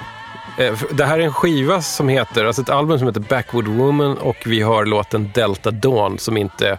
Eh, 0.57 0.73
Det 0.91 1.05
här 1.05 1.19
är 1.19 1.23
en 1.23 1.33
skiva 1.33 1.81
som 1.81 2.09
heter, 2.09 2.45
alltså 2.45 2.61
ett 2.61 2.69
album 2.69 2.97
som 2.99 3.07
heter 3.07 3.21
Backwood 3.21 3.67
Woman 3.67 4.17
och 4.17 4.37
vi 4.45 4.63
hör 4.63 4.85
låten 4.85 5.31
Delta 5.33 5.71
Dawn 5.71 6.17
som 6.19 6.37
inte, 6.37 6.77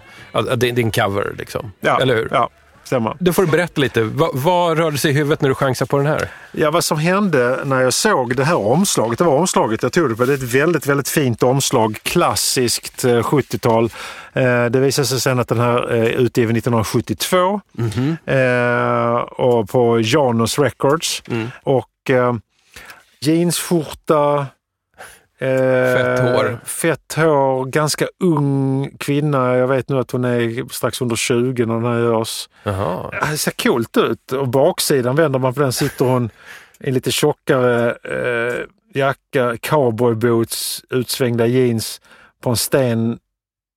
det 0.57 0.68
är 0.68 0.78
en 0.78 0.90
cover 0.90 1.34
liksom. 1.38 1.72
Ja, 1.80 2.01
Eller 2.01 2.14
hur? 2.16 2.28
Ja, 2.30 2.49
stämmer. 2.85 3.16
Du 3.18 3.33
får 3.33 3.47
berätta 3.47 3.80
lite. 3.80 4.03
Va, 4.03 4.30
vad 4.33 4.78
rörde 4.78 4.99
sig 4.99 5.11
i 5.11 5.14
huvudet 5.14 5.41
när 5.41 5.49
du 5.49 5.55
chansade 5.55 5.89
på 5.89 5.97
den 5.97 6.07
här? 6.07 6.28
Ja, 6.53 6.70
vad 6.70 6.85
som 6.85 6.99
hände 6.99 7.61
när 7.64 7.80
jag 7.80 7.93
såg 7.93 8.37
det 8.37 8.45
här 8.45 8.57
omslaget, 8.57 9.18
det 9.18 9.24
var 9.24 9.37
omslaget 9.37 9.83
jag 9.83 9.93
tog 9.93 10.09
det 10.09 10.16
på. 10.16 10.24
Det 10.24 10.33
är 10.33 10.35
ett 10.35 10.55
väldigt, 10.55 10.87
väldigt 10.87 11.09
fint 11.09 11.43
omslag. 11.43 11.99
Klassiskt 12.03 13.05
eh, 13.05 13.11
70-tal. 13.11 13.85
Eh, 14.33 14.64
det 14.64 14.80
visade 14.80 15.07
sig 15.07 15.20
sen 15.20 15.39
att 15.39 15.49
den 15.49 15.61
här 15.61 15.91
är 15.91 16.09
utgiven 16.09 16.57
1972 16.57 17.61
eh, 18.26 19.14
och 19.16 19.68
på 19.68 20.01
Janus 20.01 20.59
Records. 20.59 21.22
Och 21.62 22.11
eh, 22.11 22.35
jeansskjorta, 23.20 24.35
eh, 24.39 24.45
Fett 25.43 26.20
hår. 26.20 26.59
Fett 26.64 27.14
hår, 27.16 27.64
ganska 27.64 28.07
ung 28.20 28.90
kvinna. 28.99 29.57
Jag 29.57 29.68
vet 29.68 29.88
nu 29.88 29.99
att 29.99 30.11
hon 30.11 30.24
är 30.24 30.72
strax 30.72 31.01
under 31.01 31.16
20 31.16 31.66
när 31.66 31.74
den 31.74 31.84
här 31.84 32.01
görs. 32.01 32.49
Jaha. 32.62 33.11
Det 33.30 33.38
ser 33.38 33.51
coolt 33.51 33.97
ut. 33.97 34.32
Och 34.32 34.49
baksidan 34.49 35.16
vänder 35.16 35.38
man 35.38 35.55
på 35.55 35.61
den 35.61 35.72
sitter 35.72 36.05
hon 36.05 36.30
i 36.80 36.88
en 36.88 36.95
lite 36.95 37.11
tjockare 37.11 37.90
eh, 37.90 38.64
jacka, 38.95 39.57
cowboyboots, 39.61 40.84
utsvängda 40.90 41.47
jeans 41.47 42.01
på 42.43 42.51
en 42.51 42.57
sten 42.57 43.18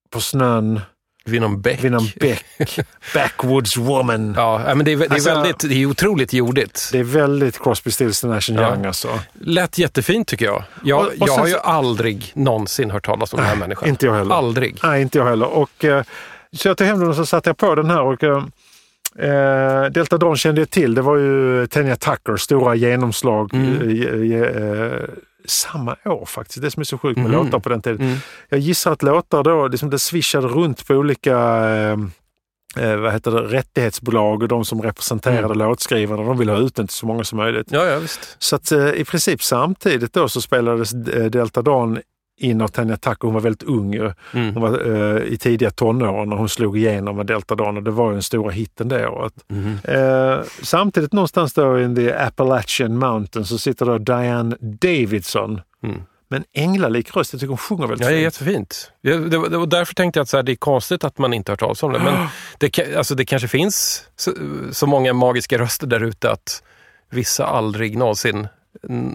på 0.09 0.21
snön 0.21 0.81
Vid 1.29 1.41
någon 1.41 1.61
bäck. 1.61 1.83
vid 1.83 1.91
någon 1.91 2.07
bäck. 2.19 2.45
Backwoods 3.13 3.77
woman. 3.77 4.33
Ja, 4.37 4.61
men 4.75 4.85
det 4.85 4.91
är, 4.91 4.97
det 4.97 5.05
är 5.05 5.11
Alltså- 5.13 5.29
väldigt, 5.29 5.59
det 5.59 5.75
är 5.81 5.85
otroligt 5.85 6.33
jordigt. 6.33 6.89
Det 6.91 6.99
är 6.99 7.03
väldigt 7.03 7.59
Crosby, 7.63 7.91
Stills 7.91 8.23
Nash 8.23 8.39
Ja. 8.51 8.69
Young 8.69 8.85
alltså. 8.85 9.19
Lät 9.33 9.77
jättefint 9.77 10.27
tycker 10.27 10.45
jag. 10.45 10.63
Jag, 10.83 10.99
Och- 10.99 11.05
och 11.07 11.13
jag 11.17 11.29
sen 11.29 11.39
har 11.39 11.47
ju 11.47 11.57
aldrig 11.57 12.31
någonsin 12.35 12.91
hört 12.91 13.05
talas 13.05 13.33
om 13.33 13.37
den 13.39 13.47
här 13.49 13.55
människan. 13.55 13.89
Inte 13.89 14.05
jag 14.05 14.13
heller. 14.13 14.35
Aldrig. 14.35 14.77
Nej, 14.83 15.01
inte 15.01 15.17
jag 15.17 15.25
heller. 15.25 15.47
Och, 15.47 15.85
eh, 15.85 16.03
så 16.53 16.67
jag 16.67 16.77
tog 16.77 16.87
hem 16.87 16.99
den 16.99 17.09
och 17.09 17.15
så 17.15 17.25
satte 17.25 17.49
jag 17.49 17.57
på 17.57 17.75
den 17.75 17.89
här. 17.89 18.01
Och, 18.01 18.23
eh, 18.23 18.43
eh, 19.29 19.85
Delta 19.91 20.17
Dawn 20.17 20.37
kände 20.37 20.61
jag 20.61 20.69
till. 20.69 20.95
Det 20.95 21.01
var 21.01 21.17
ju 21.17 21.67
Tenya 21.67 21.95
Tuckers 21.95 22.41
stora 22.41 22.75
genomslag. 22.75 23.53
Mm. 23.53 24.31
eh, 24.31 24.41
eh, 24.41 24.99
samma 25.47 25.95
år 26.05 26.25
faktiskt. 26.25 26.61
Det 26.61 26.71
som 26.71 26.79
är 26.81 26.83
så 26.83 26.97
sjukt 26.97 27.17
med 27.17 27.25
Mm. 27.25 27.45
låtar 27.45 27.59
på 27.59 27.69
den 27.69 27.81
tiden. 27.81 28.01
Mm. 28.07 28.17
Jag 28.49 28.59
gissar 28.59 28.91
att 28.91 29.03
låtar 29.03 29.43
då, 29.43 29.67
liksom 29.67 29.89
det 29.89 29.99
swishade 29.99 30.47
runt 30.47 30.87
på 30.87 30.93
olika 30.93 31.37
eh, 31.69 31.97
eh, 32.77 32.95
vad 32.97 33.13
heter 33.13 33.31
det, 33.31 33.41
rättighetsbolag 33.41 34.41
och 34.41 34.47
de 34.47 34.65
som 34.65 34.81
representerade 34.81 35.53
låtskrivarna. 35.53 36.23
De 36.23 36.37
ville 36.37 36.51
ha 36.51 36.59
ut 36.59 36.75
den 36.75 36.87
till 36.87 36.95
så 36.97 37.05
många 37.05 37.23
som 37.23 37.37
möjligt. 37.37 37.67
Ja, 37.71 37.85
ja. 37.85 38.01
Så 38.39 38.55
att 38.55 38.71
eh, 38.71 38.89
i 38.89 39.05
princip 39.05 39.43
samtidigt 39.43 40.13
då 40.13 40.29
så 40.29 40.41
spelades 40.41 40.93
eh, 40.93 41.25
Delta 41.25 41.61
Dawn 41.61 41.99
in 42.37 42.61
av 42.61 42.67
Tanya 42.67 42.97
Tucker. 42.97 43.17
Hon 43.27 43.33
var 43.33 43.41
väldigt 43.41 43.63
ung. 43.63 43.95
Mm. 43.95 44.13
Hon 44.33 44.61
var 44.61 44.95
eh, 44.95 45.23
i 45.23 45.37
tidiga 45.37 45.71
tonåren 45.71 46.29
när 46.29 46.35
hon 46.37 46.49
slog 46.49 46.77
igenom 46.77 47.15
med 47.17 47.25
Delta 47.25 47.55
Dawn 47.55 47.77
och 47.77 47.83
det 47.83 47.91
var 47.91 48.07
ju 48.07 48.13
den 48.13 48.23
stora 48.23 48.51
hitten 48.51 48.87
det 48.87 49.07
året. 49.07 49.33
Mhm. 49.47 49.77
Eh, 49.83 50.37
samtidigt 50.61 51.13
någonstans 51.13 51.53
då 51.53 51.79
i 51.79 51.95
the 51.95 52.13
Appalachian 52.13 52.97
Mountains 52.97 53.49
så 53.49 53.57
sitter 53.57 53.85
då 53.85 53.97
Diane 53.97 54.55
Davidson 54.59 55.61
Mm. 55.83 56.01
med 56.27 56.37
en 56.37 56.63
änglalik 56.63 57.15
röst. 57.15 57.33
Jag 57.33 57.39
tycker 57.39 57.49
hon 57.49 57.57
sjunger 57.57 57.87
väldigt 57.87 58.07
Ja, 58.07 58.11
det 58.11 58.17
är 58.17 58.29
fint. 58.29 58.33
jättefint. 58.33 58.91
Ja, 59.01 59.15
det, 59.17 59.37
var- 59.37 59.49
det 59.49 59.57
var 59.57 59.65
därför 59.67 59.93
tänkte 59.95 60.19
jag 60.19 60.21
att 60.23 60.29
så 60.29 60.37
här, 60.37 60.43
det 60.43 60.51
är 60.51 60.55
konstigt 60.55 61.03
att 61.03 61.17
man 61.17 61.33
inte 61.33 61.51
hört 61.51 61.59
talas 61.59 61.83
om 61.83 61.93
det. 61.93 61.99
Men 61.99 62.27
det, 62.57 62.95
alltså, 62.97 63.15
det 63.15 63.25
kanske 63.25 63.47
finns 63.47 64.03
så, 64.15 64.31
så 64.71 64.87
många 64.87 65.13
magiska 65.13 65.57
röster 65.57 65.87
där 65.87 66.03
ute 66.03 66.31
att 66.31 66.63
vissa 67.09 67.45
aldrig 67.45 67.97
någonsin 67.97 68.47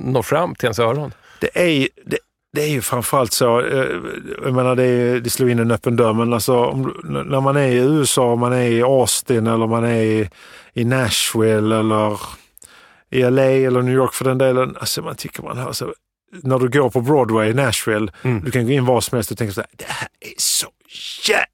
når 0.04 0.22
fram 0.22 0.54
till 0.54 0.66
ens 0.66 0.78
öron. 0.78 1.12
Det 1.40 1.50
är, 1.82 1.88
det, 2.06 2.18
det 2.52 2.62
är 2.62 2.68
ju 2.68 2.80
framförallt 2.80 3.32
så, 3.32 3.60
eh, 3.60 3.86
jag 4.44 4.54
menar 4.54 4.76
det, 4.76 4.82
är- 4.84 5.20
det 5.20 5.30
slår 5.30 5.50
in 5.50 5.58
en 5.58 5.70
öppen 5.70 5.96
dörr, 5.96 6.12
men 6.12 6.32
alltså 6.32 6.56
om, 6.64 6.94
när 7.04 7.40
man 7.40 7.56
är 7.56 7.68
i 7.68 7.74
USA, 7.76 8.32
om 8.32 8.40
man 8.40 8.52
är 8.52 8.62
i 8.70 8.82
Austin 8.82 9.46
eller 9.46 9.66
man 9.66 9.84
är 9.84 10.02
i, 10.02 10.30
i 10.74 10.84
Nashville 10.84 11.76
eller 11.78 12.20
i 13.10 13.22
LA 13.22 13.42
eller 13.42 13.82
New 13.82 13.94
York 13.94 14.14
för 14.14 14.24
den 14.24 14.38
delen. 14.38 14.76
Alltså 14.80 15.02
man 15.02 15.14
tycker 15.16 15.42
man 15.42 15.58
hör 15.58 15.72
så, 15.72 15.94
när 16.42 16.58
du 16.58 16.68
går 16.68 16.90
på 16.90 17.00
Broadway 17.00 17.50
i 17.50 17.54
Nashville, 17.54 18.12
Mm. 18.22 18.44
du 18.44 18.50
kan 18.50 18.66
gå 18.66 18.72
in 18.72 18.84
var 18.84 19.00
som 19.00 19.16
helst 19.16 19.30
och 19.30 19.38
tänka 19.38 19.52
så 19.54 19.60
här, 19.60 19.70
det 19.76 19.84
här 19.88 20.08
är 20.20 20.32
så 20.36 20.66
jä... 21.28 21.44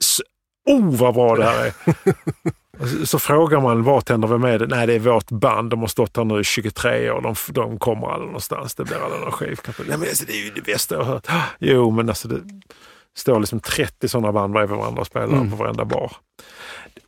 så- 0.00 0.22
Oh 0.66 0.96
vad 0.96 1.14
bra 1.14 1.36
det 1.36 1.44
här 1.44 1.64
är! 1.66 1.72
Så, 3.04 3.18
frågar 3.18 3.60
man 3.60 3.84
bartender 3.84 4.28
vem 4.28 4.44
är 4.44 4.58
det? 4.58 4.66
Nej, 4.66 4.86
det 4.86 4.94
är 4.94 4.98
vårt 4.98 5.30
band. 5.30 5.70
De 5.70 5.80
har 5.80 5.86
stått 5.86 6.16
här 6.16 6.24
nu 6.24 6.40
i 6.40 6.44
23 6.44 7.10
år. 7.10 7.20
De, 7.20 7.34
de 7.52 7.78
kommer 7.78 8.06
aldrig 8.08 8.26
någonstans. 8.26 8.74
Det 8.74 8.84
blir 8.84 9.04
aldrig 9.04 9.20
någon 9.22 9.32
skivknapp. 9.32 9.76
Nej, 9.78 9.98
men 9.98 10.08
alltså, 10.08 10.24
det 10.26 10.32
är 10.32 10.44
ju 10.44 10.50
det 10.50 10.60
bästa 10.64 10.94
jag 10.94 11.02
har 11.04 11.12
hört. 11.12 11.26
Jo, 11.58 11.90
men 11.90 12.08
alltså 12.08 12.28
det 12.28 12.40
står 13.16 13.40
liksom 13.40 13.60
30 13.60 14.08
sådana 14.08 14.32
band 14.32 14.52
bredvid 14.52 14.78
varandra 14.78 15.00
och 15.00 15.06
spelar 15.06 15.26
Mm. 15.26 15.50
på 15.50 15.56
varenda 15.56 15.84
bar. 15.84 16.12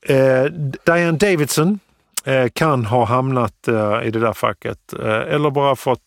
Eh, 0.03 0.45
Diane 0.85 1.19
Davidson 1.19 1.79
eh, 2.25 2.49
kan 2.53 2.85
ha 2.87 3.05
hamnat 3.05 3.69
eh, 3.69 4.01
i 4.05 4.11
det 4.11 4.19
där 4.21 4.33
facket 4.33 4.93
eh, 4.93 5.09
eller 5.35 5.51
bara 5.51 5.77
fått 5.77 6.01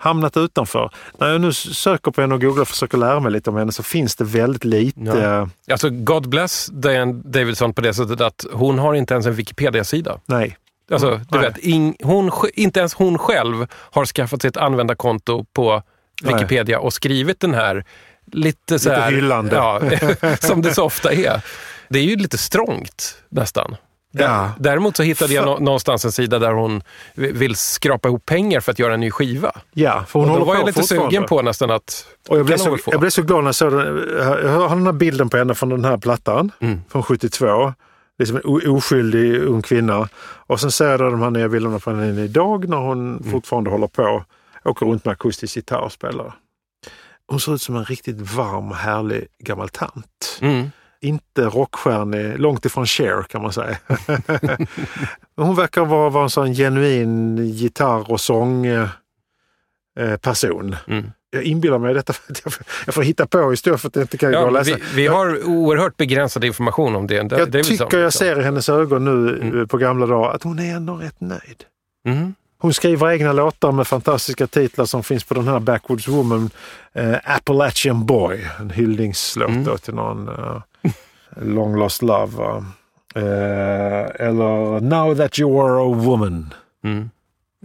hamnat 0.00 0.36
utanför. 0.36 0.90
När 1.18 1.28
jag 1.28 1.40
nu 1.40 1.52
söker 1.52 2.10
på 2.10 2.20
henne 2.20 2.34
och 2.34 2.40
googlar 2.40 2.62
och 2.62 2.68
försöker 2.68 2.98
lära 2.98 3.20
mig 3.20 3.32
lite 3.32 3.50
om 3.50 3.56
henne 3.56 3.72
så 3.72 3.82
finns 3.82 4.16
det 4.16 4.24
väldigt 4.24 4.64
lite. 4.64 5.00
Ja. 5.00 5.48
Alltså, 5.72 5.90
God 5.90 6.28
bless 6.28 6.70
Diane 6.72 7.12
Davidson 7.12 7.74
på 7.74 7.80
det 7.80 7.94
sättet 7.94 8.20
att 8.20 8.44
hon 8.52 8.78
har 8.78 8.94
inte 8.94 9.14
ens 9.14 9.26
en 9.26 9.34
Wikipedia-sida. 9.34 10.20
Nej. 10.26 10.56
Alltså, 10.92 11.20
du 11.28 11.38
nej. 11.38 11.40
vet, 11.40 11.58
in, 11.58 11.94
hon, 12.02 12.30
inte 12.54 12.80
ens 12.80 12.94
hon 12.94 13.18
själv 13.18 13.66
har 13.74 14.06
skaffat 14.06 14.42
sig 14.42 14.48
ett 14.48 14.56
användarkonto 14.56 15.44
på 15.52 15.82
Nej. 16.22 16.34
Wikipedia 16.34 16.80
och 16.80 16.92
skrivit 16.92 17.40
den 17.40 17.54
här 17.54 17.84
lite 18.32 18.78
så 18.78 18.88
Lite 18.88 19.00
här, 19.00 19.12
hyllande. 19.12 19.56
Ja, 19.56 19.80
som 20.40 20.62
det 20.62 20.74
så 20.74 20.84
ofta 20.84 21.12
är. 21.12 21.44
Det 21.88 21.98
är 21.98 22.04
ju 22.04 22.16
lite 22.16 22.38
strångt 22.38 23.16
nästan. 23.28 23.76
Ja. 24.12 24.52
Däremot 24.58 24.96
så 24.96 25.02
hittade 25.02 25.34
jag 25.34 25.44
nå- 25.46 25.58
någonstans 25.58 26.04
en 26.04 26.12
sida 26.12 26.38
där 26.38 26.52
hon 26.52 26.82
vi- 27.14 27.32
vill 27.32 27.56
skrapa 27.56 28.08
ihop 28.08 28.26
pengar 28.26 28.60
för 28.60 28.72
att 28.72 28.78
göra 28.78 28.94
en 28.94 29.00
ny 29.00 29.10
skiva. 29.10 29.52
Ja, 29.72 30.04
för 30.08 30.20
hon 30.20 30.30
och 30.30 30.38
då 30.38 30.44
var 30.44 30.54
jag 30.54 30.66
lite 30.66 30.82
sugen 30.82 31.24
på 31.26 31.42
nästan 31.42 31.70
att... 31.70 32.06
Och 32.28 32.38
jag 32.38 32.46
blev, 32.46 32.56
så, 32.56 32.78
jag 32.86 33.00
blev 33.00 33.10
så 33.10 33.22
glad 33.22 33.44
när 33.44 33.48
jag 33.48 33.54
såg 33.54 33.72
den. 33.72 34.08
Jag 34.18 34.68
har 34.68 34.68
den 34.76 34.86
här 34.86 34.92
bilden 34.92 35.28
på 35.28 35.36
henne 35.36 35.54
från 35.54 35.68
den 35.68 35.84
här 35.84 35.96
plattan 35.98 36.52
Mm. 36.60 36.80
från 36.88 37.02
72. 37.02 37.74
Liksom 38.18 38.36
en 38.36 38.70
oskyldig 38.70 39.42
ung 39.42 39.62
kvinna. 39.62 40.08
Och 40.22 40.60
sen 40.60 40.70
ser 40.70 40.90
jag 40.90 41.00
de 41.00 41.22
här 41.22 41.30
nya 41.30 41.48
bilderna 41.48 41.78
på 41.78 41.90
henne 41.90 42.22
idag 42.24 42.68
när 42.68 42.76
hon 42.76 43.16
Mm. 43.16 43.30
fortfarande 43.32 43.70
håller 43.70 43.86
på. 43.86 44.24
Åker 44.64 44.86
runt 44.86 45.04
med 45.04 45.12
akustisk 45.12 45.56
gitarr 45.56 45.80
och 45.80 45.92
spelar. 45.92 46.34
Hon 47.28 47.40
ser 47.40 47.54
ut 47.54 47.62
som 47.62 47.76
en 47.76 47.84
riktigt 47.84 48.20
varm 48.34 48.70
och 48.70 48.76
härlig 48.76 49.26
gammal 49.38 49.68
tant. 49.68 50.38
Mm. 50.40 50.70
Inte 51.02 51.42
rockstjärnig, 51.44 52.38
långt 52.38 52.64
ifrån 52.66 52.86
Cher 52.86 53.22
kan 53.22 53.42
man 53.42 53.52
säga. 53.52 53.76
Hon 55.36 55.54
verkar 55.56 55.84
vara, 55.84 56.10
vara 56.10 56.24
en 56.24 56.30
sån 56.30 56.54
genuin 56.54 57.36
gitarr 57.46 58.10
och 58.12 58.20
sång 58.20 58.66
eh, 58.66 58.88
eh, 59.98 60.16
person. 60.16 60.76
Mm. 60.86 61.10
Jag 61.30 61.42
inbillar 61.42 61.78
mig 61.78 61.94
detta 61.94 62.12
jag 62.44 62.52
får, 62.52 62.62
jag 62.86 62.94
får 62.94 63.02
hitta 63.02 63.26
på 63.26 63.50
historier 63.50 63.78
för 63.78 63.88
att 63.88 63.96
jag 63.96 64.02
inte 64.04 64.18
kan 64.18 64.32
gå 64.32 64.38
Ja, 64.38 64.44
och 64.44 64.52
läsa. 64.52 64.74
vi, 64.76 64.82
vi 64.94 65.06
har 65.06 65.44
oerhört 65.48 65.96
begränsad 65.96 66.44
information 66.44 66.96
om 66.96 67.06
det. 67.06 67.22
det 67.22 67.38
jag 67.38 67.50
det 67.50 67.62
tycker 67.62 67.98
jag 67.98 68.12
ser 68.12 68.40
i 68.40 68.42
hennes 68.42 68.68
ögon 68.68 69.04
nu 69.04 69.38
Mm. 69.42 69.60
eh, 69.60 69.66
på 69.66 69.76
gamla 69.78 70.06
dagar 70.06 70.30
att 70.34 70.42
hon 70.42 70.58
är 70.58 70.74
ändå 70.76 70.94
rätt 70.96 71.20
nöjd. 71.20 71.64
Mm. 72.06 72.34
Hon 72.58 72.74
skriver 72.74 73.10
egna 73.10 73.32
låtar 73.32 73.72
med 73.72 73.86
fantastiska 73.86 74.46
titlar 74.46 74.84
som 74.84 75.02
finns 75.02 75.24
på 75.24 75.34
den 75.34 75.48
här 75.48 75.60
Backwoods 75.60 76.08
Woman, 76.08 76.50
eh, 76.92 77.14
Appalachian 77.24 78.06
Boy, 78.06 78.46
en 78.60 78.70
hyllningslåt 78.70 79.48
Mm. 79.50 79.78
till 79.78 79.94
någon 79.94 80.28
eh, 80.28 80.62
Long 81.36 81.76
Lost 81.76 82.02
Love. 82.02 82.36
va. 82.36 82.64
Eh, 83.14 84.26
eller 84.26 84.80
Now 84.80 85.14
That 85.14 85.38
You 85.38 85.60
Are 85.64 85.92
A 85.92 85.94
Woman. 85.96 86.54
Mm. 86.84 87.10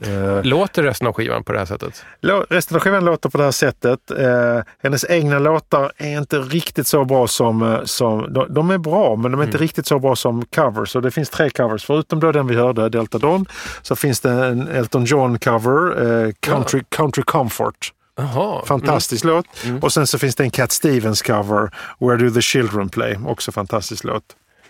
Eh, 0.02 0.44
Låter 0.44 0.84
resten 0.84 1.08
av 1.08 1.14
skivan 1.14 1.44
på 1.44 1.54
det 1.54 1.60
här 1.60 1.66
sättet? 1.66 2.06
Resten 2.50 2.76
av 2.76 2.82
skivan 2.82 3.06
låter 3.06 3.30
på 3.30 3.38
det 3.38 3.44
här 3.44 3.52
sättet. 3.52 4.12
Eh, 4.12 4.60
hennes 4.84 5.06
egna 5.10 5.40
låtar 5.40 5.92
är 5.98 6.18
inte 6.18 6.40
riktigt 6.40 6.88
så 6.88 7.06
bra 7.06 7.28
som... 7.28 7.62
eh, 7.74 7.84
som 7.84 8.34
de, 8.34 8.54
de 8.54 8.70
är 8.70 8.78
bra, 8.78 9.16
men 9.16 9.32
de 9.32 9.42
är 9.42 9.46
inte 9.46 9.58
riktigt 9.58 9.88
så 9.88 10.00
bra 10.00 10.16
som 10.16 10.46
covers. 10.46 10.96
Och 10.96 11.02
det 11.02 11.12
finns 11.12 11.30
tre 11.30 11.50
covers. 11.50 11.86
Förutom 11.86 12.20
då 12.20 12.32
den 12.32 12.48
vi 12.48 12.56
hörde, 12.56 12.90
Delta 12.90 13.18
Dawn, 13.18 13.46
så 13.82 13.96
finns 13.96 14.20
det 14.22 14.32
en 14.32 14.68
Elton 14.68 15.06
John-cover, 15.06 16.04
eh, 16.26 16.32
Country, 16.40 16.84
Country 16.90 17.24
Comfort. 17.24 17.92
Jaha. 18.18 18.66
Fantastisk 18.66 19.24
låt. 19.26 19.46
Och 19.82 19.94
sen 19.94 20.08
så 20.08 20.20
finns 20.20 20.36
det 20.36 20.44
en 20.44 20.52
Cat 20.52 20.72
Stevens-cover, 20.72 21.70
Where 22.00 22.18
Do 22.18 22.32
The 22.34 22.42
Children 22.42 22.90
Play? 22.90 23.18
Också 23.26 23.52
fantastisk 23.52 24.04
låt. 24.04 24.24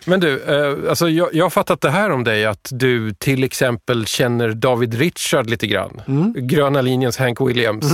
Men 0.08 0.20
du, 0.20 0.42
eh, 0.42 0.90
alltså 0.90 1.08
jag, 1.08 1.28
jag 1.34 1.44
har 1.44 1.50
fattat 1.50 1.80
det 1.80 1.90
här 1.90 2.10
om 2.10 2.24
dig 2.24 2.46
att 2.46 2.68
du 2.72 3.12
till 3.12 3.44
exempel 3.44 4.06
känner 4.06 4.48
David 4.48 4.94
Richard 4.94 5.50
lite 5.50 5.66
grann. 5.66 6.00
Mm. 6.08 6.32
Gröna 6.36 6.80
linjens 6.80 7.16
Hank 7.18 7.40
Williams, 7.40 7.84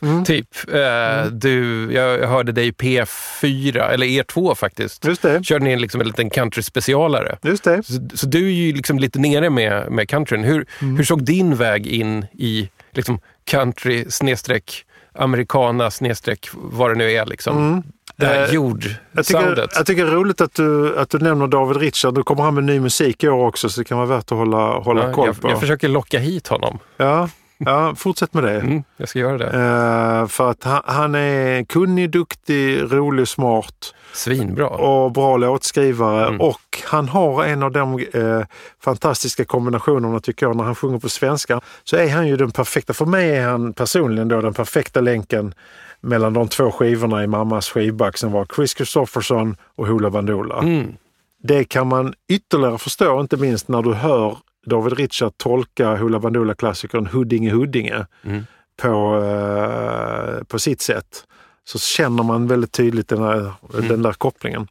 typ. 0.26 0.48
Eh, 0.74 1.24
du, 1.32 1.88
jag, 1.92 2.26
hörde 2.28 2.52
dig 2.52 2.66
i 2.66 2.70
P4, 2.72 3.90
eller 3.90 4.06
E2 4.06 4.54
faktiskt. 4.54 5.04
Just 5.04 5.22
det. 5.22 5.44
Körde 5.44 5.64
ni 5.64 5.76
liksom 5.76 6.00
en 6.00 6.06
liten 6.06 6.30
country-specialare. 6.30 7.38
Just 7.42 7.64
det. 7.64 7.82
Så, 7.86 7.92
så 8.14 8.26
du 8.26 8.46
är 8.46 8.50
ju 8.52 8.72
liksom 8.72 8.98
lite 8.98 9.18
nere 9.18 9.50
med, 9.50 9.90
med 9.92 10.08
countryn. 10.08 10.44
Hur, 10.44 10.66
Mm. 10.80 10.96
hur 10.96 11.04
såg 11.04 11.24
din 11.24 11.56
väg 11.56 11.86
in 11.86 12.26
i 12.32 12.70
liksom 12.92 13.20
country 13.44 14.04
snedstreck 14.10 14.84
americana 15.14 15.90
snedstreck 15.90 16.48
vad 16.54 16.90
det 16.90 16.94
nu 16.94 17.10
är 17.12 17.26
liksom? 17.26 17.56
Mm. 17.56 17.82
Det 18.16 18.26
här 18.26 18.34
Eh, 18.34 18.38
Jag 18.40 18.46
tycker, 18.48 18.54
jordsoundet. 18.54 19.70
jag 19.74 19.86
tycker 19.86 20.04
det 20.04 20.10
är 20.10 20.14
roligt 20.16 20.40
att 20.40 20.54
du, 20.54 20.98
att 20.98 21.10
du 21.10 21.18
nämner 21.18 21.46
David 21.46 21.76
Richard. 21.76 22.16
Nu 22.16 22.22
kommer 22.22 22.42
han 22.42 22.54
med 22.54 22.64
ny 22.64 22.80
musik 22.80 23.24
i 23.24 23.28
år 23.28 23.46
också 23.46 23.68
så 23.68 23.80
det 23.80 23.84
kan 23.84 23.98
vara 23.98 24.06
värt 24.08 24.32
att 24.32 24.38
hålla, 24.38 24.78
hålla 24.78 25.06
Ja, 25.06 25.12
koll 25.12 25.26
jag, 25.26 25.40
på. 25.40 25.50
jag 25.50 25.60
försöker 25.60 25.88
locka 25.88 26.18
hit 26.18 26.48
honom. 26.48 26.78
Ja, 26.96 27.28
ja, 27.66 27.94
fortsätt 27.94 28.34
med 28.34 28.44
det. 28.44 28.60
Mm, 28.60 28.82
jag 28.96 29.08
ska 29.08 29.18
göra 29.18 29.38
det. 29.38 29.46
Eh, 29.46 30.26
för 30.26 30.50
att 30.50 30.64
han, 30.64 30.82
han 30.84 31.14
är 31.14 31.64
kunnig, 31.64 32.10
duktig, 32.10 32.82
rolig, 32.92 33.28
smart 33.28 33.94
Svinbra. 34.12 34.68
och 34.68 35.12
bra 35.12 35.36
låtskrivare. 35.36 36.26
Mm. 36.26 36.40
Och 36.40 36.82
han 36.84 37.08
har 37.08 37.44
en 37.44 37.62
av 37.62 37.72
de 37.72 37.98
eh, 38.12 38.40
fantastiska 38.80 39.44
kombinationerna 39.44 40.20
tycker 40.20 40.46
jag 40.46 40.56
när 40.56 40.64
han 40.64 40.74
sjunger 40.74 40.98
på 40.98 41.08
svenska. 41.08 41.60
Så 41.84 41.96
är 41.96 42.08
han 42.08 42.28
ju 42.28 42.36
den 42.36 42.50
perfekta, 42.50 42.92
för 42.92 43.06
mig 43.06 43.36
är 43.36 43.48
han 43.48 43.72
personligen 43.72 44.28
då 44.28 44.40
den 44.40 44.54
perfekta 44.54 45.00
länken 45.00 45.54
mellan 46.00 46.32
de 46.32 46.48
två 46.48 46.70
skivorna 46.70 47.24
i 47.24 47.26
mammas 47.26 47.68
skivback 47.68 48.18
som 48.18 48.32
var 48.32 48.46
Chris 48.56 48.76
Christopherson 48.76 49.56
och 49.76 49.86
Hoola 49.86 50.10
Bandoola. 50.10 50.58
Mm. 50.58 50.94
Det 51.42 51.64
kan 51.64 51.86
man 51.86 52.14
ytterligare 52.28 52.78
förstå, 52.78 53.20
inte 53.20 53.36
minst 53.36 53.68
när 53.68 53.82
du 53.82 53.92
hör 53.94 54.36
David 54.66 54.92
Richard 54.98 55.32
tolka 55.38 55.96
Hoola 55.96 56.18
Bandoola-klassikern 56.18 57.06
Huddinge 57.06 57.50
Huddinge 57.50 58.06
Mm. 58.24 58.44
på, 58.82 59.22
eh, 59.24 60.44
på 60.44 60.58
sitt 60.58 60.80
sätt. 60.80 61.24
Så 61.64 61.78
känner 61.78 62.22
man 62.22 62.46
väldigt 62.46 62.72
tydligt 62.72 63.08
den, 63.08 63.22
här, 63.22 63.52
Mm. 63.74 63.88
den 63.88 64.02
där 64.02 64.12
kopplingen. 64.12 64.66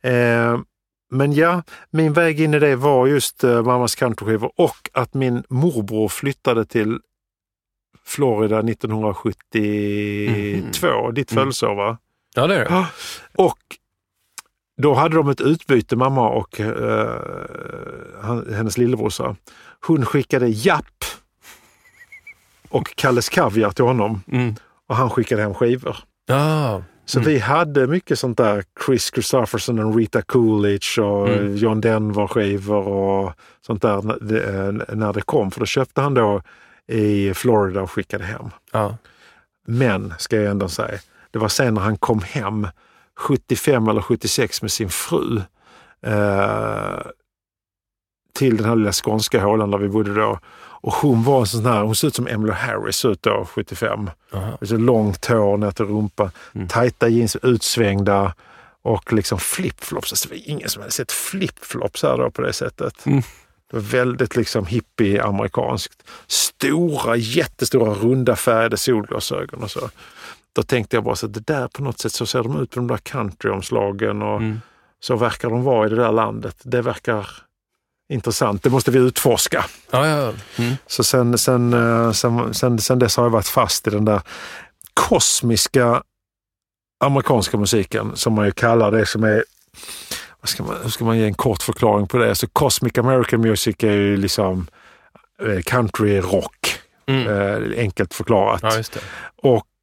Eh, 0.00 0.58
men 1.10 1.32
ja, 1.32 1.62
min 1.90 2.12
väg 2.12 2.40
in 2.40 2.54
i 2.54 2.58
det 2.58 2.76
var 2.76 3.06
just 3.06 3.44
eh, 3.44 3.62
mammas 3.62 3.94
countryskivor 3.94 4.52
och 4.56 4.90
att 4.92 5.14
min 5.14 5.44
morbror 5.48 6.08
flyttade 6.08 6.64
till 6.64 6.98
Florida 8.04 8.62
1972, 8.62 11.10
ditt 11.10 11.32
Mm. 11.32 11.40
födelseår 11.42 11.74
va? 11.74 11.98
Ja, 12.34 12.46
det 12.46 12.54
är 12.54 12.58
det. 12.64 12.86
Och 13.36 13.58
då 14.82 14.94
hade 14.94 15.16
de 15.16 15.28
ett 15.28 15.40
utbyte, 15.40 15.96
mamma 15.96 16.28
och 16.28 16.60
eh, 16.60 17.20
hennes 18.54 18.78
lillebrorsa. 18.78 19.36
Hon 19.86 20.04
skickade 20.06 20.48
Japp 20.48 21.04
och 22.68 22.94
Kalles 22.96 23.28
Kaviar 23.28 23.70
till 23.70 23.84
honom 23.84 24.20
Mm. 24.32 24.54
och 24.88 24.96
han 24.96 25.10
skickade 25.10 25.42
hem 25.42 25.54
skivor. 25.54 25.96
Ah. 26.30 26.80
Så 27.04 27.20
vi 27.20 27.38
hade 27.38 27.86
mycket 27.86 28.18
sånt 28.18 28.38
där 28.38 28.64
Chris 28.86 29.10
Christopherson 29.14 29.78
och 29.78 29.96
Rita 29.96 30.22
Coolidge 30.22 30.98
och 31.02 31.28
Mm. 31.28 31.56
John 31.56 31.80
Denver 31.80 32.26
skivor 32.26 32.88
och 32.88 33.32
sånt 33.66 33.82
där 33.82 34.02
när 34.02 34.18
det, 34.20 34.44
eh, 34.90 34.96
när 34.96 35.12
det 35.12 35.20
kom. 35.22 35.50
För 35.50 35.60
då 35.60 35.66
köpte 35.66 36.00
han 36.00 36.14
då 36.14 36.42
i 36.86 37.34
Florida 37.34 37.82
och 37.82 37.90
skickade 37.90 38.24
hem. 38.24 38.50
Ja. 38.72 38.96
Men, 39.66 40.14
ska 40.18 40.36
jag 40.36 40.50
ändå 40.50 40.68
säga, 40.68 40.98
det 41.30 41.38
var 41.38 41.48
sen 41.48 41.74
när 41.74 41.80
han 41.80 41.96
kom 41.98 42.20
hem 42.22 42.68
75 43.16 43.88
eller 43.88 44.00
76 44.02 44.62
med 44.62 44.70
sin 44.72 44.88
fru 44.90 45.42
eh, 46.02 46.98
till 48.34 48.56
den 48.56 48.66
här 48.66 48.76
lilla 48.76 48.92
skånska 48.92 49.42
hålan 49.44 49.70
där 49.70 49.78
vi 49.78 49.88
bodde 49.88 50.14
då. 50.14 50.38
Och 50.58 50.92
hon 50.92 51.22
var 51.24 51.40
en 51.40 51.46
sån 51.46 51.66
här, 51.66 51.82
hon 51.82 51.94
såg 51.94 52.08
ut 52.08 52.14
som 52.14 52.26
Emmylou 52.26 52.54
Harris 52.54 53.04
ut 53.04 53.22
då, 53.22 53.46
75. 53.50 54.10
Aha. 54.32 54.58
Så 54.62 54.76
långt 54.76 55.26
hår 55.26 55.56
ner 55.56 55.70
till 55.70 55.84
rumpan, 55.84 56.30
Mm. 56.54 56.68
tajta 56.68 57.08
jeans 57.08 57.36
utsvängda 57.36 58.34
och 58.82 59.12
liksom 59.12 59.38
flipflops. 59.38 60.12
Alltså, 60.12 60.28
det 60.28 60.34
var 60.34 60.42
ingen 60.50 60.68
som 60.68 60.82
hade 60.82 60.92
sett 60.92 61.12
flipflops 61.12 62.02
här 62.02 62.18
då 62.18 62.30
på 62.30 62.42
det 62.42 62.52
sättet. 62.52 63.06
Mm. 63.06 63.22
Det 63.70 63.76
var 63.76 63.80
väldigt 63.82 64.36
liksom 64.36 64.66
hippie-amerikanskt. 64.66 66.02
Stora, 66.26 67.16
jättestora, 67.16 67.94
runda 67.94 68.36
färgade 68.36 68.76
solglasögon 68.76 69.62
och 69.62 69.70
så. 69.70 69.90
Då 70.56 70.62
tänkte 70.62 70.96
jag 70.96 71.04
bara 71.04 71.16
så 71.16 71.26
att 71.26 71.34
det 71.34 71.46
där 71.46 71.68
på 71.68 71.82
något 71.82 71.98
sätt, 71.98 72.12
så 72.12 72.26
ser 72.26 72.42
de 72.42 72.60
ut 72.60 72.70
på 72.70 72.76
de 72.80 72.86
där 72.86 72.96
countryomslagen 72.96 74.22
och 74.22 74.36
Mm. 74.36 74.60
så 75.00 75.16
verkar 75.16 75.50
de 75.50 75.62
vara 75.62 75.86
i 75.86 75.90
det 75.90 75.96
där 75.96 76.12
landet. 76.12 76.56
Det 76.62 76.82
verkar 76.82 77.28
intressant. 78.12 78.62
Det 78.62 78.70
måste 78.70 78.90
vi 78.90 78.98
utforska. 78.98 79.64
Ja, 79.90 80.06
ja. 80.06 80.32
Mm. 80.58 80.74
Så 80.86 81.04
sen, 81.04 81.38
sen, 81.38 81.72
eh, 81.72 82.12
sen, 82.12 82.54
sen, 82.54 82.78
sen 82.78 82.98
dess 82.98 83.16
har 83.16 83.24
jag 83.24 83.30
varit 83.30 83.48
fast 83.48 83.86
i 83.86 83.90
den 83.90 84.04
där 84.04 84.20
kosmiska 84.94 86.02
amerikanska 87.04 87.56
musiken 87.56 88.16
som 88.16 88.32
man 88.32 88.44
ju 88.46 88.52
kallar 88.52 88.90
det 88.90 89.06
som 89.06 89.24
är 89.24 89.44
vad 90.40 90.48
ska 90.48 90.62
man, 90.62 90.76
hur 90.82 90.90
ska 90.90 91.04
man 91.04 91.18
ge 91.18 91.24
en 91.24 91.34
kort 91.34 91.62
förklaring 91.62 92.06
på 92.06 92.18
det? 92.18 92.34
Så 92.34 92.46
Cosmic 92.46 92.98
American 92.98 93.40
Music 93.40 93.76
är 93.78 93.92
ju 93.92 94.16
liksom 94.16 94.66
eh, 95.42 95.62
country 95.62 96.20
rock, 96.20 96.80
Mm. 97.08 97.28
eh, 97.28 97.78
enkelt 97.80 98.14
förklarat. 98.14 98.60
ja, 98.62 98.70
det. 98.76 99.00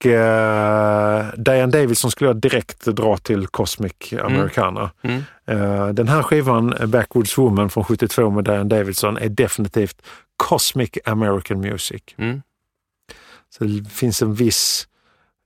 Och 0.04 0.10
eh, 0.10 1.34
Diane 1.38 1.72
Davidson 1.72 2.12
skulle 2.12 2.30
jag 2.30 2.38
direkt 2.38 2.86
dra 2.86 3.18
till 3.18 3.48
Cosmic 3.48 4.14
Americana. 4.24 4.92
Mm. 5.02 5.24
Eh, 5.46 5.88
den 5.88 6.08
här 6.08 6.24
skivan, 6.24 6.74
eh, 6.74 6.86
Backwoods 6.86 7.38
Woman 7.38 7.70
från 7.70 7.84
72 7.84 8.30
med 8.30 8.44
Diane 8.44 8.64
Davidson, 8.64 9.18
är 9.18 9.30
definitivt 9.30 10.02
Cosmic 10.38 10.90
American 11.06 11.60
Music. 11.60 12.02
Mm. 12.18 12.42
Så 13.50 13.64
det 13.64 13.90
finns 13.90 14.22
en 14.22 14.34
viss 14.34 14.88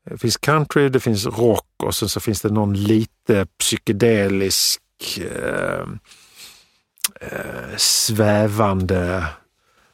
det 0.09 0.17
finns 0.17 0.37
country, 0.37 0.89
det 0.89 0.99
finns 0.99 1.25
rock 1.25 1.67
och 1.83 1.95
sen 1.95 2.09
så 2.09 2.19
finns 2.19 2.41
det 2.41 2.49
någon 2.49 2.73
lite 2.73 3.45
psykedelisk 3.59 4.81
eh, 5.17 5.85
eh, 7.21 7.77
svävande 7.77 9.25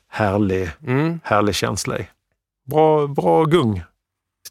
härlig, 0.10 0.70
Mm. 0.88 1.20
härlig 1.24 1.56
känsla 1.56 2.00
i. 2.00 2.08
Bra, 2.66 3.08
bra 3.08 3.44
gung. 3.44 3.84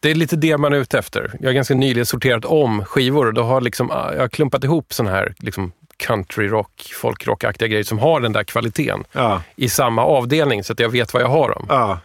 Det 0.02 0.10
är 0.10 0.14
lite 0.14 0.36
det 0.36 0.58
man 0.58 0.72
är 0.72 0.76
ute 0.76 0.98
efter. 0.98 1.32
Jag 1.40 1.48
har 1.48 1.52
ganska 1.54 1.74
nyligen 1.74 2.06
sorterat 2.06 2.44
om 2.44 2.84
skivor 2.84 3.26
och 3.26 3.34
då 3.34 3.42
har 3.42 3.60
liksom, 3.60 3.90
ah, 3.90 4.12
jag 4.12 4.20
har 4.20 4.28
klumpat 4.28 4.64
ihop 4.64 4.92
sån 4.92 5.06
här 5.06 5.34
liksom 5.38 5.72
country 5.96 6.48
rock, 6.48 6.92
folkrockaktiga 7.00 7.68
grejer 7.68 7.84
som 7.84 7.98
har 7.98 8.20
den 8.20 8.32
där 8.32 8.44
kvaliteten 8.44 9.04
Ja, 9.12 9.42
i 9.56 9.68
samma 9.68 10.04
avdelning 10.04 10.64
så 10.64 10.72
att 10.72 10.80
jag 10.80 10.88
vet 10.88 11.14
vad 11.14 11.22
jag 11.22 11.28
har 11.28 11.48
dem. 11.48 11.66
ja. 11.68 11.98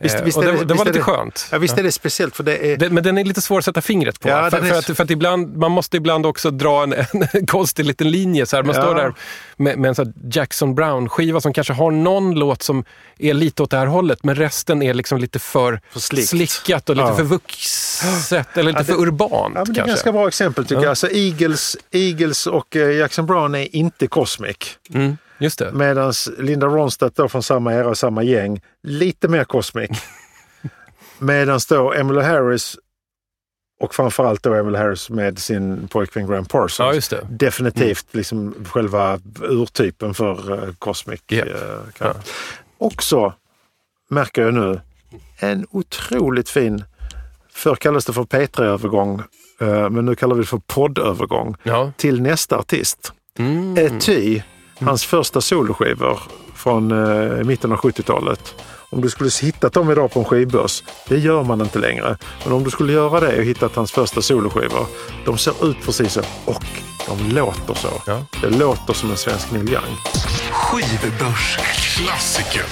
Visst, 0.00 0.14
Eh, 0.16 0.22
visst 0.24 0.40
det, 0.40 0.46
det- 0.46 0.52
det 0.52 0.64
visst 0.64 0.78
var 0.78 0.84
lite 0.84 0.98
det- 0.98 1.02
skönt. 1.02 1.48
Ja, 1.52 1.58
visst 1.58 1.78
är 1.78 1.82
det 1.82 1.92
speciellt 1.92 2.36
för 2.36 2.44
det 2.44 2.72
är... 2.72 2.76
Det, 2.76 2.90
men 2.90 3.04
den 3.04 3.18
är 3.18 3.24
lite 3.24 3.40
svår 3.40 3.58
att 3.58 3.64
sätta 3.64 3.80
fingret 3.80 4.20
på. 4.20 4.28
Ja, 4.28 4.50
för, 4.50 4.62
för, 4.62 4.78
att, 4.78 4.84
för 4.96 5.04
att 5.04 5.10
ibland, 5.10 5.56
man 5.56 5.70
måste 5.72 5.96
ibland 5.96 6.26
också 6.26 6.50
dra 6.50 6.82
en, 6.82 6.92
en 7.32 7.46
konstig 7.46 7.84
liten 7.84 8.10
linje. 8.10 8.46
Så 8.46 8.56
här. 8.56 8.62
Man 8.62 8.74
Ja. 8.76 8.82
står 8.82 8.94
där 8.94 9.14
med, 9.56 9.78
med 9.78 9.98
en 9.98 10.14
Jackson 10.32 10.74
Brown-skiva 10.74 11.40
som 11.40 11.52
kanske 11.52 11.72
har 11.72 11.90
någon 11.90 12.34
låt 12.34 12.62
som 12.62 12.84
är 13.18 13.34
lite 13.34 13.62
åt 13.62 13.70
det 13.70 13.76
här 13.76 13.86
hållet, 13.86 14.24
men 14.24 14.34
resten 14.34 14.82
är 14.82 14.94
liksom 14.94 15.18
lite 15.18 15.38
för, 15.38 15.80
För 15.90 16.00
slickt. 16.00 16.28
slickat 16.28 16.88
och 16.88 16.96
lite 16.96 17.08
Ja. 17.08 17.16
för 17.16 17.22
vuxet, 17.24 18.56
eller 18.56 18.72
lite 18.72 18.78
det- 18.82 18.84
för 18.84 19.00
urbant 19.02 19.54
det 19.54 19.60
är 19.60 19.64
kanske. 19.64 19.82
ganska 19.86 20.12
bra 20.12 20.28
exempel 20.28 20.64
tycker 20.64 20.74
Ja. 20.74 20.82
jag. 20.82 20.90
Alltså 20.90 21.10
Eagles, 21.10 21.76
Eagles 21.90 22.46
och 22.46 22.76
eh, 22.76 22.90
Jackson 22.96 23.26
Brown 23.26 23.54
är 23.54 23.76
inte 23.76 24.06
Cosmic. 24.06 24.56
Mm, 24.94 25.16
just 25.38 25.58
det. 25.58 25.72
Medan 25.72 26.12
Linda 26.38 26.66
Ronstadt 26.66 27.16
då 27.16 27.28
från 27.28 27.42
samma 27.42 27.74
era 27.74 27.88
och 27.88 27.98
samma 27.98 28.22
gäng, 28.22 28.60
lite 28.82 29.28
mer 29.28 29.44
Cosmic. 29.44 29.90
Medan 31.18 31.60
då 31.68 31.92
Emmylou 31.94 32.22
Harris 32.22 32.76
och 33.80 33.94
framförallt 33.94 34.42
då 34.42 34.54
Emmylou 34.54 34.78
Harris 34.78 35.10
med 35.10 35.38
sin 35.38 35.88
pojkvän 35.88 36.26
Graham 36.26 36.44
Parsons. 36.44 37.12
Ja. 37.12 37.18
Definitivt 37.28 38.06
liksom 38.10 38.54
själva 38.72 39.20
urtypen 39.42 40.14
för 40.14 40.72
Cosmic. 40.78 41.20
Ja. 41.26 41.36
eh, 41.44 41.92
kan- 41.98 42.14
Också, 42.78 43.32
märker 44.10 44.42
jag 44.42 44.54
nu, 44.54 44.80
en 45.38 45.66
otroligt 45.70 46.48
fin, 46.48 46.84
förr 47.52 47.74
kallades 47.76 48.04
det 48.04 48.12
för 48.12 48.22
P3-övergång, 48.24 49.22
eh, 49.60 49.90
men 49.90 50.04
nu 50.04 50.14
kallar 50.14 50.34
vi 50.34 50.42
det 50.42 50.46
för 50.48 50.60
poddövergång 50.66 51.56
Ja. 51.62 51.92
till 51.96 52.22
nästa 52.22 52.56
artist. 52.58 53.12
Mm. 53.38 53.76
Ety, 53.78 54.40
hans 54.84 55.04
första 55.04 55.40
soloskivor 55.40 56.20
från 56.54 56.92
eh, 56.92 57.44
mitten 57.44 57.72
av 57.72 57.78
70-talet. 57.78 58.54
Om 58.90 59.00
du 59.00 59.10
skulle 59.10 59.30
hittat 59.42 59.72
dem 59.72 59.90
idag 59.90 60.12
på 60.12 60.20
en 60.20 60.24
skivbörs, 60.24 60.82
det 61.08 61.18
gör 61.18 61.42
man 61.42 61.60
inte 61.60 61.78
längre. 61.78 62.16
Men 62.44 62.52
om 62.52 62.64
du 62.64 62.70
skulle 62.70 62.92
göra 62.92 63.20
det 63.20 63.38
och 63.38 63.44
hittat 63.44 63.76
hans 63.76 63.92
första 63.92 64.22
soloskivor, 64.22 64.86
de 65.24 65.38
ser 65.38 65.70
ut 65.70 65.76
precis 65.84 66.12
så 66.12 66.20
och 66.44 66.64
de 67.08 67.34
låter 67.34 67.74
så. 67.74 67.88
Ja. 68.06 68.24
Det 68.42 68.50
låter 68.50 68.94
som 68.94 69.10
en 69.10 69.16
svensk 69.16 69.52
Neil 69.52 69.72
Young. 69.72 69.96
Skivbörsklassiker. 70.52 72.64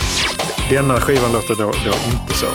Denna 0.70 1.00
skivan 1.00 1.32
låter 1.32 1.54
då, 1.54 1.64
då 1.64 1.94
inte 2.12 2.34
så. 2.34 2.46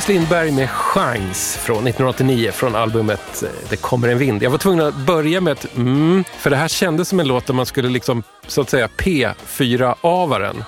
Magnus 0.00 0.08
Lindberg 0.08 0.50
med 0.50 0.70
Chans 0.70 1.56
från 1.56 1.76
1989 1.76 2.50
från 2.52 2.76
albumet 2.76 3.42
eh, 3.42 3.48
Det 3.68 3.76
kommer 3.76 4.08
en 4.08 4.18
vind. 4.18 4.42
Jag 4.42 4.50
var 4.50 4.58
tvungen 4.58 4.86
att 4.86 4.96
börja 4.96 5.40
med 5.40 5.52
ett 5.52 5.76
mm, 5.76 6.24
för 6.38 6.50
det 6.50 6.56
här 6.56 6.68
kändes 6.68 7.08
som 7.08 7.20
en 7.20 7.28
låt 7.28 7.46
där 7.46 7.54
man 7.54 7.66
skulle 7.66 7.88
liksom 7.88 8.22
så 8.46 8.60
att 8.60 8.70
säga 8.70 8.88
P4-avaren. 8.96 10.64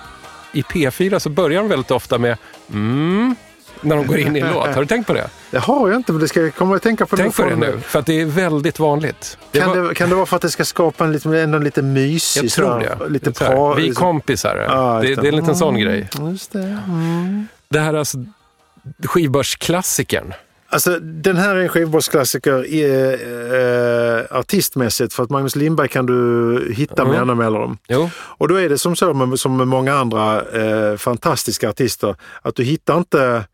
I 0.53 0.63
P4 0.63 1.19
så 1.19 1.29
börjar 1.31 1.63
de 1.63 1.69
väldigt 1.69 1.91
ofta 1.91 2.19
med 2.19 2.37
mm, 2.71 3.37
när 3.81 3.97
de 3.97 4.07
går 4.07 4.19
in 4.19 4.37
i 4.37 4.41
en 4.41 4.53
låt. 4.53 4.75
Har 4.75 4.81
du 4.81 4.87
tänkt 4.87 5.07
på 5.07 5.15
det? 5.15 5.31
Det 5.51 5.59
har 5.59 5.89
jag 5.89 5.97
inte, 5.97 6.13
men 6.13 6.21
det 6.21 6.29
ska 6.29 6.41
jag 6.41 6.55
komma 6.55 6.77
att 6.77 6.83
tänka 6.83 7.07
på. 7.07 7.17
Tänk 7.17 7.37
på 7.37 7.43
det 7.45 7.57
nu, 7.57 7.81
för 7.81 7.99
att 7.99 8.07
det 8.07 8.21
är 8.21 8.27
väldigt 8.27 8.79
vanligt. 8.79 9.39
Det 9.51 9.61
Kan, 9.61 9.69
var- 9.69 9.89
det, 9.89 9.95
kan 9.95 10.09
det 10.09 10.15
vara 10.15 10.27
för 10.27 10.37
att 10.37 10.43
det 10.43 10.51
ska 10.51 10.65
skapa 10.65 11.05
en 11.05 11.13
lite, 11.13 11.41
ändå 11.41 11.59
lite 11.59 11.83
mysig... 11.83 12.45
jag 12.45 12.51
tror 12.51 12.81
det. 12.81 13.09
Lite 13.09 13.33
pra, 13.33 13.75
Vi 13.75 13.89
är 13.89 13.95
kompisar. 13.95 14.67
Ja, 14.69 14.99
det, 15.03 15.15
det 15.15 15.29
är 15.29 15.33
en 15.33 15.37
liten 15.37 15.57
sån 15.57 15.69
Mm, 15.77 15.83
grej. 15.83 16.09
Just 16.31 16.53
det. 16.53 16.79
Mm. 16.89 17.47
Det 17.69 17.81
här 17.81 17.95
är 17.95 17.99
alltså 17.99 18.19
skivbörsklassikern. 19.05 20.33
Alltså, 20.69 20.99
den 21.01 21.37
här 21.37 21.57
är 21.57 21.61
en 21.61 21.69
skivbåtsklassiker 21.69 22.65
eh, 22.75 24.39
artistmässigt 24.39 25.15
för 25.15 25.23
att 25.23 25.31
Magnus 25.31 25.57
Lindberg 25.57 25.89
kan 25.89 26.07
du 26.07 26.73
hitta 26.77 26.95
med 27.05 27.07
Mm. 27.15 27.17
jämna 27.17 27.35
mellanrum. 27.35 27.79
Jo. 27.89 28.11
Och 28.17 28.49
då 28.49 28.55
är 28.61 28.69
det 28.69 28.79
som 28.79 28.97
så 28.97 29.15
med, 29.15 29.39
som 29.41 29.57
med 29.57 29.69
många 29.69 29.95
andra 29.95 30.43
eh, 30.43 30.97
fantastiska 30.97 31.69
artister 31.69 32.17
att 32.43 32.55
du 32.57 32.65
hittar 32.65 32.99
inte 32.99 33.45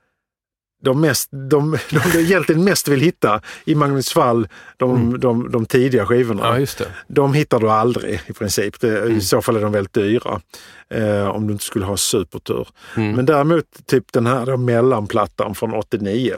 de, 0.83 1.01
mest, 1.01 1.29
de, 1.31 1.71
de 1.91 2.01
du 2.13 2.21
egentligen 2.21 2.65
mest 2.65 2.89
vill 2.89 3.01
hitta 3.01 3.41
i 3.65 3.75
Magnus 3.75 4.13
fall, 4.13 4.49
de, 4.77 5.19
de, 5.21 5.51
de 5.51 5.67
tidiga 5.67 6.07
skivorna. 6.07 6.41
Mm. 6.43 6.53
Ja, 6.55 6.61
just 6.61 6.79
det. 6.79 6.87
De 7.09 7.35
hittar 7.35 7.61
du 7.61 7.71
aldrig 7.71 8.21
i 8.27 8.33
princip. 8.33 8.81
Det, 8.81 8.99
Mm. 8.99 9.17
I 9.17 9.21
så 9.21 9.43
fall 9.43 9.57
är 9.57 9.61
de 9.61 9.73
väldigt 9.73 9.93
dyra. 9.93 10.41
Eh, 10.91 11.29
om 11.29 11.47
du 11.47 11.53
inte 11.53 11.65
skulle 11.65 11.85
ha 11.85 11.97
supertur. 11.97 12.69
Mm. 12.97 13.17
Men 13.17 13.27
däremot 13.27 13.65
typ 13.87 14.13
den 14.13 14.27
här 14.27 14.57
mellanplattan 14.57 15.55
från 15.55 15.75
89. 15.75 16.35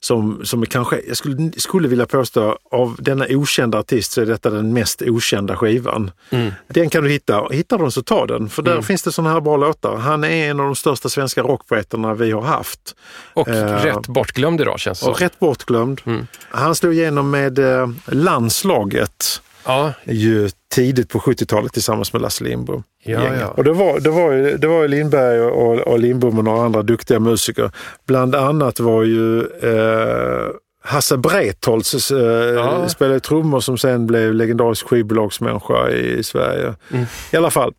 Som, 0.00 0.40
som 0.44 0.66
kanske, 0.66 1.00
jag 1.08 1.16
skulle, 1.16 1.52
skulle 1.56 1.88
vilja 1.88 2.06
påstå, 2.06 2.58
av 2.70 2.96
denna 2.98 3.26
okända 3.30 3.78
artist 3.78 4.12
så 4.12 4.20
är 4.20 4.26
detta 4.26 4.50
den 4.50 4.72
mest 4.72 5.02
okända 5.02 5.56
skivan. 5.56 6.10
Mm. 6.30 6.52
Den 6.68 6.90
kan 6.90 7.04
du 7.04 7.10
hitta. 7.10 7.48
Hittar 7.50 7.78
du 7.78 7.84
den 7.84 7.90
så 7.92 8.02
ta 8.02 8.26
den. 8.26 8.48
För 8.48 8.62
där 8.62 8.72
Mm. 8.72 8.82
finns 8.84 9.02
det 9.02 9.12
sådana 9.12 9.34
här 9.34 9.40
bra 9.40 9.56
låtar. 9.56 9.96
Han 9.96 10.24
är 10.24 10.50
en 10.50 10.60
av 10.60 10.66
de 10.66 10.76
största 10.76 11.08
svenska 11.08 11.42
rockpoeterna 11.42 12.14
vi 12.14 12.30
har 12.32 12.42
haft. 12.42 12.96
Och 13.34 13.48
Eh, 13.48 13.82
rätt 13.82 14.06
bortglömd 14.08 14.60
idag 14.60 14.80
känns 14.80 15.00
det 15.00 15.06
Och 15.06 15.20
rätt 15.20 15.38
bortglömd. 15.38 16.00
Mm. 16.04 16.26
Han 16.50 16.74
slog 16.74 16.94
igenom 16.94 17.30
med 17.30 17.58
eh, 17.58 17.88
landslaget 18.06 19.42
Ja, 19.64 19.92
ju 20.04 20.50
tidigt 20.76 21.08
på 21.08 21.18
70-talet 21.18 21.72
tillsammans 21.72 22.12
med 22.12 22.22
Lasse 22.22 22.44
Lindbom. 22.44 22.82
Ja, 23.04 23.34
ja. 23.40 23.46
Och 23.48 23.64
det 23.64 23.72
var, 23.72 24.00
det, 24.00 24.10
var 24.10 24.32
ju, 24.32 24.56
det 24.56 24.66
var 24.66 24.82
ju 24.82 24.88
Lindberg 24.88 25.40
och, 25.40 25.78
och 25.78 25.98
Lindbom 25.98 26.38
och 26.38 26.44
några 26.44 26.64
andra 26.64 26.82
duktiga 26.82 27.20
musiker. 27.20 27.70
Bland 28.06 28.34
annat 28.34 28.80
var 28.80 29.02
ju 29.02 29.40
eh, 29.40 30.48
Hasse 30.84 31.16
Breitholtz 31.16 32.10
eh, 32.10 32.18
Ja. 32.18 32.88
spelade 32.88 33.20
trummor 33.20 33.60
som 33.60 33.78
sen 33.78 34.06
blev 34.06 34.34
legendarisk 34.34 34.86
skivbolagsmänniska 34.88 35.90
i 35.90 36.22
Sverige. 36.22 36.74
Mm. 36.92 37.04
I 37.32 37.36
alla 37.36 37.50
fall, 37.50 37.74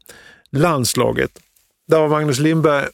landslaget. 0.52 1.32
Där 1.88 2.00
var 2.00 2.08
Magnus 2.08 2.40
Lindberg 2.40 2.86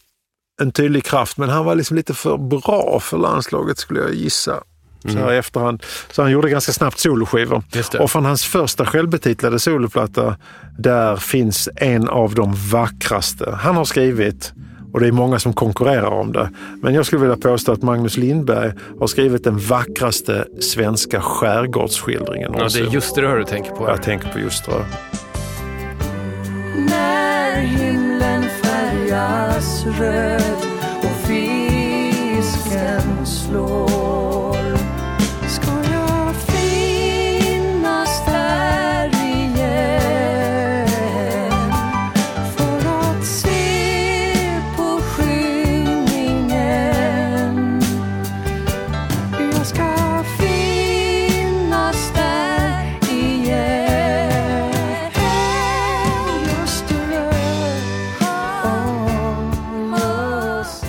en 0.61 0.71
tydlig 0.71 1.03
kraft, 1.03 1.37
men 1.37 1.49
han 1.49 1.65
var 1.65 1.75
liksom 1.75 1.97
lite 1.97 2.13
för 2.13 2.37
bra 2.37 2.99
för 3.01 3.17
landslaget 3.17 3.77
skulle 3.77 3.99
jag 4.01 4.13
gissa. 4.13 4.63
Så 5.11 5.17
här 5.17 5.33
i 5.33 5.37
efterhand. 5.37 5.83
Så 6.11 6.21
han 6.21 6.31
gjorde 6.31 6.49
ganska 6.49 6.71
snabbt 6.71 6.99
soloskivor. 6.99 7.63
Mm. 7.73 8.03
Och 8.03 8.11
från 8.11 8.25
hans 8.25 8.45
första 8.45 8.85
självbetitlade 8.85 9.59
soloplatta, 9.59 10.37
där 10.77 11.15
finns 11.15 11.69
en 11.75 12.09
av 12.09 12.35
de 12.35 12.53
vackraste 12.71 13.57
han 13.61 13.75
har 13.75 13.85
skrivit. 13.85 14.53
Och 14.93 14.99
det 14.99 15.07
är 15.07 15.11
många 15.11 15.39
som 15.39 15.53
konkurrerar 15.53 16.11
om 16.11 16.31
det. 16.31 16.49
Men 16.81 16.93
jag 16.93 17.05
skulle 17.05 17.21
vilja 17.21 17.37
påstå 17.37 17.71
att 17.71 17.81
Magnus 17.81 18.17
Lindberg 18.17 18.71
har 18.99 19.07
skrivit 19.07 19.43
den 19.43 19.57
vackraste 19.57 20.45
svenska 20.59 21.21
skärgårdsskildringen 21.21 22.41
ja, 22.41 22.51
det 22.51 22.57
någonsin. 22.57 22.87
är 22.87 22.91
just 22.91 23.15
det 23.15 23.37
du 23.37 23.43
tänker 23.43 23.71
på. 23.71 23.85
här. 23.85 23.91
Jag 23.91 24.03
tänker 24.03 24.29
på 24.29 24.39
just 24.39 24.65
det. 24.65 24.71
När 26.89 27.55
himlen 27.55 28.43
färgas 28.63 29.85
röd 29.99 30.72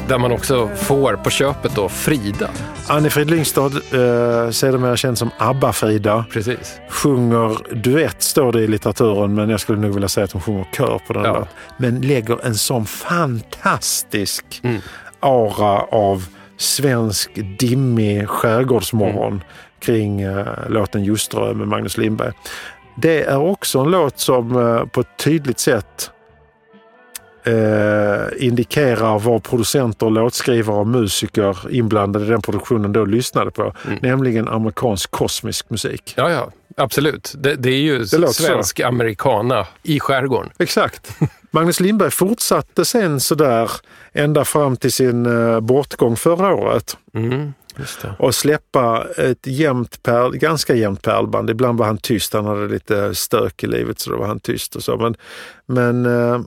Där 0.08 0.18
man 0.18 0.32
också 0.32 0.68
får 0.76 1.16
på 1.16 1.30
köpet 1.30 1.74
då 1.74 1.88
Frida. 1.88 2.50
Annie-Frid 2.88 3.30
Lyngstad, 3.30 3.66
eh, 3.66 4.50
sedermera 4.50 4.96
känd 4.96 5.18
som 5.18 5.30
ABBA-Frida, 5.38 6.24
Precis. 6.32 6.80
sjunger 6.90 7.74
duett 7.74 8.22
står 8.22 8.52
det 8.52 8.60
i 8.60 8.66
litteraturen, 8.66 9.34
men 9.34 9.48
jag 9.50 9.60
skulle 9.60 9.78
nog 9.80 9.94
vilja 9.94 10.08
säga 10.08 10.24
att 10.24 10.32
hon 10.32 10.42
sjunger 10.42 10.66
kör 10.76 11.00
på 11.06 11.12
den 11.12 11.24
Ja. 11.24 11.32
där. 11.32 11.46
Men 11.76 12.00
lägger 12.00 12.46
en 12.46 12.54
sån 12.54 12.86
fantastisk 12.86 14.60
Mm. 14.62 14.80
aura 15.20 15.78
av 15.80 16.24
svensk 16.56 17.30
dimmig 17.58 18.28
skärgårdsmorgon 18.28 19.26
Mm. 19.32 19.40
kring 19.80 20.20
eh, 20.20 20.46
låten 20.68 21.04
Ljusterö 21.04 21.54
med 21.54 21.68
Magnus 21.68 21.96
Lindberg. 21.98 22.32
Det 22.96 23.22
är 23.22 23.38
också 23.38 23.78
en 23.78 23.90
låt 23.90 24.18
som 24.20 24.56
eh, 24.56 24.84
på 24.86 25.00
ett 25.00 25.16
tydligt 25.24 25.58
sätt 25.58 26.10
eh, 27.44 28.46
indikerar 28.46 29.18
vad 29.18 29.42
producenter, 29.42 30.10
låtskrivare 30.10 30.76
och 30.76 30.86
musiker 30.86 31.56
inblandade 31.70 32.24
i 32.24 32.28
den 32.28 32.42
produktionen 32.42 32.92
då 32.92 33.04
lyssnade 33.04 33.50
på. 33.50 33.74
Mm. 33.86 33.98
Nämligen 34.02 34.48
amerikansk 34.48 35.10
kosmisk 35.10 35.70
musik. 35.70 36.14
Ja, 36.16 36.30
ja, 36.30 36.50
absolut. 36.76 37.34
Det, 37.38 37.54
det 37.54 37.70
är 37.70 37.80
ju 37.80 37.98
Det 37.98 38.18
låter 38.18 38.34
så. 38.34 38.42
svensk 38.42 38.80
americana 38.80 39.66
i 39.82 40.00
skärgården. 40.00 40.50
Exakt. 40.58 41.16
Magnus 41.50 41.80
Lindberg 41.80 42.10
fortsatte 42.10 42.84
sen 42.84 43.20
sådär 43.20 43.70
ända 44.12 44.44
fram 44.44 44.76
till 44.76 44.92
sin 44.92 45.26
eh, 45.26 45.60
bortgång 45.60 46.16
förra 46.16 46.54
året 46.54 46.96
Mm, 47.14 47.52
och 48.18 48.34
släppa 48.34 49.06
ett 49.16 49.46
jämnt 49.46 50.02
pärl, 50.02 50.36
ganska 50.36 50.74
jämnt 50.74 51.02
pärlband. 51.02 51.50
Ibland 51.50 51.78
var 51.78 51.86
han 51.86 51.98
tyst, 51.98 52.32
han 52.32 52.44
hade 52.46 52.68
lite 52.68 53.14
stök 53.14 53.62
i 53.64 53.66
livet 53.66 53.98
så 53.98 54.10
då 54.10 54.16
var 54.16 54.26
han 54.26 54.40
tyst 54.40 54.76
och 54.76 54.82
så. 54.82 54.96
Men, 54.96 55.16
men 55.66 56.06
eh, 56.06 56.40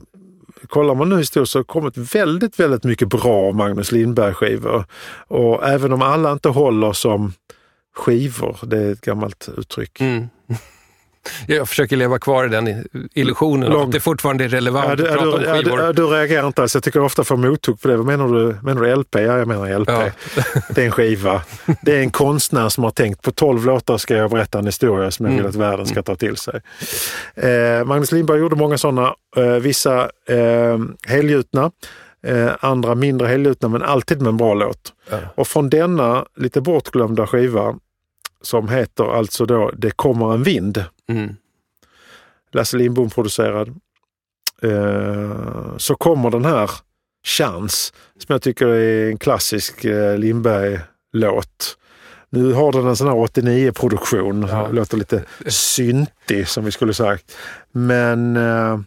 kollar 0.66 0.94
man 0.94 1.08
nu 1.08 1.18
historiskt 1.18 1.52
så 1.52 1.58
har 1.58 1.62
det 1.62 1.66
kommit 1.66 1.96
väldigt, 1.96 2.60
väldigt 2.60 2.84
mycket 2.84 3.08
bra 3.08 3.52
Magnus 3.52 3.92
Lindberg-skivor. 3.92 4.84
Och 5.28 5.68
även 5.68 5.92
om 5.92 6.02
alla 6.02 6.32
inte 6.32 6.48
håller 6.48 6.92
som 6.92 7.32
skivor, 7.96 8.58
det 8.62 8.78
är 8.78 8.92
ett 8.92 9.00
gammalt 9.00 9.48
uttryck. 9.56 10.00
Mm. 10.00 10.28
Jag 11.46 11.68
försöker 11.68 11.96
leva 11.96 12.18
kvar 12.18 12.44
i 12.44 12.48
den 12.48 12.84
illusionen 13.14 13.70
Lång- 13.72 13.84
att 13.86 13.92
det 13.92 14.00
fortfarande 14.00 14.44
är 14.44 14.48
relevant 14.48 14.90
att 14.90 14.98
du, 14.98 15.04
ja, 15.04 15.12
prata 15.12 15.30
om 15.30 15.40
du, 15.40 15.46
ja, 15.46 15.54
du, 15.54 15.62
skivor. 15.64 15.80
ja, 15.80 15.92
du 15.92 16.06
reagerar 16.06 16.46
inte 16.46 16.62
alls. 16.62 16.74
Jag 16.74 16.82
tycker 16.84 16.98
jag 16.98 17.06
ofta 17.06 17.24
får 17.24 17.36
mothugg 17.36 17.80
på 17.80 17.88
det. 17.88 17.96
Vad 17.96 18.06
menar 18.06 18.28
du? 18.28 18.56
Menar 18.62 18.82
du 18.82 18.96
LP? 18.96 19.14
Ja, 19.14 19.20
jag 19.20 19.48
menar 19.48 19.78
LP. 19.78 19.88
Ja. 19.90 20.10
Det 20.74 20.80
är 20.82 20.86
en 20.86 20.92
skiva. 20.92 21.42
Det 21.82 21.96
är 21.96 22.00
en 22.00 22.10
konstnär 22.10 22.68
som 22.68 22.84
har 22.84 22.90
tänkt 22.90 23.22
på 23.22 23.30
12 23.32 23.64
låtar 23.66 23.98
ska 23.98 24.14
jag 24.16 24.30
berätta 24.30 24.58
en 24.58 24.66
historia 24.66 25.10
som 25.10 25.26
jag 25.26 25.30
vill 25.32 25.40
Mm. 25.40 25.50
att 25.50 25.56
världen 25.56 25.86
ska 25.86 26.02
ta 26.02 26.16
till 26.16 26.36
sig. 26.36 26.60
Eh, 27.36 27.84
Magnus 27.84 28.12
Lindberg 28.12 28.40
gjorde 28.40 28.56
många 28.56 28.78
sådana. 28.78 29.14
Eh, 29.36 29.44
vissa 29.44 30.02
eh, 30.28 30.78
helgjutna, 31.06 31.70
eh, 32.26 32.48
andra 32.60 32.94
mindre 32.94 33.28
helgjutna, 33.28 33.68
men 33.68 33.82
alltid 33.82 34.18
med 34.22 34.28
en 34.28 34.36
bra 34.36 34.54
låt. 34.54 34.92
Ja. 35.10 35.16
Och 35.34 35.48
från 35.48 35.70
denna 35.70 36.24
lite 36.36 36.60
bortglömda 36.60 37.26
skiva 37.26 37.74
som 38.42 38.68
heter 38.68 39.04
alltså 39.04 39.46
då 39.46 39.70
Det 39.76 39.90
kommer 39.90 40.34
en 40.34 40.42
vind. 40.42 40.84
Mm. 41.08 41.36
Lasse 42.52 42.76
Lindbom 42.76 43.10
producerad. 43.10 43.68
Eh, 44.62 45.76
så 45.76 45.94
kommer 45.94 46.30
den 46.30 46.44
här 46.44 46.70
Chans 47.26 47.92
som 48.18 48.32
jag 48.32 48.42
tycker 48.42 48.66
är 48.66 49.10
en 49.10 49.18
klassisk 49.18 49.84
eh, 49.84 50.18
Lindberg-låt. 50.18 51.78
Nu 52.30 52.52
har 52.52 52.72
den 52.72 52.86
en 52.86 52.96
sån 52.96 53.06
här 53.08 53.14
89-produktion. 53.14 54.48
Låter 54.70 54.96
lite 54.96 55.24
syntig 55.46 56.48
som 56.48 56.64
vi 56.64 56.70
skulle 56.70 56.94
sagt. 56.94 57.36
Men 57.72 58.36
eh, 58.36 58.78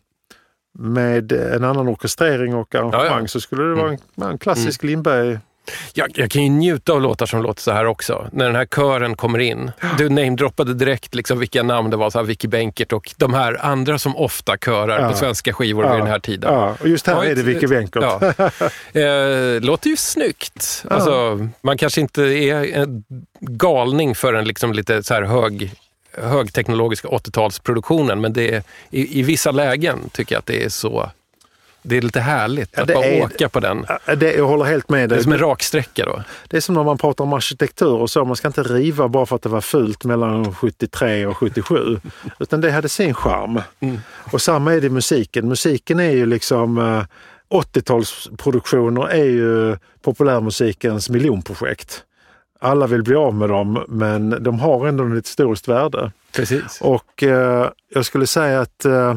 med 0.73 1.31
en 1.31 1.63
annan 1.63 1.87
orkestrering 1.87 2.55
och 2.55 2.75
arrangemang 2.75 3.05
Ja, 3.05 3.19
ja. 3.21 3.27
så 3.27 3.41
skulle 3.41 3.63
det 3.63 3.75
vara 3.75 3.91
en, 3.91 4.23
en 4.23 4.37
klassisk 4.37 4.83
Lindberg. 4.83 5.39
Jag, 5.93 6.11
jag 6.15 6.31
kan 6.31 6.43
ju 6.43 6.49
njuta 6.49 6.93
av 6.93 7.01
låtar 7.01 7.25
som 7.25 7.41
låter 7.43 7.61
så 7.61 7.71
här 7.71 7.85
också. 7.85 8.27
När 8.31 8.45
den 8.45 8.55
här 8.55 8.65
kören 8.65 9.15
kommer 9.15 9.39
in. 9.39 9.71
Du 9.97 10.09
namedroppade 10.09 10.73
direkt 10.73 11.15
liksom 11.15 11.39
vilka 11.39 11.63
namn 11.63 11.89
det 11.89 11.97
var, 11.97 12.09
så 12.09 12.19
här 12.19 12.25
Vicky 12.25 12.47
Benkert 12.47 12.93
och 12.93 13.13
de 13.17 13.33
här 13.33 13.65
andra 13.65 13.97
som 13.99 14.17
ofta 14.17 14.57
körar 14.57 15.01
Ja. 15.01 15.09
på 15.09 15.17
svenska 15.17 15.53
skivor 15.53 15.85
Ja. 15.85 15.91
vid 15.91 15.99
den 16.01 16.07
här 16.07 16.19
tiden. 16.19 16.53
Ja, 16.53 16.75
och 16.79 16.87
just 16.87 17.07
här 17.07 17.13
Ja, 17.13 17.25
är 17.25 17.35
det 17.35 17.43
Vicky 17.43 17.67
Benkert. 17.67 18.03
Ja. 18.03 18.33
Eh, 19.01 19.61
låter 19.61 19.89
ju 19.89 19.97
snyggt. 19.97 20.83
Ja. 20.89 20.95
Alltså, 20.95 21.47
man 21.61 21.77
kanske 21.77 22.01
inte 22.01 22.21
är 22.23 22.77
en 22.77 23.03
galning 23.39 24.15
för 24.15 24.33
en 24.33 24.45
liksom 24.45 24.73
lite 24.73 25.03
så 25.03 25.13
här 25.13 25.21
hög 25.21 25.71
högteknologiska 26.17 27.07
80-talsproduktionen, 27.07 28.15
men 28.15 28.33
det 28.33 28.53
är, 28.55 28.63
i, 28.89 29.19
i 29.19 29.23
vissa 29.23 29.51
lägen 29.51 30.09
tycker 30.13 30.35
jag 30.35 30.39
att 30.39 30.45
det 30.45 30.63
är 30.63 30.69
så 30.69 31.11
det 31.83 31.97
är 31.97 32.01
lite 32.01 32.19
härligt 32.19 32.69
Ja, 32.75 32.81
att 32.81 32.87
det 32.87 32.93
bara 32.93 33.05
är- 33.05 33.23
åka 33.23 33.49
på 33.49 33.59
den. 33.59 33.85
Ja, 34.05 34.15
Det, 34.15 34.33
jag 34.33 34.47
håller 34.47 34.65
helt 34.65 34.89
med 34.89 35.01
Det 35.01 35.07
dig. 35.07 35.17
är 35.19 35.23
som 35.23 35.31
en 35.31 35.39
raksträcka 35.39 36.05
då. 36.05 36.23
Det 36.47 36.57
är 36.57 36.61
som 36.61 36.75
när 36.75 36.83
man 36.83 36.97
pratar 36.97 37.23
om 37.23 37.33
arkitektur 37.33 37.93
och 37.93 38.09
så. 38.09 38.25
Man 38.25 38.35
ska 38.35 38.47
inte 38.47 38.63
riva 38.63 39.07
bara 39.07 39.25
för 39.25 39.35
att 39.35 39.41
det 39.41 39.49
var 39.49 39.61
fult 39.61 40.03
mellan 40.05 40.55
73 40.55 41.25
och 41.25 41.37
77. 41.37 41.97
Utan 42.39 42.61
det 42.61 42.71
hade 42.71 42.89
sin 42.89 43.13
charm. 43.13 43.61
Och 44.31 44.41
samma 44.41 44.73
är 44.73 44.81
det 44.81 44.87
i 44.87 44.89
musiken. 44.89 45.47
Musiken 45.47 45.99
är 45.99 46.11
ju 46.11 46.25
liksom... 46.25 46.77
eh, 46.77 47.03
80-talsproduktioner 47.53 49.07
är 49.09 49.23
ju 49.25 49.77
populärmusikens 50.01 51.09
miljonprojekt. 51.09 52.03
Alla 52.59 52.87
vill 52.87 53.03
bli 53.03 53.15
av 53.15 53.33
med 53.33 53.49
dem, 53.49 53.85
men 53.87 54.43
de 54.43 54.59
har 54.59 54.87
ändå 54.87 55.15
ett 55.17 55.27
historiskt 55.27 55.67
värde. 55.67 56.11
Precis. 56.35 56.77
Och 56.81 57.23
eh, 57.23 57.69
jag 57.93 58.05
skulle 58.05 58.27
säga 58.27 58.61
att 58.61 58.85
eh, 58.85 58.93
eh, 58.93 59.15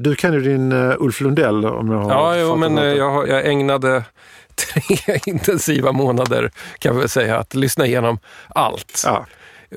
du 0.00 0.14
kan 0.14 0.32
ju 0.32 0.40
din 0.40 0.72
eh, 0.72 0.94
Ulf 0.98 1.20
Lundell 1.20 1.64
om 1.66 1.90
jag 1.90 1.98
har 1.98 2.10
Ja, 2.10 2.36
jo, 2.40 2.56
men 2.56 2.78
eh, 2.78 2.84
jag, 2.84 3.28
jag 3.28 3.46
ägnade 3.46 4.04
tre 4.54 5.18
intensiva 5.26 5.92
månader 5.92 6.50
kan 6.78 6.98
jag 7.00 7.10
säga 7.10 7.38
att 7.38 7.54
lyssna 7.54 7.86
igenom 7.86 8.18
allt. 8.48 9.02
Ja. 9.06 9.26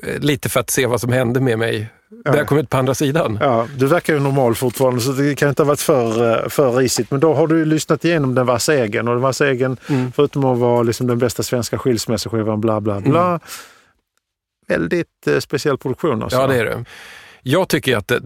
Eh, 0.02 0.18
Lite 0.20 0.48
för 0.48 0.60
att 0.60 0.70
se 0.70 0.86
vad 0.86 1.00
som 1.00 1.12
hände 1.12 1.40
med 1.40 1.58
mig 1.58 1.88
när 2.24 2.36
jag 2.36 2.46
kom 2.46 2.58
ut 2.58 2.70
på 2.70 2.76
andra 2.76 2.94
sidan. 2.94 3.38
Ja, 3.40 3.66
du 3.76 3.86
verkar 3.86 4.14
ju 4.14 4.20
normal 4.20 4.54
fortfarande 4.54 5.00
så 5.00 5.12
det 5.12 5.34
kan 5.34 5.48
inte 5.48 5.62
ha 5.62 5.66
varit 5.68 5.80
för, 5.80 6.32
eh, 6.44 6.48
för 6.48 6.72
risigt. 6.72 7.10
Men 7.10 7.20
då 7.20 7.34
har 7.34 7.46
du 7.46 7.64
lyssnat 7.64 8.04
igenom 8.04 8.34
Den 8.34 8.46
vassa 8.46 8.74
egen 8.74 9.08
och 9.08 9.14
Den 9.14 9.22
vassa 9.22 9.48
egen, 9.48 9.76
Mm. 9.88 10.12
förutom 10.12 10.44
att 10.44 10.58
vara 10.58 10.82
liksom 10.82 11.06
den 11.06 11.18
bästa 11.18 11.42
svenska 11.42 11.78
skilsmässoskivan, 11.78 12.60
bla 12.60 12.80
bla 12.80 13.00
bla. 13.00 13.26
Mm. 13.28 13.40
Väldigt 14.68 15.26
eh, 15.26 15.38
speciell 15.38 15.78
produktion 15.78 16.22
alltså. 16.22 16.38
Ja, 16.38 16.46
det 16.46 16.56
är 16.56 16.64
det. 16.64 16.84
Jag 17.42 17.68
tycker 17.68 17.96
att 17.96 18.08
det, 18.08 18.20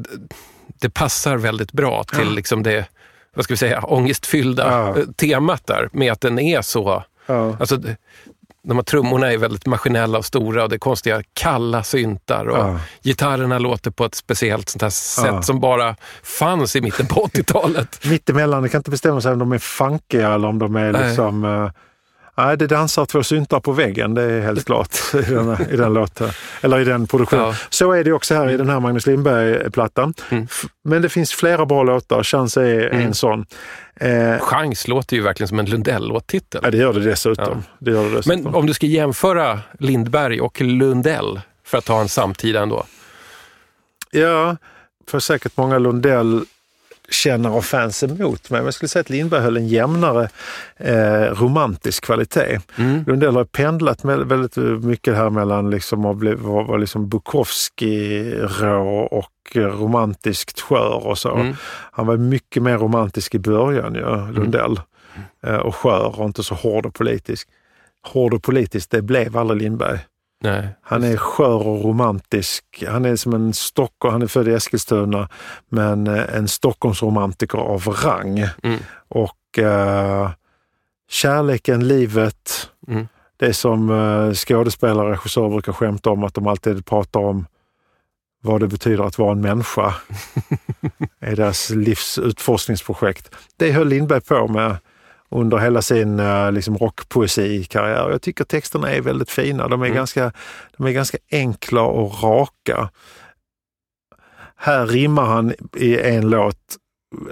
det 0.83 0.91
passar 0.91 1.37
väldigt 1.37 1.72
bra 1.72 2.05
till 2.05 2.18
Ja. 2.28 2.30
liksom 2.30 2.62
det 2.62 2.87
vad 3.35 3.45
ska 3.45 3.53
vi 3.53 3.59
säga, 3.59 3.80
ångestfyllda 3.85 4.66
Ja. 4.70 4.99
eh, 5.01 5.05
temat 5.16 5.66
där 5.66 5.89
med 5.93 6.12
att 6.12 6.20
den 6.20 6.39
är 6.39 6.62
så... 6.62 7.05
Ja. 7.26 7.57
Alltså, 7.61 7.76
de 8.64 8.76
här 8.76 8.83
trummorna 8.83 9.33
är 9.33 9.39
väldigt 9.39 9.66
maskinella 9.66 10.18
och 10.18 10.24
stora 10.24 10.62
och 10.62 10.68
det 10.68 10.76
är 10.76 10.78
konstiga 10.78 11.22
kalla 11.35 11.83
syntar 11.83 12.47
och 12.49 12.59
Ja. 12.59 12.80
gitarrerna 13.03 13.59
låter 13.59 13.91
på 13.91 14.05
ett 14.05 14.14
speciellt 14.14 14.68
sånt 14.68 14.83
här 14.83 14.91
sätt 14.91 15.24
Ja. 15.26 15.43
som 15.43 15.61
bara 15.61 15.97
fanns 16.22 16.76
i 16.76 16.80
mitten 16.80 17.07
på 17.07 17.26
80-talet. 17.35 18.05
Mittemellan, 18.05 18.62
du 18.62 18.68
kan 18.68 18.78
inte 18.78 18.91
bestämma 18.91 19.20
sig 19.20 19.33
om 19.33 19.39
de 19.39 19.53
är 19.53 19.59
funkiga 19.59 20.35
eller 20.35 20.49
om 20.49 20.59
de 20.59 20.76
är 20.76 20.93
Nej. 20.93 21.07
liksom... 21.07 21.70
Nej, 22.37 22.57
det 22.57 22.66
dansar 22.66 23.07
två 23.07 23.22
syntar 23.22 23.61
på 23.61 23.72
väggen, 23.72 24.14
det 24.14 24.22
är 24.22 24.41
helt 24.41 24.64
klart 24.64 24.97
i 25.14 25.30
den, 25.30 25.57
i 25.70 25.76
den 25.76 25.95
låten. 25.95 26.28
Eller 26.61 26.80
i 26.80 26.85
den 26.85 27.07
produktionen. 27.07 27.45
Ja. 27.45 27.55
Så 27.70 27.93
är 27.93 28.05
det 28.05 28.12
också 28.12 28.35
här 28.35 28.51
i 28.51 28.57
den 28.57 28.68
här 28.68 28.80
Magnus 28.80 29.07
Lindberg-plattan. 29.07 30.14
Mm. 30.30 30.47
Men 30.85 31.03
det 31.03 31.09
finns 31.09 31.33
flera 31.33 31.66
bra 31.66 31.83
låtar, 31.83 32.22
Chans 32.22 32.57
är 32.57 32.80
en 32.80 33.14
sån. 33.14 33.47
Eh, 33.97 34.39
Chans 34.39 34.89
låter 34.89 35.16
ju 35.16 35.22
verkligen 35.22 35.49
som 35.49 35.59
en 35.59 35.66
Lundell-låttitel. 35.66 36.61
ja, 36.64 36.70
det 36.70 36.76
gör 36.76 36.93
det 36.93 37.01
dessutom. 37.01 37.62
Det 37.78 37.91
gör 37.91 38.05
det 38.05 38.16
dessutom. 38.16 38.43
Men 38.43 38.55
om 38.55 38.66
du 38.66 38.74
ska 38.74 38.87
jämföra 38.87 39.61
Lindberg 39.78 40.41
och 40.41 40.61
Lundell, 40.61 41.41
för 41.64 41.78
att 41.78 41.85
ta 41.85 42.01
en 42.01 42.09
samtida 42.09 42.62
ändå. 42.62 42.85
Ja, 44.11 44.57
för 45.09 45.18
säkert 45.20 45.57
många 45.57 45.78
Lundell 45.78 46.45
kännare 47.12 47.52
och 47.52 47.64
fans 47.64 48.02
emot 48.02 48.50
mig. 48.50 48.60
Men 48.60 48.64
jag 48.64 48.74
skulle 48.74 48.88
säga 48.88 49.00
att 49.00 49.10
Lindberg 49.10 49.42
höll 49.42 49.56
en 49.56 49.68
jämnare 49.68 50.28
eh, 50.76 51.22
romantisk 51.22 52.04
kvalitet. 52.04 52.60
Mm. 52.76 53.04
Lundell 53.06 53.36
har 53.36 53.44
pendlat 53.44 54.04
med, 54.04 54.18
väldigt 54.18 54.56
mycket 54.84 55.16
här 55.16 55.30
mellan 55.30 55.70
liksom 55.70 56.06
att 56.06 56.16
bli, 56.16 56.34
var, 56.34 56.64
var 56.64 56.78
liksom 56.78 57.08
Bukowski-rå 57.08 59.00
och 59.00 59.32
romantiskt 59.54 60.60
skör 60.60 61.06
och 61.06 61.18
så. 61.18 61.34
Mm. 61.34 61.54
Han 61.92 62.06
var 62.06 62.16
mycket 62.16 62.62
mer 62.62 62.78
romantisk 62.78 63.34
i 63.34 63.38
början, 63.38 63.94
ja, 63.94 64.30
Lundell. 64.30 64.80
Eh, 65.46 65.56
och 65.56 65.76
skör 65.76 66.20
och 66.20 66.26
inte 66.26 66.42
så 66.42 66.54
hård 66.54 66.86
och 66.86 66.94
politisk. 66.94 67.48
Hård 68.02 68.34
och 68.34 68.42
politisk, 68.42 68.90
det 68.90 69.02
blev 69.02 69.36
aldrig 69.36 69.62
Lindberg. 69.62 69.98
Nej. 70.43 70.68
Han 70.82 71.05
är 71.05 71.16
skör 71.16 71.66
och 71.66 71.84
romantisk. 71.84 72.84
Han 72.88 73.05
är 73.05 73.16
som 73.16 73.34
en 73.34 73.53
Stockholm, 73.53 74.12
han 74.12 74.22
är 74.22 74.26
född 74.26 74.49
i 74.49 74.53
Eskilstuna, 74.53 75.28
men 75.68 76.07
eh, 76.07 76.36
en 76.36 76.49
Stockholmsromantiker 76.49 77.59
av 77.59 77.86
rang. 77.86 78.38
Mm. 78.62 78.78
Och 79.09 79.59
eh, 79.59 80.30
kärleken, 81.11 81.88
livet, 81.88 82.68
Mm. 82.88 83.09
det 83.36 83.55
som 83.55 83.90
eh, 83.90 84.34
skådespelare 84.34 85.07
och 85.07 85.11
regissörer 85.11 85.49
brukar 85.49 85.72
skämta 85.72 86.11
om, 86.11 86.24
att 86.24 86.34
de 86.34 86.47
alltid 86.47 86.86
pratar 86.86 87.20
om 87.20 87.47
vad 88.43 88.61
det 88.61 88.68
betyder 88.68 89.05
att 89.05 89.18
vara 89.18 89.32
en 89.32 89.40
människa 89.40 89.95
i 91.26 91.34
deras 91.34 91.70
livs 91.70 92.18
utforskningsprojekt. 92.18 93.34
Det 93.57 93.72
höll 93.72 93.88
Lindberg 93.88 94.20
på 94.20 94.49
med 94.49 94.76
under 95.33 95.59
hela 95.59 95.83
sin 95.83 96.20
eh, 96.20 96.53
liksom 96.53 96.76
rockpoesikarriär. 96.76 98.11
Jag 98.11 98.22
tycker 98.22 98.45
texterna 98.45 98.91
är 98.91 99.01
väldigt 99.01 99.30
fina. 99.30 99.68
De 99.68 99.83
är, 99.83 99.87
Mm. 99.87 99.97
ganska, 99.97 100.33
de 100.76 100.87
är 100.87 100.91
ganska 100.93 101.18
enkla 101.30 101.83
och 101.83 102.22
raka. 102.22 102.91
Här 104.57 104.87
rimmar 104.87 105.24
han 105.24 105.55
i 105.76 105.99
en 106.01 106.30
låt 106.30 106.76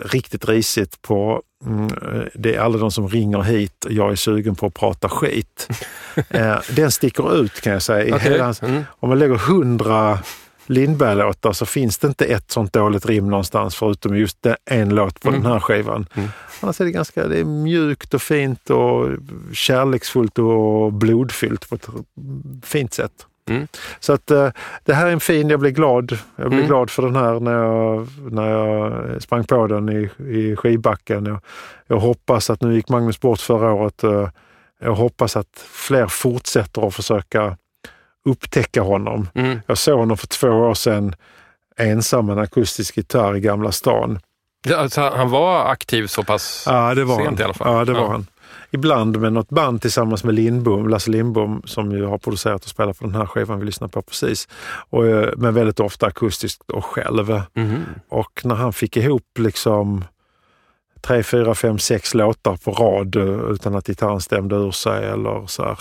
riktigt 0.05 0.49
risigt 0.49 1.03
på 1.03 1.43
mm, 1.67 1.85
eh, 1.85 2.23
det 2.35 2.55
är 2.55 2.61
alla 2.61 2.79
de 2.79 2.91
som 2.91 3.09
ringer 3.09 3.43
hit 3.43 3.85
och 3.85 3.93
jag 3.93 4.11
är 4.13 4.17
sugen 4.17 4.55
på 4.55 4.67
att 4.67 4.75
prata 4.75 5.09
skit. 5.09 5.69
eh, 6.29 6.57
den 6.77 6.91
sticker 6.91 7.37
ut 7.41 7.61
kan 7.61 7.73
jag 7.73 7.83
säga. 7.83 8.15
Okej. 8.17 8.33
hela 8.33 8.55
Mm. 8.63 8.85
om 9.01 9.09
man 9.09 9.19
lägger 9.19 9.35
hundra 9.35 10.19
Lindberg-låtar 10.71 11.53
så 11.53 11.66
finns 11.66 11.99
det 11.99 12.07
inte 12.09 12.25
ett 12.25 12.51
sånt 12.51 12.73
dåligt 12.73 13.07
rim 13.07 13.31
någonstans 13.31 13.77
förutom 13.77 14.16
just 14.16 14.47
en 14.64 14.89
låt 14.89 15.21
på 15.21 15.29
Mm. 15.29 15.43
den 15.43 15.53
här 15.53 15.61
skivan. 15.61 16.07
Mm. 16.14 16.29
Annars 16.61 16.81
är 16.81 16.85
det 16.85 16.91
ganska 16.91 17.27
det 17.29 17.39
är 17.39 17.45
mjukt 17.45 18.14
och 18.14 18.23
fint 18.23 18.71
och 18.71 19.09
kärleksfullt 19.53 20.39
och 20.39 20.93
blodfyllt 20.93 21.68
på 21.68 21.75
ett 21.75 21.89
fint 22.64 22.93
sätt. 22.95 23.12
Mm. 23.49 23.66
Så 24.01 24.12
att 24.12 24.31
eh, 24.31 24.49
det 24.85 24.95
här 24.95 25.07
är 25.07 25.11
en 25.12 25.21
fin, 25.21 25.49
jag 25.51 25.61
blir 25.61 25.71
glad. 25.71 26.18
Jag 26.37 26.49
blir 26.49 26.59
Mm. 26.59 26.68
glad 26.68 26.91
för 26.91 27.03
den 27.03 27.16
här 27.16 27.41
när 27.41 27.53
jag, 27.53 28.07
när 28.33 28.49
jag 28.51 29.23
sprang 29.23 29.45
på 29.45 29.66
den 29.66 29.89
i, 29.89 30.11
i 30.35 30.57
skivbacken. 30.57 31.27
Jag, 31.27 31.41
jag 31.87 31.99
hoppas 32.01 32.51
att, 32.51 32.62
nu 32.62 32.75
gick 32.75 32.89
Magnus 32.89 33.21
bort 33.21 33.41
förra 33.41 33.73
året, 33.73 34.05
eh, 34.05 34.29
jag 34.83 34.95
hoppas 34.95 35.37
att 35.37 35.64
fler 35.73 36.07
fortsätter 36.07 36.87
att 36.89 36.95
försöka 36.95 37.57
upptäcka 38.25 38.83
honom. 38.83 39.29
Mm. 39.35 39.61
Jag 39.66 39.79
såg 39.79 39.99
honom 39.99 40.16
för 40.16 40.27
två 40.27 40.49
år 40.49 40.75
sedan 40.75 41.14
ensam 41.77 42.27
med 42.27 42.33
en 42.33 42.43
akustisk 42.45 42.97
gitarr 42.97 43.37
i 43.37 43.41
Gamla 43.41 43.73
stan. 43.73 44.18
Ja, 44.68 44.77
Alltså, 44.77 45.01
han 45.16 45.31
var 45.31 45.64
aktiv 45.64 46.07
så 46.07 46.23
pass 46.25 46.64
Ja, 46.66 46.95
det 46.95 47.05
var 47.05 47.16
sent 47.16 47.29
han. 47.29 47.39
i 47.41 47.43
alla 47.43 47.55
fall. 47.55 47.75
Ja, 47.77 47.85
det 47.85 47.93
var 47.93 48.01
Ja. 48.01 48.11
han. 48.11 48.27
Ibland 48.73 49.16
med 49.21 49.33
något 49.33 49.49
band 49.49 49.83
tillsammans 49.83 50.25
med 50.25 50.35
Lindbom, 50.35 50.89
Lasse 50.89 51.11
Lindbom 51.11 51.62
som 51.64 51.93
ju 51.93 52.05
har 52.05 52.18
producerat 52.18 52.62
och 52.64 52.68
spelat 52.71 52.99
på 52.99 53.05
den 53.05 53.14
här 53.14 53.27
skivan 53.27 53.59
vi 53.61 53.66
lyssnar 53.66 53.89
på 53.89 54.03
precis. 54.03 54.49
Och, 54.91 55.07
eh, 55.07 55.31
men 55.37 55.55
väldigt 55.55 55.81
ofta 55.81 56.07
akustiskt 56.07 56.71
och 56.71 56.85
själv. 56.85 57.41
Mhm. 57.55 57.85
Och 58.09 58.41
när 58.45 58.55
han 58.55 58.73
fick 58.73 58.97
ihop 58.97 59.39
liksom 59.39 60.05
tre, 61.01 61.23
fyra, 61.23 61.55
fem, 61.55 61.79
sex 61.79 62.14
låtar 62.14 62.57
på 62.57 62.71
rad 62.73 63.16
eh, 63.16 63.51
utan 63.53 63.75
att 63.75 63.87
gitarren 63.87 64.21
stämde 64.21 64.57
ur 64.57 64.71
sig 64.71 65.05
eller 65.09 65.47
så 65.47 65.64
här, 65.64 65.79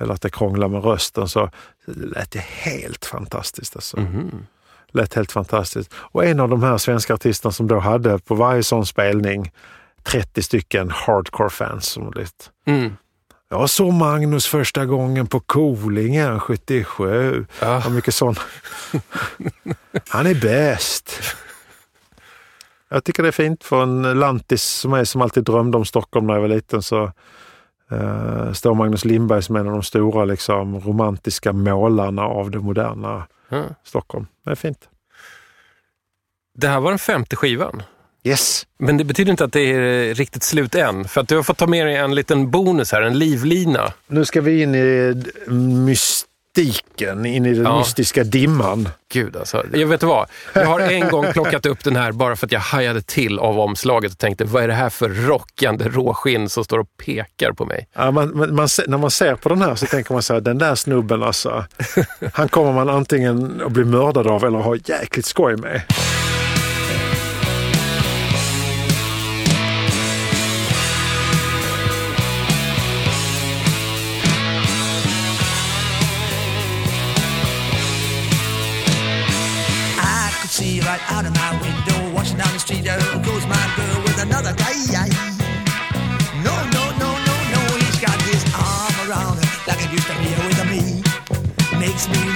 eller 0.00 0.14
att 0.14 0.22
det 0.22 0.30
krånglade 0.30 0.72
med 0.72 0.84
rösten 0.84 1.28
så 1.28 1.50
lät 1.86 2.30
det 2.30 2.38
helt 2.38 3.04
fantastiskt. 3.06 3.76
Alltså. 3.76 4.00
Mhm. 4.00 4.46
Lät 4.92 5.14
helt 5.14 5.32
fantastiskt. 5.32 5.90
Och 5.94 6.24
en 6.24 6.40
av 6.40 6.48
de 6.48 6.62
här 6.62 6.78
svenska 6.78 7.14
artisterna 7.14 7.52
som 7.52 7.66
då 7.66 7.78
hade 7.78 8.18
på 8.18 8.34
varje 8.34 8.62
sån 8.62 8.86
spelning 8.86 9.52
30 10.02 10.42
stycken 10.42 10.90
hardcore-fans 10.90 11.86
som 11.86 12.12
lite 12.12 12.44
Mm. 12.66 12.96
jag 13.48 13.70
såg 13.70 13.92
Magnus 13.92 14.46
första 14.46 14.86
gången 14.86 15.26
på 15.26 15.40
Kolingen 15.40 16.40
77. 16.40 17.46
Ja. 17.60 17.80
Vad 17.84 17.92
mycket 17.92 18.14
sån. 18.14 18.34
Han 20.08 20.26
är 20.26 20.34
bäst. 20.40 21.20
Jag 22.88 23.04
tycker 23.04 23.22
det 23.22 23.28
är 23.28 23.32
fint 23.32 23.64
för 23.64 23.82
en 23.82 24.02
lantis 24.02 24.62
som 24.62 24.92
är 24.92 25.04
som 25.04 25.22
alltid 25.22 25.44
drömde 25.44 25.76
om 25.78 25.84
Stockholm 25.84 26.26
när 26.26 26.34
jag 26.34 26.40
var 26.40 26.48
liten. 26.48 26.82
Så 26.82 27.12
Eh, 27.90 28.52
står 28.52 28.74
Magnus 28.74 29.04
Lindberg 29.04 29.42
som 29.42 29.56
en 29.56 29.66
av 29.66 29.72
de 29.72 29.82
stora 29.82 30.24
liksom, 30.24 30.80
romantiska 30.80 31.52
målarna 31.52 32.22
av 32.22 32.50
det 32.50 32.58
moderna 32.58 33.26
Ja. 33.48 33.62
Stockholm. 33.84 34.26
Det 34.44 34.50
är 34.50 34.54
fint. 34.54 34.88
Det 36.58 36.68
här 36.68 36.80
var 36.80 36.90
den 36.90 36.98
femte 36.98 37.36
skivan. 37.36 37.82
Yes. 38.24 38.66
Men 38.78 38.96
det 38.96 39.04
betyder 39.04 39.30
inte 39.30 39.44
att 39.44 39.52
det 39.52 39.60
är 39.60 40.14
riktigt 40.14 40.42
slut 40.42 40.74
än. 40.74 41.04
För 41.08 41.20
att 41.20 41.28
du 41.28 41.36
har 41.36 41.42
fått 41.42 41.58
ta 41.58 41.66
med 41.66 41.86
dig 41.86 41.96
en 41.96 42.14
liten 42.14 42.50
bonus 42.50 42.92
här, 42.92 43.02
en 43.02 43.18
livlina. 43.18 43.92
Nu 44.06 44.24
ska 44.24 44.40
vi 44.40 44.62
in 44.62 44.74
i 44.74 45.12
d- 45.14 45.30
mystiken, 46.56 47.26
in 47.26 47.46
i 47.46 47.54
den 47.54 47.64
Ja. 47.64 47.78
mystiska 47.78 48.24
dimman. 48.24 48.88
Gud 49.12 49.36
alltså. 49.36 49.64
Jag 49.72 49.86
vet 49.86 50.02
vad, 50.02 50.26
jag 50.54 50.66
har 50.66 50.80
en 50.80 51.08
gång 51.08 51.26
plockat 51.32 51.66
upp 51.66 51.84
den 51.84 51.96
här 51.96 52.12
bara 52.12 52.36
för 52.36 52.46
att 52.46 52.52
jag 52.52 52.60
hajade 52.60 53.02
till 53.02 53.38
av 53.38 53.60
omslaget 53.60 54.12
och 54.12 54.18
tänkte, 54.18 54.44
vad 54.44 54.62
är 54.62 54.68
det 54.68 54.74
här 54.74 54.90
för 54.90 55.08
rockande 55.08 55.84
råskinn 55.88 56.48
som 56.48 56.64
står 56.64 56.78
och 56.78 56.86
pekar 57.04 57.52
på 57.52 57.64
mig? 57.64 57.88
Ja, 57.94 58.10
man, 58.10 58.36
man, 58.36 58.54
man, 58.54 58.68
när 58.88 58.98
man 58.98 59.10
ser 59.10 59.34
på 59.34 59.48
den 59.48 59.62
här 59.62 59.74
så 59.74 59.86
tänker 59.86 60.12
man 60.12 60.22
så 60.22 60.34
här, 60.34 60.40
den 60.40 60.58
där 60.58 60.74
snubben 60.74 61.22
alltså, 61.22 61.64
han 62.32 62.48
kommer 62.48 62.72
man 62.72 62.88
antingen 62.88 63.62
att 63.66 63.72
bli 63.72 63.84
mördad 63.84 64.26
av 64.26 64.44
eller 64.44 64.58
ha 64.58 64.76
jäkligt 64.76 65.26
skoj 65.26 65.56
med. 65.56 65.82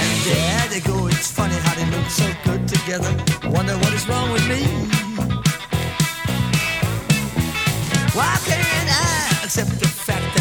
And 0.01 0.13
there 0.29 0.65
they 0.73 0.81
go. 0.81 0.97
It's 1.09 1.31
funny 1.33 1.59
how 1.65 1.75
they 1.75 1.87
look 1.95 2.09
so 2.11 2.27
good 2.45 2.63
together. 2.69 3.13
Wonder 3.55 3.77
what 3.83 3.93
is 3.93 4.05
wrong 4.09 4.31
with 4.33 4.47
me. 4.49 4.63
Why 8.17 8.33
can't 8.47 8.89
I 8.89 9.45
accept 9.45 9.81
the 9.81 9.89
fact 9.89 10.38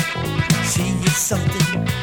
something 1.27 1.96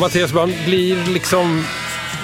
Mattias, 0.00 0.32
man 0.32 0.52
blir 0.66 1.06
liksom 1.06 1.64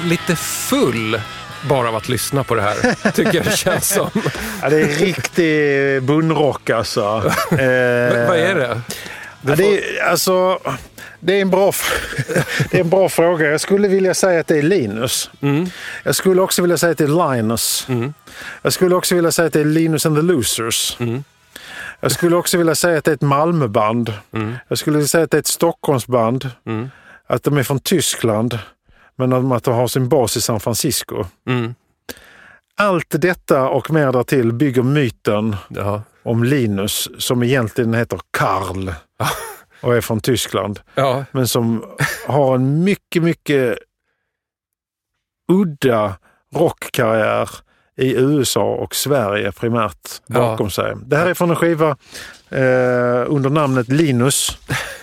lite 0.04 0.36
full 0.36 1.20
bara 1.68 1.88
av 1.88 1.96
att 1.96 2.08
lyssna 2.08 2.44
på 2.44 2.54
det 2.54 2.62
här, 2.62 3.10
tycker 3.10 3.34
jag 3.34 3.44
det 3.44 3.56
känns 3.56 3.88
som. 3.88 4.10
Ja, 4.62 4.68
det 4.68 4.80
är 4.80 4.86
riktig 4.86 6.02
bundrock 6.02 6.70
alltså. 6.70 7.00
Eh, 7.50 8.28
vad 8.28 8.38
är 8.38 8.54
det? 8.54 8.80
Ja, 9.42 9.56
det, 9.56 9.64
är, 9.64 10.02
alltså, 10.02 10.58
det, 11.20 11.32
är 11.32 11.42
en 11.42 11.50
bra, 11.50 11.72
det 12.70 12.76
är 12.76 12.80
en 12.80 12.90
bra 12.90 13.08
fråga. 13.08 13.50
Jag 13.50 13.60
skulle 13.60 13.88
vilja 13.88 14.14
säga 14.14 14.40
att 14.40 14.46
det 14.46 14.58
är 14.58 14.62
Linus. 14.62 15.30
Jag 16.02 16.14
skulle 16.14 16.40
också 16.40 16.62
vilja 16.62 16.78
säga 16.78 16.92
att 16.92 16.98
det 16.98 17.04
är 17.04 17.32
Linus. 17.32 17.86
Jag 18.62 18.72
skulle 18.72 18.94
också 18.94 19.14
vilja 19.14 19.32
säga 19.32 19.46
att 19.46 19.52
det 19.52 19.60
är 19.60 19.64
Linus 19.64 20.06
and 20.06 20.16
the 20.16 20.22
Losers. 20.22 20.96
Jag 22.00 22.12
skulle 22.12 22.36
också 22.36 22.58
vilja 22.58 22.74
säga 22.74 22.98
att 22.98 23.04
det 23.04 23.10
är 23.10 23.14
ett 23.14 23.20
Malmöband. 23.22 24.12
Jag 24.68 24.78
skulle 24.78 24.96
vilja 24.96 25.08
säga 25.08 25.24
att 25.24 25.30
det 25.30 25.36
är 25.36 25.40
ett 25.40 25.46
Stockholmsband. 25.46 26.50
Att 27.26 27.42
de 27.42 27.56
är 27.56 27.62
från 27.62 27.78
Tyskland. 27.80 28.58
Men 29.16 29.52
att 29.52 29.64
de 29.64 29.74
har 29.74 29.86
sin 29.88 30.08
bas 30.08 30.36
i 30.36 30.40
San 30.40 30.60
Francisco. 30.60 31.24
Mm. 31.48 31.74
Allt 32.78 33.06
detta 33.10 33.68
och 33.68 33.90
mer 33.90 34.12
därtill 34.12 34.52
bygger 34.52 34.82
myten 34.82 35.56
Ja. 35.68 36.02
om 36.22 36.44
Linus 36.44 37.08
som 37.18 37.42
egentligen 37.42 37.94
heter 37.94 38.20
Karl 38.30 38.90
och 39.80 39.96
är 39.96 40.00
från 40.00 40.20
Tyskland. 40.20 40.80
Ja. 40.94 41.24
Men 41.32 41.48
som 41.48 41.84
har 42.26 42.54
en 42.54 42.84
mycket, 42.84 43.22
mycket 43.22 43.78
udda 45.52 46.14
rockkarriär 46.54 47.50
i 47.96 48.14
USA 48.16 48.64
och 48.74 48.94
Sverige 48.94 49.52
primärt 49.52 50.08
bakom 50.26 50.70
sig. 50.70 50.94
Det 51.06 51.16
här 51.16 51.26
är 51.26 51.34
från 51.34 51.50
en 51.50 51.56
skiva 51.56 51.88
eh, 52.50 53.24
under 53.26 53.50
namnet 53.50 53.88
Linus, 53.88 54.58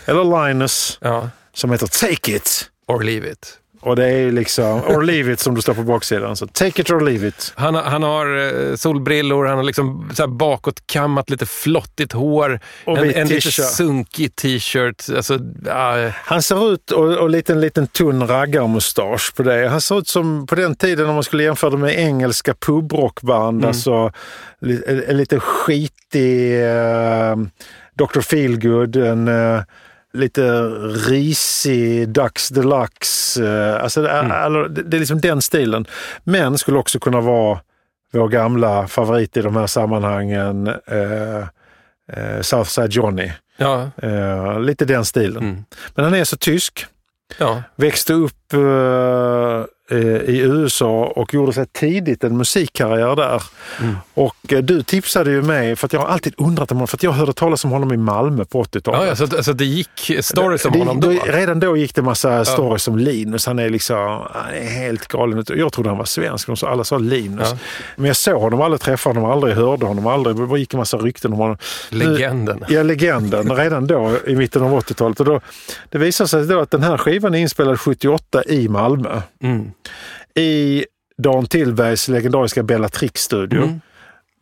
eller 0.05 0.47
Linus, 0.47 0.97
Ja. 1.01 1.29
Som 1.53 1.71
heter 1.71 1.87
Take 1.87 2.35
It. 2.35 2.69
Or 2.87 3.03
leave 3.03 3.31
it. 3.31 3.59
Och 3.85 3.95
det 3.95 4.09
är 4.09 4.31
liksom, 4.31 4.81
or 4.81 5.01
leave 5.03 5.33
it 5.33 5.39
som 5.39 5.55
det 5.55 5.61
står 5.61 5.73
på 5.73 5.83
baksidan. 5.83 6.35
Så 6.35 6.47
take 6.47 6.81
it 6.81 6.89
or 6.89 7.01
leave 7.01 7.27
it. 7.27 7.53
Han, 7.55 7.75
han 7.75 8.03
har 8.03 8.37
eh, 8.37 8.75
solbrillor, 8.75 9.45
han 9.45 9.57
har 9.57 9.63
liksom 9.63 10.11
så 10.13 10.23
här 10.23 10.27
bakåtkammat, 10.27 11.29
lite 11.29 11.45
flottigt 11.45 12.13
hår. 12.13 12.59
Och 12.85 12.97
en 12.97 13.15
en 13.15 13.27
lite 13.27 13.51
sunkig 13.51 14.35
t-shirt. 14.35 15.09
Alltså, 15.15 15.39
ja, 15.65 16.09
Han 16.13 16.41
ser 16.41 16.73
ut, 16.73 16.91
och, 16.91 17.17
och 17.17 17.29
lite, 17.29 17.53
en 17.53 17.61
liten 17.61 17.87
tunn 17.87 18.27
raggarmustasch 18.27 19.35
på 19.35 19.43
det. 19.43 19.67
Han 19.67 19.81
ser 19.81 19.99
ut 19.99 20.07
som 20.07 20.47
på 20.47 20.55
den 20.55 20.75
tiden 20.75 21.09
om 21.09 21.13
man 21.13 21.23
skulle 21.23 21.43
jämföra 21.43 21.69
det 21.69 21.77
med 21.77 21.99
engelska 21.99 22.53
pubrockband. 22.53 23.57
Mm. 23.57 23.67
Alltså 23.67 24.11
en, 24.87 25.03
en 25.07 25.17
lite 25.17 25.39
skitig 25.39 26.61
uh, 26.61 27.35
Dr. 27.95 28.21
Feelgood, 28.21 28.95
en 28.95 29.27
eh, 29.27 29.61
lite 30.13 30.61
risig 31.09 32.09
Dax 32.09 32.49
Deluxe. 32.49 33.43
eh, 33.45 33.83
alltså 33.83 34.01
det, 34.01 34.09
är, 34.09 34.19
Mm. 34.23 34.31
alltså, 34.31 34.81
det, 34.83 34.97
är 34.97 34.99
liksom 34.99 35.21
den 35.21 35.41
stilen. 35.41 35.85
Men 36.23 36.57
skulle 36.57 36.77
också 36.77 36.99
kunna 36.99 37.21
vara 37.21 37.59
vår 38.13 38.27
gamla 38.27 38.87
favorit 38.87 39.37
i 39.37 39.41
de 39.41 39.55
här 39.55 39.67
sammanhangen, 39.67 40.67
eh, 40.67 41.37
eh, 42.13 42.41
Southside 42.41 42.91
Johnny. 42.91 43.31
ja, 43.57 43.89
Eh, 44.01 44.59
lite 44.59 44.85
den 44.85 45.05
stilen. 45.05 45.43
Mm. 45.43 45.63
Men 45.95 46.05
han 46.05 46.13
är 46.13 46.23
så 46.23 46.37
tysk. 46.37 46.85
ja. 47.37 47.63
Växte 47.75 48.13
upp 48.13 48.53
eh, 48.53 49.63
i 50.27 50.37
USA 50.39 51.05
och 51.15 51.33
gjorde 51.33 51.53
sig 51.53 51.65
tidigt 51.65 52.23
en 52.23 52.37
musikkarriär 52.37 53.15
där. 53.15 53.43
Mm. 53.81 53.95
Och 54.13 54.53
eh, 54.53 54.59
du 54.59 54.83
tipsade 54.83 55.31
ju 55.31 55.41
mig, 55.41 55.75
för 55.75 55.85
att 55.85 55.93
jag 55.93 55.99
har 55.99 56.07
alltid 56.07 56.33
undrat 56.37 56.71
om 56.71 56.77
honom, 56.77 56.87
för 56.87 56.97
att 56.97 57.03
jag 57.03 57.11
hörde 57.11 57.33
talas 57.33 57.65
om 57.65 57.71
honom 57.71 57.93
i 57.93 57.97
Malmö 57.97 58.45
på 58.45 58.63
80-talet. 58.63 59.01
Ja, 59.01 59.07
ja, 59.07 59.15
så, 59.15 59.23
att- 59.23 59.45
så 59.45 59.51
att 59.51 59.57
det 59.57 59.65
gick 59.65 60.11
stories 60.21 60.65
om 60.65 60.71
Det- 60.71 60.79
honom 60.79 60.99
då? 60.99 61.09
Redan 61.25 61.59
då 61.59 61.77
gick 61.77 61.95
det 61.95 62.01
massa 62.01 62.45
stories 62.45 62.87
om 62.87 62.97
Linus. 62.97 63.45
Han 63.45 63.59
är 63.59 63.69
liksom 63.69 63.97
han 64.33 64.53
är 64.53 64.69
helt 64.69 65.07
galen. 65.07 65.45
Jag 65.55 65.71
trodde 65.73 65.89
han 65.89 65.97
var 65.97 66.05
svensk, 66.05 66.47
de 66.47 66.57
sa, 66.57 66.69
alla 66.69 66.83
sa 66.83 66.97
Linus. 66.97 67.47
Ja. 67.51 67.57
Men 67.95 68.05
jag 68.05 68.15
såg 68.15 68.41
honom 68.41 68.61
aldrig, 68.61 68.81
träffade 68.81 69.19
honom 69.19 69.31
aldrig, 69.31 69.55
hörde 69.55 69.85
honom 69.85 70.07
aldrig. 70.07 70.35
Det 70.49 70.59
gick 70.59 70.73
en 70.73 70.77
massa 70.77 70.97
rykten 70.97 71.33
om 71.33 71.39
honom. 71.39 71.57
Legenden. 71.89 72.63
Nu, 72.69 72.75
ja, 72.75 72.83
legenden. 72.83 73.55
Redan 73.55 73.87
då 73.87 74.11
i 74.27 74.35
mitten 74.35 74.63
av 74.63 74.79
80-talet. 74.79 75.19
Och 75.19 75.25
då, 75.25 75.41
det 75.89 75.97
visade 75.97 76.27
sig 76.27 76.45
då 76.45 76.59
att 76.59 76.71
den 76.71 76.83
här 76.83 76.97
skivan 76.97 77.33
är 77.35 77.39
inspelad 77.39 77.79
78 77.79 78.43
i 78.43 78.67
Malmö. 78.69 79.21
Mm. 79.43 79.71
I 80.35 80.85
Dan 81.17 81.45
Tillbergs 81.45 82.07
legendariska 82.07 82.63
Bellatrix-studio. 82.63 83.63
Mm. 83.63 83.81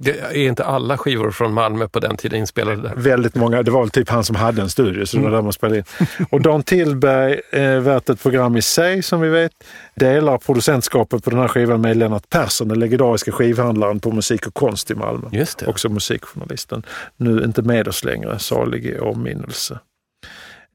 Det 0.04 0.20
är 0.20 0.34
inte 0.36 0.64
alla 0.66 0.98
skivor 0.98 1.32
från 1.32 1.54
Malmö 1.54 1.88
på 1.88 2.00
den 2.00 2.18
tiden 2.18 2.39
inspelade 2.39 2.82
där. 2.82 2.94
Väldigt 2.96 3.36
många, 3.36 3.64
det 3.64 3.72
var 3.72 3.82
väl 3.82 3.89
typ 3.89 4.10
han 4.10 4.24
som 4.24 4.36
hade 4.36 4.62
en 4.62 4.70
studio 4.70 5.06
så 5.06 5.18
det 5.18 5.24
var 5.24 5.32
där 5.32 5.42
man 5.42 5.54
spelade 5.54 5.78
in. 5.78 5.84
Och 6.30 6.42
Dan 6.42 6.64
Tillberg, 6.64 7.42
eh, 7.52 7.80
värt 7.80 8.10
ett 8.10 8.22
program 8.22 8.58
i 8.58 8.62
sig 8.62 9.04
som 9.04 9.22
vi 9.22 9.30
vet, 9.30 9.52
delar 9.96 10.38
producentskapet 10.38 11.24
på 11.24 11.30
den 11.30 11.39
här 11.39 11.48
skivan 11.48 11.82
med 11.82 11.98
Lennart 11.98 12.30
Persson, 12.30 12.68
den 12.68 12.80
legendariska 12.80 13.32
skivhandlaren 13.32 14.00
på 14.00 14.12
Musik 14.12 14.48
och 14.48 14.54
konst 14.54 14.92
i 14.92 14.96
Malmö. 14.96 15.28
Just 15.32 15.58
det. 15.58 15.66
Också 15.66 15.89
musikjournalisten. 15.89 16.84
Nu 17.18 17.44
inte 17.44 17.62
med 17.62 17.88
oss 17.88 18.04
längre, 18.04 18.39
salig 18.39 18.86
i 18.86 19.00
åminnelse. 19.00 19.80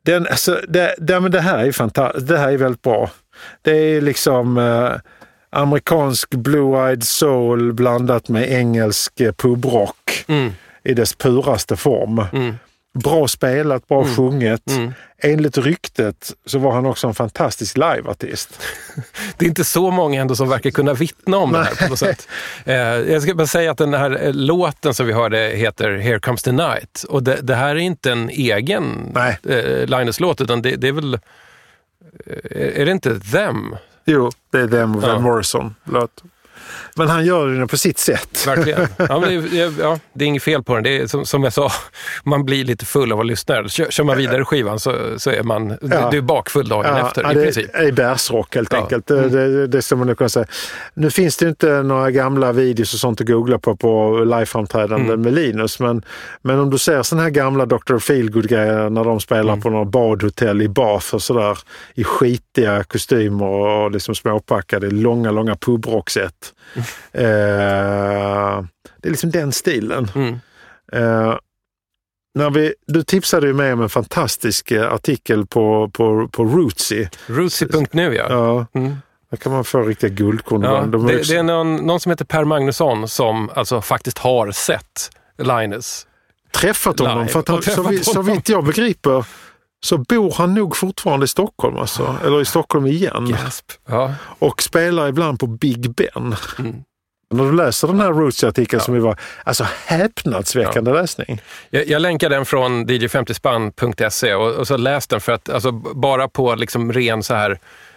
Den, 0.02 0.26
alltså, 0.26 0.60
det, 0.68 0.94
det, 0.98 1.20
men 1.20 1.30
det 1.30 1.40
här 1.40 1.58
är 1.58 1.72
fantastiskt, 1.72 2.28
det 2.28 2.38
här 2.38 2.52
är 2.52 2.56
väldigt 2.56 2.82
bra. 2.82 3.10
Det 3.62 3.70
är 3.76 4.00
liksom 4.00 4.58
eh, 4.58 4.92
amerikansk 5.50 6.30
blue-eyed 6.30 7.00
soul 7.04 7.72
blandat 7.72 8.28
med 8.28 8.52
engelsk 8.52 9.20
eh, 9.20 9.32
pubrock 9.32 10.24
Mm. 10.28 10.52
i 10.84 10.94
dess 10.94 11.14
puraste 11.14 11.76
form. 11.76 12.24
Mm. 12.32 12.54
Bra 12.94 13.28
spelat, 13.28 13.88
bra 13.88 14.04
sjunget. 14.04 14.70
Mm. 14.70 14.92
Enligt 15.22 15.58
ryktet 15.58 16.32
så 16.46 16.58
var 16.58 16.72
han 16.72 16.86
också 16.86 17.06
en 17.06 17.14
fantastisk 17.14 17.76
liveartist. 17.76 18.60
Det 19.36 19.44
är 19.44 19.48
inte 19.48 19.64
så 19.64 19.90
många 19.90 20.20
ändå 20.20 20.36
som 20.36 20.48
verkar 20.48 20.70
kunna 20.70 20.94
vittna 20.94 21.36
om 21.36 21.52
det 21.52 21.58
här 21.64 21.74
på 21.74 21.88
något 21.88 21.98
sätt. 21.98 22.28
Eh, 22.64 22.76
jag 22.76 23.22
ska 23.22 23.34
bara 23.34 23.46
säga 23.46 23.70
att 23.70 23.78
den 23.78 23.94
här 23.94 24.24
eh, 24.24 24.32
låten 24.34 24.94
som 24.94 25.06
vi 25.06 25.12
hörde 25.12 25.38
heter 25.38 25.90
Here 25.96 26.18
comes 26.20 26.42
the 26.42 26.52
night. 26.52 27.04
Och 27.08 27.22
det, 27.22 27.38
det 27.42 27.54
här 27.54 27.70
är 27.70 27.80
inte 27.80 28.12
en 28.12 28.30
egen 28.30 29.12
Nej. 29.14 29.38
Linus-låt, 29.86 30.40
utan 30.40 30.62
det, 30.62 30.76
det 30.76 30.88
är 30.88 30.92
väl... 30.92 31.18
Är 32.50 32.84
det 32.84 32.90
inte 32.90 33.20
Them? 33.20 33.76
Jo, 34.04 34.30
det 34.50 34.58
är 34.60 34.68
Them 34.68 34.96
och 34.96 35.02
Van 35.02 35.10
Ja. 35.10 35.18
Morrison. 35.20 35.74
Låt. 35.84 36.22
Men 36.96 37.08
han 37.08 37.24
gör 37.24 37.48
det 37.48 37.66
på 37.66 37.76
sitt 37.78 37.98
sätt. 37.98 38.46
Verkligen. 38.46 38.80
Ja, 38.98 39.18
det, 39.18 39.34
är- 39.34 39.80
ja, 39.80 39.98
det 40.12 40.24
är 40.24 40.28
inget 40.28 40.42
fel 40.42 40.62
på 40.62 40.74
den. 40.74 40.82
Det 40.82 40.96
är, 40.98 41.06
som, 41.06 41.26
som 41.26 41.44
jag 41.44 41.52
sa, 41.52 41.70
man 42.24 42.44
blir 42.44 42.64
lite 42.64 42.84
full 42.84 43.12
av 43.12 43.20
att 43.20 43.26
lyssna. 43.26 43.68
Kör, 43.68 43.90
kör 43.90 44.04
man 44.04 44.16
vidare 44.16 44.44
skivan 44.44 44.80
så, 44.80 44.94
så 45.16 45.30
är 45.30 45.42
man 45.42 45.68
du, 45.68 45.76
Ja. 45.90 46.08
du 46.10 46.16
är 46.18 46.22
bakfull 46.22 46.68
dagen 46.68 46.96
efter 47.06 47.22
ja, 47.22 47.30
i 47.32 47.34
det 47.34 47.42
princip. 47.42 47.70
är 47.74 47.92
bärsrock 47.92 48.54
helt 48.54 48.72
Ja. 48.72 48.76
Mm. 48.78 48.84
enkelt. 48.84 49.06
Det, 49.06 49.28
det, 49.28 49.66
det 49.66 49.82
ska 49.82 49.96
man 49.96 50.06
nog 50.06 50.18
kunna 50.18 50.28
säga. 50.28 50.46
Nu 50.94 51.10
finns 51.10 51.36
det 51.36 51.48
inte 51.48 51.82
några 51.82 52.10
gamla 52.10 52.52
videos 52.52 52.94
och 52.94 53.00
sånt 53.00 53.20
att 53.20 53.26
googla 53.26 53.58
på 53.58 53.76
på 53.76 54.18
liveframträdanden 54.24 55.06
Mm. 55.08 55.20
med 55.22 55.32
Linus. 55.34 55.80
Men, 55.80 56.02
men 56.42 56.58
om 56.58 56.70
du 56.70 56.78
ser 56.78 57.02
sådana 57.02 57.22
här 57.22 57.30
gamla 57.30 57.66
Dr. 57.66 57.98
Feelgood-grejer 57.98 58.90
när 58.90 59.04
de 59.04 59.20
spelar 59.20 59.52
Mm. 59.52 59.60
på 59.60 59.70
några 59.70 59.84
badhotell 59.84 60.62
i 60.62 60.68
Bath 60.68 61.14
och 61.14 61.22
sådär 61.22 61.58
i 61.94 62.04
skitiga 62.04 62.84
kostymer 62.84 63.46
och 63.46 63.90
liksom 63.90 64.14
småpackade, 64.14 64.90
långa, 64.90 65.30
långa 65.30 65.56
pubrockset. 65.56 66.32
Eh, 67.12 68.64
det 69.02 69.08
är 69.08 69.10
liksom 69.10 69.30
den 69.30 69.52
stilen. 69.52 70.10
Mm. 70.14 70.34
Eh, 70.92 71.34
när 72.34 72.50
vi, 72.50 72.74
du 72.86 73.02
tipsade 73.02 73.46
ju 73.46 73.52
mig 73.52 73.72
om 73.72 73.82
en 73.82 73.88
fantastisk 73.88 74.70
eh, 74.70 74.92
artikel 74.92 75.46
på, 75.46 75.90
på, 75.94 76.28
på 76.32 76.44
Rootsy. 76.44 77.06
Rootsy.nu 77.26 78.14
ja. 78.14 78.26
Ja, 78.28 78.66
Mm. 78.80 78.96
där 79.30 79.36
kan 79.36 79.52
man 79.52 79.64
få 79.64 79.82
riktiga 79.82 80.10
guldkorn. 80.10 80.62
Ja. 80.62 80.80
De 80.86 81.06
det, 81.06 81.18
också- 81.18 81.32
det 81.32 81.38
är 81.38 81.42
någon, 81.42 81.76
någon 81.76 82.00
som 82.00 82.10
heter 82.10 82.24
Per 82.24 82.44
Magnusson 82.44 83.08
som 83.08 83.50
alltså 83.54 83.80
faktiskt 83.80 84.18
har 84.18 84.50
sett 84.50 85.10
Linus. 85.38 86.06
träffat 86.52 86.98
honom. 86.98 87.18
live 87.18 87.28
För 87.32 87.40
att 87.40 87.48
han, 87.48 87.62
så, 87.62 88.12
så 88.12 88.22
vitt 88.22 88.48
jag 88.48 88.64
begriper 88.64 89.24
så 89.86 89.98
bor 89.98 90.34
han 90.38 90.54
nog 90.54 90.76
fortfarande 90.76 91.24
i 91.24 91.28
Stockholm. 91.28 91.76
Alltså. 91.76 92.16
Eller 92.24 92.40
i 92.40 92.44
Stockholm 92.44 92.86
igen. 92.86 93.28
Gasp. 93.30 93.72
Ja. 93.88 94.14
Och 94.38 94.62
spelar 94.62 95.08
ibland 95.08 95.40
på 95.40 95.46
Big 95.46 95.90
Ben. 95.90 96.36
Mm. 96.58 96.74
När 97.30 97.44
du 97.44 97.52
läser 97.52 97.88
den 97.88 98.00
här 98.00 98.12
Rootsy-artikeln 98.12 98.80
som 98.80 98.94
vi 98.94 99.00
var, 99.00 99.16
alltså 99.44 99.66
häpnadsväckande 99.86 100.92
läsning. 100.92 101.40
Jag, 101.70 101.88
jag 101.88 102.02
länkar 102.02 102.30
den 102.30 102.44
från 102.44 102.86
dj50spann.se 102.86 104.34
och, 104.34 104.52
och 104.52 104.66
så 104.66 104.76
läs 104.76 105.06
den 105.06 105.20
för 105.20 105.32
att 105.32 105.48
alltså, 105.48 105.72
bara 105.72 106.28
på 106.28 106.54
liksom 106.54 106.92
ren 106.92 107.22
så 107.22 107.34
här, 107.34 107.50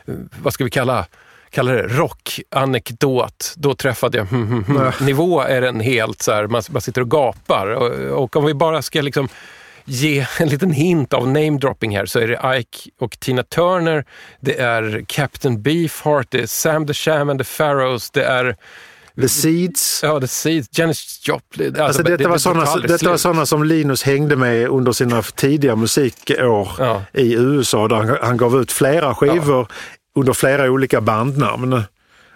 eh, 0.06 0.14
vad 0.42 0.54
ska 0.54 0.64
vi 0.64 0.70
kalla 0.70 1.06
kalla 1.52 1.72
det 1.72 1.88
rockanekdot. 1.88 3.54
Då 3.58 3.76
träffade 3.76 4.18
jag 4.18 4.26
hmm, 4.26 4.48
hmm. 4.48 4.78
Nej. 4.78 4.92
nivå 5.02 5.42
är 5.42 5.62
den 5.62 5.80
helt 5.80 6.22
så 6.22 6.32
här, 6.32 6.48
man, 6.48 6.62
man 6.70 6.82
sitter 6.82 7.02
och 7.02 7.12
gapar. 7.12 7.68
Och, 7.68 8.24
och 8.24 8.36
om 8.36 8.46
vi 8.46 8.54
bara 8.54 8.82
ska 8.82 9.02
liksom 9.02 9.30
ge 9.90 10.26
en 10.40 10.48
liten 10.50 10.72
hint 10.72 11.14
av 11.14 11.28
namedropping 11.28 11.98
här 11.98 12.06
så 12.06 12.20
är 12.20 12.28
det 12.28 12.60
Ike 12.60 12.90
och 13.00 13.20
Tina 13.20 13.44
Turner, 13.44 14.06
det 14.40 14.60
är 14.60 15.04
Captain 15.08 15.62
Beefheart, 15.62 16.28
det 16.30 16.42
är 16.42 16.48
Sam 16.48 16.88
the 16.88 16.94
Sham 16.94 17.30
and 17.30 17.40
the 17.40 17.46
Pharaohs, 17.58 18.12
det 18.12 18.24
är 18.24 18.56
The 19.22 19.30
Seeds. 19.30 20.00
Ja, 20.04 20.20
The 20.20 20.28
Seeds, 20.28 20.68
Janis 20.72 21.22
Joplin. 21.28 21.82
Alltså, 21.82 22.04
det- 22.04 22.18
detta, 22.18 22.30
var 22.30 22.36
det 22.36 22.40
sådana, 22.40 22.76
detta 22.76 23.10
var 23.10 23.18
sådana 23.18 23.46
som 23.46 23.64
Linus 23.64 24.04
hängde 24.04 24.36
med 24.36 24.68
under 24.68 24.92
sina 24.92 25.22
tidiga 25.22 25.76
musikår 25.76 26.68
Ja. 26.80 27.04
i 27.14 27.34
USA 27.34 27.88
där 27.88 27.96
han, 27.96 28.18
han 28.22 28.38
gav 28.38 28.62
ut 28.62 28.72
flera 28.72 29.16
skivor 29.16 29.68
under 30.16 30.34
flera 30.34 30.72
olika 30.72 31.02
bandnamn. 31.02 31.82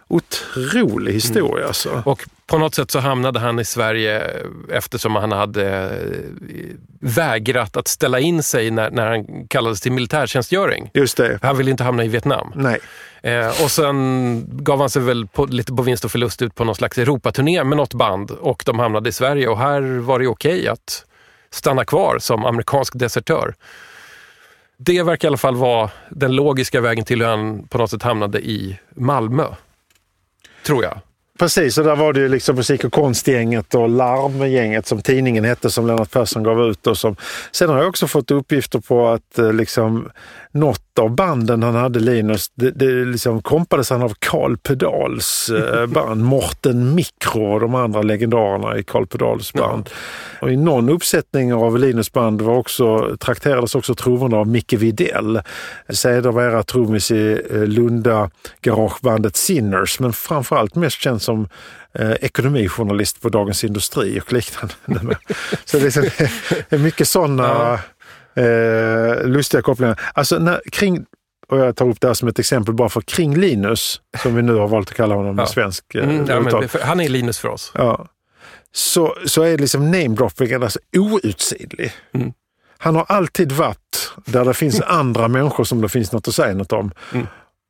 Otrolig 0.07 1.13
historia 1.13 1.67
alltså. 1.67 2.01
Och 2.05 2.21
på 2.53 2.59
något 2.59 2.75
sätt 2.75 2.91
så 2.91 2.99
hamnade 2.99 3.39
han 3.39 3.59
i 3.59 3.65
Sverige 3.65 4.31
eftersom 4.71 5.15
han 5.15 5.31
hade 5.31 5.69
eh, 5.83 6.75
vägrat 6.99 7.77
att 7.77 7.87
ställa 7.87 8.19
in 8.19 8.43
sig 8.43 8.71
när, 8.71 8.91
när 8.91 9.07
han 9.07 9.47
kallades 9.47 9.81
till 9.81 9.91
militärtjänstgöring. 9.91 10.91
Just 10.93 11.17
det. 11.17 11.39
Han 11.41 11.57
ville 11.57 11.71
inte 11.71 11.83
hamna 11.83 12.03
i 12.03 12.07
Vietnam. 12.07 12.51
Nej. 12.55 12.79
Eh, 13.21 13.47
och 13.47 13.71
sen 13.71 14.45
gav 14.51 14.79
han 14.79 14.89
sig 14.89 15.01
väl 15.01 15.27
på, 15.27 15.45
lite 15.45 15.73
på 15.73 15.83
vinst 15.83 16.05
och 16.05 16.11
förlust 16.11 16.41
ut 16.41 16.55
på 16.55 16.63
någon 16.63 16.75
slags 16.75 16.97
Europaturné 16.97 17.63
med 17.63 17.77
något 17.77 17.93
band 17.93 18.31
och 18.31 18.63
de 18.65 18.79
hamnade 18.79 19.09
i 19.09 19.11
Sverige 19.11 19.47
och 19.47 19.57
här 19.57 19.81
var 19.81 20.19
det 20.19 20.27
okej 20.27 20.67
att 20.67 21.05
stanna 21.49 21.85
kvar 21.85 22.19
som 22.19 22.45
amerikansk 22.45 22.93
desertör. 22.99 23.55
Det 24.77 25.03
verkar 25.03 25.27
i 25.27 25.29
alla 25.29 25.37
fall 25.37 25.55
vara 25.55 25.89
den 26.09 26.35
logiska 26.35 26.81
vägen 26.81 27.05
till 27.05 27.21
hur 27.21 27.27
han 27.27 27.67
på 27.67 27.77
något 27.77 27.89
sätt 27.89 28.03
hamnade 28.03 28.39
i 28.39 28.79
Malmö. 28.95 29.45
Tror 30.65 30.83
jag. 30.83 31.01
Precis, 31.39 31.77
och 31.77 31.83
där 31.83 31.95
var 31.95 32.13
det 32.13 32.19
ju 32.19 32.29
liksom 32.29 32.55
musik 32.55 32.83
och 32.83 32.93
konstgänget 32.93 33.75
och 33.75 33.89
larmgänget 33.89 34.87
som 34.87 35.01
tidningen 35.01 35.43
hette 35.43 35.69
som 35.69 35.87
Lennart 35.87 36.11
Persson 36.11 36.43
gav 36.43 36.61
ut. 36.61 36.87
Och 36.87 36.97
som, 36.97 37.15
sen 37.51 37.69
har 37.69 37.77
jag 37.77 37.87
också 37.87 38.07
fått 38.07 38.31
uppgifter 38.31 38.79
på 38.79 39.07
att 39.07 39.39
eh, 39.39 39.53
liksom, 39.53 40.09
något 40.53 40.99
av 40.99 41.15
banden 41.15 41.63
han 41.63 41.75
hade, 41.75 41.99
Linus, 41.99 42.51
det, 42.55 42.71
det 42.71 43.05
liksom 43.05 43.41
kompades 43.41 43.89
han 43.89 44.01
av 44.01 44.13
Carl 44.19 44.57
Pedals 44.57 45.49
eh, 45.49 45.85
band. 45.87 46.23
Morten 46.23 46.95
Mikro 46.95 47.53
och 47.53 47.59
de 47.59 47.75
andra 47.75 48.01
legendarerna 48.01 48.77
i 48.77 48.83
Carl 48.83 49.07
Pedals 49.07 49.53
band. 49.53 49.89
Och 50.41 50.51
I 50.51 50.57
någon 50.57 50.89
uppsättning 50.89 51.53
av 51.53 51.79
Linus 51.79 52.11
band 52.11 52.41
var 52.41 52.57
också, 52.57 53.17
trakterades 53.19 53.75
också 53.75 53.95
trummorna 53.95 54.37
av 54.37 54.47
Micke 54.47 54.73
Widell. 54.73 55.41
Sedermera 55.89 56.63
trummis 56.63 57.11
i 57.11 57.41
eh, 57.51 57.63
Lunda 57.63 58.29
garagebandet 58.61 59.35
Sinners, 59.35 59.99
men 59.99 60.13
framförallt 60.13 60.75
mest 60.75 61.01
känd 61.01 61.21
som 61.21 61.47
eh, 61.93 62.11
ekonomijournalist 62.11 63.21
på 63.21 63.29
Dagens 63.29 63.63
Industri 63.63 64.19
och 64.19 64.33
liknande. 64.33 64.73
Så 65.65 65.79
liksom, 65.79 66.03
det 66.69 66.75
är 66.75 66.77
mycket 66.77 67.07
sådana 67.07 67.79
eh, 68.35 69.27
lustiga 69.27 69.61
kopplingar. 69.61 69.99
Alltså 70.13 70.39
när, 70.39 70.61
kring, 70.71 71.05
och 71.47 71.59
jag 71.59 71.75
tar 71.75 71.89
upp 71.89 72.01
det 72.01 72.07
här 72.07 72.13
som 72.13 72.27
ett 72.27 72.39
exempel 72.39 72.73
bara 72.73 72.89
för 72.89 73.01
kring 73.01 73.37
Linus, 73.37 74.01
som 74.23 74.35
vi 74.35 74.41
nu 74.41 74.53
har 74.53 74.67
valt 74.67 74.89
att 74.89 74.95
kalla 74.95 75.15
honom 75.15 75.37
Ja. 75.37 75.45
svensk 75.45 75.95
eh, 75.95 76.03
Mm, 76.03 76.25
ja, 76.29 76.39
men, 76.39 76.69
han 76.81 76.99
är 77.01 77.09
Linus 77.09 77.39
för 77.39 77.47
oss. 77.47 77.71
Ja. 77.75 78.07
Så, 78.71 79.15
så 79.25 79.41
är 79.41 79.57
liksom 79.57 79.91
namedroppingen 79.91 80.63
alltså 80.63 80.79
outsidlig. 80.97 81.91
Mm. 82.13 82.33
Han 82.77 82.95
har 82.95 83.05
alltid 83.09 83.51
varit 83.51 84.11
där 84.25 84.45
det 84.45 84.53
finns 84.53 84.81
andra 84.81 85.27
människor 85.27 85.63
som 85.63 85.81
det 85.81 85.89
finns 85.89 86.11
något 86.11 86.27
att 86.27 86.35
säga 86.35 86.53
något 86.55 86.71
om. 86.73 86.91
Mm. 87.13 87.27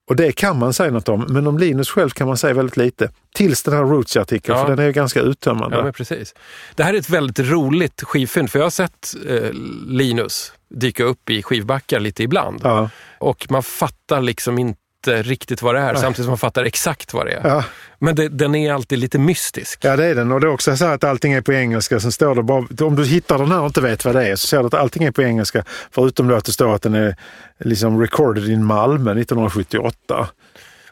Och 0.10 0.16
det 0.16 0.32
kan 0.32 0.60
man 0.60 0.74
säga 0.74 0.92
något 0.92 1.10
om, 1.10 1.26
men 1.30 1.48
om 1.48 1.58
Linus 1.58 1.90
själv 1.90 2.10
kan 2.10 2.28
man 2.28 2.38
säga 2.38 2.54
väldigt 2.54 2.78
lite. 2.78 3.10
Tills 3.36 3.64
den 3.64 3.74
här 3.74 3.84
Rootsy-artikeln, 3.84 4.58
Ja. 4.58 4.64
för 4.64 4.70
den 4.70 4.80
är 4.80 4.86
ju 4.86 4.92
ganska 4.92 5.20
uttömmande. 5.22 5.78
Ja, 5.78 5.84
men 5.84 5.94
precis. 5.94 6.34
Det 6.76 6.84
här 6.84 6.94
är 6.94 6.98
ett 6.98 7.10
väldigt 7.10 7.40
roligt 7.40 8.02
skivfynd, 8.04 8.50
för 8.52 8.60
jag 8.60 8.66
har 8.66 8.70
sett 8.72 9.16
eh, 9.30 9.50
Linus 9.88 10.54
dyka 10.70 11.04
upp 11.04 11.30
i 11.30 11.44
skivbackar 11.44 12.00
lite 12.00 12.24
ibland. 12.24 12.60
Ja. 12.64 12.90
Och 13.20 13.48
man 13.50 13.64
fattar 13.64 14.22
liksom 14.22 14.60
inte 14.60 14.80
inte 15.08 15.22
riktigt 15.30 15.62
vad 15.62 15.76
det 15.76 15.82
är, 15.82 15.94
Nej. 15.94 16.02
samtidigt 16.02 16.26
som 16.26 16.32
man 16.32 16.38
fattar 16.38 16.64
exakt 16.64 17.14
vad 17.14 17.26
det 17.26 17.32
är. 17.34 17.48
Ja. 17.50 17.64
Men 18.00 18.16
det, 18.16 18.30
den 18.30 18.56
är 18.56 18.74
alltid 18.74 19.00
lite 19.00 19.20
mystisk. 19.20 19.80
Ja 19.82 19.96
det 19.96 20.06
är 20.06 20.16
den 20.16 20.32
och 20.32 20.42
det 20.42 20.48
är 20.48 20.52
också 20.52 20.78
så 20.78 20.86
att 20.86 21.04
allting 21.04 21.34
är 21.34 21.42
på 21.42 21.54
engelska. 21.54 22.00
Sen 22.00 22.12
står 22.12 22.36
det 22.36 22.44
bara, 22.44 22.68
om 22.88 22.96
du 22.96 23.06
hittar 23.06 23.38
den 23.38 23.52
här 23.52 23.60
och 23.60 23.66
inte 23.66 23.82
vet 23.82 24.06
vad 24.06 24.16
det 24.16 24.28
är 24.28 24.36
så 24.36 24.48
ser 24.48 24.60
du 24.60 24.66
att 24.66 24.74
allting 24.74 25.04
är 25.04 25.12
på 25.12 25.22
engelska. 25.22 25.64
Förutom 25.92 26.28
då 26.28 26.36
att 26.36 26.46
det 26.46 26.52
står 26.52 26.76
att 26.76 26.82
den 26.82 26.94
är 26.94 27.16
liksom 27.60 28.02
recorded 28.02 28.50
in 28.50 28.66
Malmö 28.66 29.12
1978. 29.12 30.28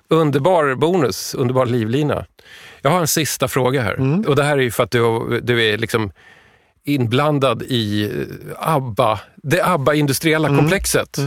Underbar 0.10 0.76
bonus, 0.76 1.34
underbar 1.34 1.66
livlina. 1.66 2.26
Jag 2.82 2.92
har 2.92 3.00
en 3.00 3.08
sista 3.08 3.48
fråga 3.48 3.82
här. 3.82 3.94
Mm. 3.94 4.22
Och 4.22 4.36
det 4.36 4.44
här 4.44 4.58
är 4.58 4.62
ju 4.62 4.72
för 4.72 4.84
att 4.84 4.92
du, 4.92 5.40
du 5.44 5.64
är 5.64 5.78
liksom 5.78 6.12
inblandad 6.84 7.64
i 7.64 8.04
eh, 8.04 8.70
ABBA, 8.76 9.20
det 9.36 9.62
ABBA-industriella 9.66 10.48
Mm. 10.48 10.60
komplexet. 10.60 11.18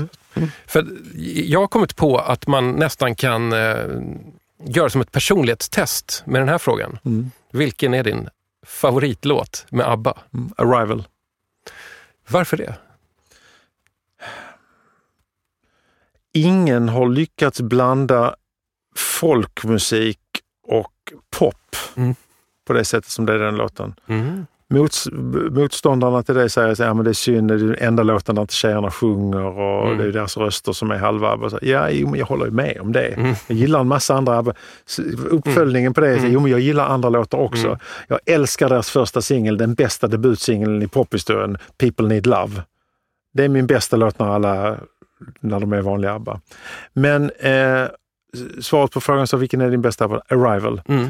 För 0.67 0.87
jag 1.25 1.61
har 1.61 1.67
kommit 1.67 1.97
på 1.97 2.19
att 2.19 2.47
man 2.47 2.73
nästan 2.73 3.15
kan 3.15 3.53
eh, 3.53 3.77
göra 4.65 4.91
som 4.91 5.01
ett 5.01 5.13
personlighetstest 5.13 6.23
med 6.27 6.41
den 6.41 6.49
här 6.49 6.59
frågan. 6.59 6.99
Mm. 7.05 7.31
Vilken 7.53 7.95
är 7.95 8.03
din 8.05 8.29
favoritlåt 8.67 9.67
med 9.71 9.89
ABBA? 9.89 10.19
Arrival. 10.57 11.05
Varför 12.29 12.57
det? 12.57 12.75
Ingen 16.33 16.89
har 16.89 17.09
lyckats 17.09 17.61
blanda 17.61 18.35
folkmusik 18.97 20.21
och 20.67 21.13
pop 21.31 21.57
Mm. 21.97 22.15
på 22.65 22.73
det 22.73 22.85
sättet 22.85 23.11
som 23.11 23.27
det 23.27 23.35
är 23.35 23.39
den 23.39 23.57
låten. 23.57 23.95
Mm. 24.07 24.47
Mots, 24.71 25.09
motståndarna 25.51 26.23
till 26.23 26.35
det 26.35 26.49
säger 26.49 26.69
att 26.69 26.79
ja, 26.79 26.95
men 26.95 27.05
det 27.05 27.11
är 27.11 27.15
synd, 27.15 27.49
det 27.49 27.55
är 27.55 27.59
den 27.59 27.75
enda 27.79 28.03
låten 28.03 28.35
där 28.35 28.43
inte 28.43 28.55
tjejerna 28.55 28.91
sjunger 28.91 29.45
och 29.59 29.87
Mm. 29.87 29.99
det 29.99 30.05
är 30.05 30.13
deras 30.13 30.37
röster 30.37 30.73
som 30.73 30.91
är 30.91 30.97
halva 30.99 31.31
ABBA. 31.33 31.51
Så, 31.51 31.59
Ja, 31.63 31.91
jo, 31.91 32.11
men 32.11 32.19
jag 32.19 32.27
håller 32.27 32.45
ju 32.45 32.51
med 32.51 32.79
om 32.81 32.93
det. 32.93 33.07
Mm. 33.07 33.35
Jag 33.47 33.57
gillar 33.57 33.81
en 33.81 33.89
massa 33.89 34.15
andra 34.15 34.39
ABBA. 34.39 34.53
Uppföljningen 35.31 35.95
på 35.95 36.01
det 36.01 36.09
är 36.09 36.19
Mm. 36.19 36.33
jo, 36.33 36.41
men 36.41 36.51
jag 36.51 36.61
gillar 36.61 36.87
andra 36.89 37.09
låtar 37.09 37.39
också. 37.39 37.67
Mm. 37.67 37.79
Jag 38.09 38.19
älskar 38.27 38.69
deras 38.69 38.91
första 38.91 39.23
singel, 39.23 39.57
den 39.59 39.75
bästa 39.75 40.07
debutsingeln 40.07 40.83
i 40.83 40.89
pophistorien, 40.89 41.59
People 41.79 42.09
Need 42.09 42.27
Love. 42.27 42.63
Det 43.33 43.45
är 43.45 43.49
min 43.49 43.67
bästa 43.67 43.97
låt 43.97 44.19
när 44.19 44.27
alla 44.27 44.77
när 45.41 45.61
de 45.61 45.73
är 45.73 45.81
vanliga 45.83 46.13
ABBA. 46.15 46.41
Men 46.93 47.31
eh, 47.39 47.85
svaret 48.61 48.91
på 48.93 49.01
frågan 49.01 49.27
så 49.27 49.37
vilken 49.37 49.61
är 49.61 49.71
din 49.71 49.83
bästa 49.83 50.05
ABBA? 50.05 50.23
Arrival. 50.29 50.83
Mm. 50.89 51.09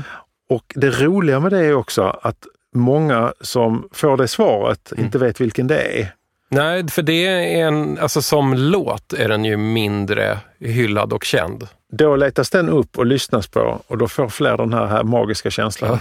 Och 0.48 0.64
det 0.74 0.90
roliga 0.90 1.40
med 1.40 1.52
det 1.52 1.58
är 1.66 1.74
också 1.74 2.18
att 2.22 2.46
många 2.74 3.32
som 3.40 3.88
får 3.92 4.16
det 4.16 4.28
svaret 4.28 4.92
Mm. 4.92 5.04
inte 5.04 5.18
vet 5.18 5.40
vilken 5.40 5.66
det 5.66 6.00
är. 6.00 6.14
Nej, 6.48 6.88
för 6.88 7.02
det 7.02 7.26
är 7.26 7.66
en, 7.66 7.98
alltså 7.98 8.22
som 8.22 8.54
låt 8.54 9.12
är 9.12 9.28
den 9.28 9.44
ju 9.44 9.56
mindre 9.56 10.38
hyllad 10.58 11.12
och 11.12 11.24
känd. 11.24 11.68
Då 11.92 12.16
letas 12.16 12.50
den 12.50 12.68
upp 12.68 12.98
och 12.98 13.06
lyssnas 13.06 13.46
på 13.46 13.82
och 13.86 13.98
då 13.98 14.08
får 14.08 14.28
fler 14.28 14.56
den 14.56 14.72
här, 14.72 14.86
här 14.86 15.02
magiska 15.02 15.50
känslan. 15.50 15.98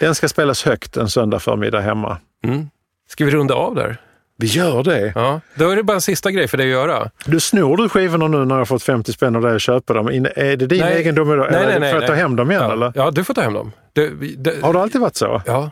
den 0.00 0.14
ska 0.14 0.28
spelas 0.28 0.64
högt 0.64 0.96
en 0.96 1.08
söndag 1.10 1.38
förmiddag 1.38 1.80
hemma. 1.80 2.18
Mm. 2.44 2.70
Ska 3.08 3.24
vi 3.24 3.30
runda 3.30 3.54
av 3.54 3.74
där? 3.74 3.96
Vi 4.36 4.46
gör 4.46 4.82
det. 4.82 5.12
Ja, 5.14 5.40
då 5.54 5.70
är 5.70 5.76
det 5.76 5.82
bara 5.82 5.94
en 5.94 6.00
sista 6.00 6.30
grej 6.30 6.48
för 6.48 6.56
dig 6.56 6.66
att 6.66 6.70
göra. 6.72 7.10
Du 7.26 7.40
snor 7.40 7.76
du 7.76 7.88
skivorna 7.88 8.28
nu 8.28 8.36
när 8.44 8.54
jag 8.54 8.60
har 8.60 8.64
fått 8.64 8.82
50 8.82 9.12
spänn 9.12 9.36
av 9.36 9.42
dig 9.42 9.54
att 9.54 9.62
köpa 9.62 9.92
dem? 9.94 10.08
Är 10.08 10.56
det 10.56 10.66
din 10.66 10.80
Nej. 10.80 10.96
egendom 10.98 11.32
idag? 11.32 11.48
Nej, 11.52 11.66
nej, 11.66 11.80
nej, 11.80 11.92
får 11.92 12.00
jag 12.02 12.08
ta 12.10 12.14
hem 12.14 12.36
dem 12.36 12.50
igen 12.50 12.62
Ja. 12.66 12.72
eller? 12.72 12.92
Ja, 12.94 13.10
du 13.10 13.24
får 13.24 13.34
ta 13.34 13.40
hem 13.40 13.52
dem. 13.52 13.72
Du, 13.92 14.10
det, 14.38 14.62
Har 14.62 14.72
det 14.72 14.80
alltid 14.80 15.00
varit 15.00 15.16
så? 15.16 15.42
Ja, 15.46 15.70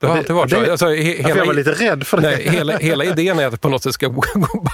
det 0.00 0.06
har 0.06 0.16
alltid 0.16 0.36
varit 0.36 0.50
så. 0.50 0.70
Alltså, 0.70 0.86
he, 0.86 0.94
hela, 0.94 1.28
jag 1.28 1.46
var 1.46 1.54
lite 1.54 1.70
rädd 1.72 2.06
för 2.06 2.16
det. 2.16 2.22
nej, 2.30 2.48
hela, 2.48 2.76
hela 2.76 3.04
idén 3.04 3.38
är 3.38 3.46
att 3.46 3.52
det 3.52 3.58
på 3.58 3.68
något 3.68 3.82
sätt 3.82 3.94
ska 3.94 4.06
gå 4.06 4.22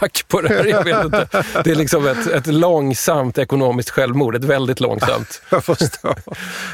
back 0.01 0.25
på 0.29 0.41
det 0.41 0.49
här. 0.49 0.65
Jag 0.65 0.85
vet 0.85 1.05
inte. 1.05 1.29
Det 1.65 1.71
är 1.71 1.75
liksom 1.75 2.07
ett, 2.07 2.27
ett 2.27 2.47
långsamt 2.47 3.39
ekonomiskt 3.39 3.91
självmord. 3.91 4.37
Ett 4.37 4.45
väldigt 4.45 4.81
långsamt. 4.81 5.43
Jag 5.51 5.65
förstår. 5.65 6.15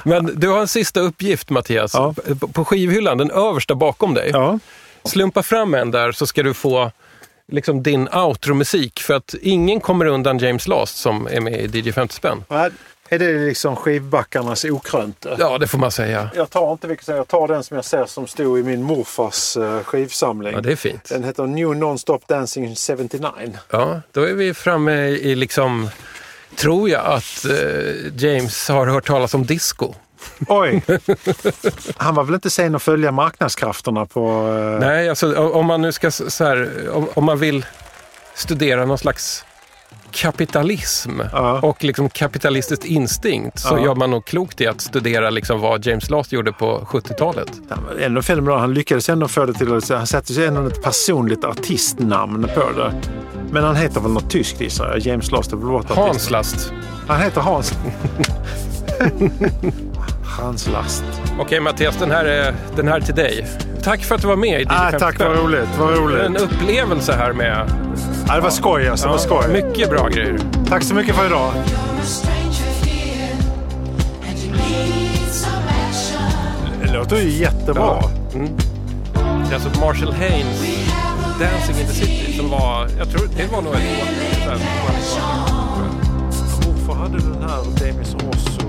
Men 0.04 0.30
du 0.40 0.48
har 0.48 0.60
en 0.60 0.68
sista 0.68 1.00
uppgift 1.00 1.50
Mattias. 1.50 1.94
Ja. 1.94 2.14
På- 2.40 2.48
På 2.48 2.64
skivhyllan, 2.64 3.18
den 3.18 3.30
översta 3.30 3.74
bakom 3.74 4.14
dig. 4.14 4.30
Ja. 4.32 4.58
Slumpa 5.04 5.42
fram 5.42 5.74
en 5.74 5.90
där 5.90 6.12
så 6.12 6.26
ska 6.26 6.42
du 6.42 6.54
få 6.54 6.90
liksom 7.52 7.82
din 7.82 8.08
outro-musik. 8.08 9.00
För 9.00 9.14
att 9.14 9.34
ingen 9.42 9.80
kommer 9.80 10.06
undan 10.06 10.38
James 10.38 10.68
Last 10.68 10.96
som 10.96 11.26
är 11.26 11.40
med 11.40 11.74
i 11.74 11.78
DJ 11.78 11.92
50 11.92 12.14
spänn. 12.14 12.44
Är 13.12 13.18
det 13.18 13.32
liksom 13.32 13.76
skivbackarnas 13.76 14.64
okrönte? 14.64 15.36
Ja, 15.38 15.58
det 15.58 15.66
får 15.66 15.78
man 15.78 15.90
säga. 15.90 16.30
Jag 16.34 16.50
tar 16.50 16.72
inte 16.72 16.86
vilken 16.86 17.16
jag 17.16 17.28
tar 17.28 17.48
den 17.48 17.64
som 17.64 17.74
jag 17.74 17.84
ser 17.84 18.06
som 18.06 18.26
stod 18.26 18.58
i 18.58 18.62
min 18.62 18.82
morfars 18.82 19.56
eh, 19.56 19.82
skivsamling. 19.82 20.54
Ja, 20.54 20.60
det 20.60 20.72
är 20.72 20.76
fint. 20.76 21.08
Den 21.08 21.24
heter 21.24 21.46
New 21.46 21.76
Non-Stop 21.76 22.18
Dancing 22.26 22.76
79. 22.76 23.30
Ja, 23.70 24.00
då 24.12 24.22
är 24.22 24.32
vi 24.34 24.54
framme 24.54 25.06
i 25.06 25.34
liksom, 25.34 25.90
tror 26.56 26.88
jag 26.88 27.06
att 27.06 27.44
eh, 27.44 28.14
James 28.16 28.68
har 28.68 28.86
hört 28.86 29.06
talas 29.06 29.34
om 29.34 29.46
disco. 29.46 29.94
Oj! 30.48 30.82
Han 31.96 32.14
var 32.14 32.24
väl 32.24 32.34
inte 32.34 32.50
sen 32.50 32.74
att 32.74 32.82
följa 32.82 33.12
marknadskrafterna 33.12 34.06
på... 34.06 34.48
eh, 34.48 34.80
Nej, 34.86 35.08
alltså 35.08 35.48
om 35.48 35.66
man 35.66 35.82
nu 35.82 35.92
ska 35.92 36.10
så 36.10 36.44
här, 36.44 36.70
om, 36.92 37.08
om 37.14 37.24
man 37.24 37.38
vill 37.38 37.66
studera 38.34 38.84
någon 38.86 38.98
slags 38.98 39.44
kapitalism 40.10 41.10
Ja. 41.32 41.60
och 41.60 41.84
liksom 41.84 42.08
kapitalistiskt 42.10 42.84
instinkt 42.84 43.58
så 43.58 43.68
Ja. 43.78 43.84
gör 43.84 43.94
man 43.94 44.10
nog 44.10 44.24
klokt 44.24 44.60
i 44.60 44.66
att 44.66 44.80
studera 44.80 45.30
liksom 45.30 45.60
vad 45.60 45.86
James 45.86 46.10
Last 46.10 46.32
gjorde 46.32 46.52
på 46.52 46.86
70-talet. 46.90 47.48
Han 47.70 47.84
var 47.84 48.02
Ändå 48.02 48.22
det. 48.22 48.58
Han 48.60 48.74
lyckades 48.74 49.08
ändå 49.08 49.28
få 49.28 49.46
det 49.46 49.54
till 49.54 49.74
att... 49.76 49.88
Han 49.88 50.06
satte 50.06 50.34
sig 50.34 50.46
ändå 50.46 50.66
ett 50.66 50.82
personligt 50.82 51.44
artistnamn 51.44 52.48
på 52.54 52.80
det. 52.80 52.94
Men 53.50 53.64
han 53.64 53.76
heter 53.76 54.00
väl 54.00 54.10
något 54.12 54.30
tyskt 54.30 54.60
gissar 54.60 54.88
jag. 54.88 54.98
James 54.98 55.30
Last 55.30 55.52
är 55.52 55.56
väl 55.56 55.66
vårt 55.66 55.84
artist. 55.84 55.98
Hans 55.98 56.30
Last. 56.30 56.72
Han 57.08 57.20
heter 57.20 57.40
Hans. 57.40 57.72
Hans 60.40 60.68
Last. 60.68 61.04
Okej 61.40 61.60
Mattias, 61.60 61.96
den 61.96 62.10
här, 62.10 62.24
är, 62.24 62.54
den 62.76 62.88
här 62.88 62.96
är 62.96 63.00
till 63.00 63.14
dig. 63.14 63.46
Tack 63.82 64.04
för 64.04 64.14
att 64.14 64.20
du 64.22 64.28
var 64.28 64.36
med 64.36 64.60
i 64.60 64.64
DJ 64.64 64.66
Ah, 64.70 64.90
55. 64.90 65.00
tack, 65.00 65.18
vad 65.28 65.36
roligt. 65.38 65.68
Vad 65.78 65.98
roligt. 65.98 66.20
En 66.22 66.36
upplevelse 66.36 67.12
här 67.12 67.32
med... 67.32 67.70
Ja, 68.28 68.34
det 68.34 68.40
var 68.40 68.50
skoj 68.50 68.88
alltså. 68.88 69.06
Det 69.06 69.12
var 69.12 69.18
skoj. 69.18 69.44
Mycket 69.52 69.90
bra 69.90 70.08
grejer. 70.08 70.38
Tack 70.68 70.82
så 70.82 70.94
mycket 70.94 71.14
för 71.16 71.26
idag. 71.26 71.52
Det 76.82 76.92
låter 76.92 77.16
ju 77.16 77.28
jättebra. 77.30 77.82
Ja. 78.02 78.10
Mm. 78.34 78.48
Det 79.14 79.50
är 79.50 79.54
alltså 79.54 79.80
Marshall 79.80 80.12
Haynes 80.12 80.62
Dancing 81.40 81.80
in 81.80 81.86
the 81.86 81.92
City 81.92 82.32
som 82.38 82.50
var, 82.50 82.88
jag 82.98 83.10
tror 83.10 83.28
det 83.36 83.52
var 83.52 83.62
nog 83.62 83.74
ett 83.74 83.80
år 83.80 84.06
sedan. 84.44 84.58
Morfar 86.66 86.94
hade 86.94 87.18
den 87.18 87.42
här 87.48 87.62
Demis 87.78 88.14
Rossos 88.14 88.58
och... 88.58 88.61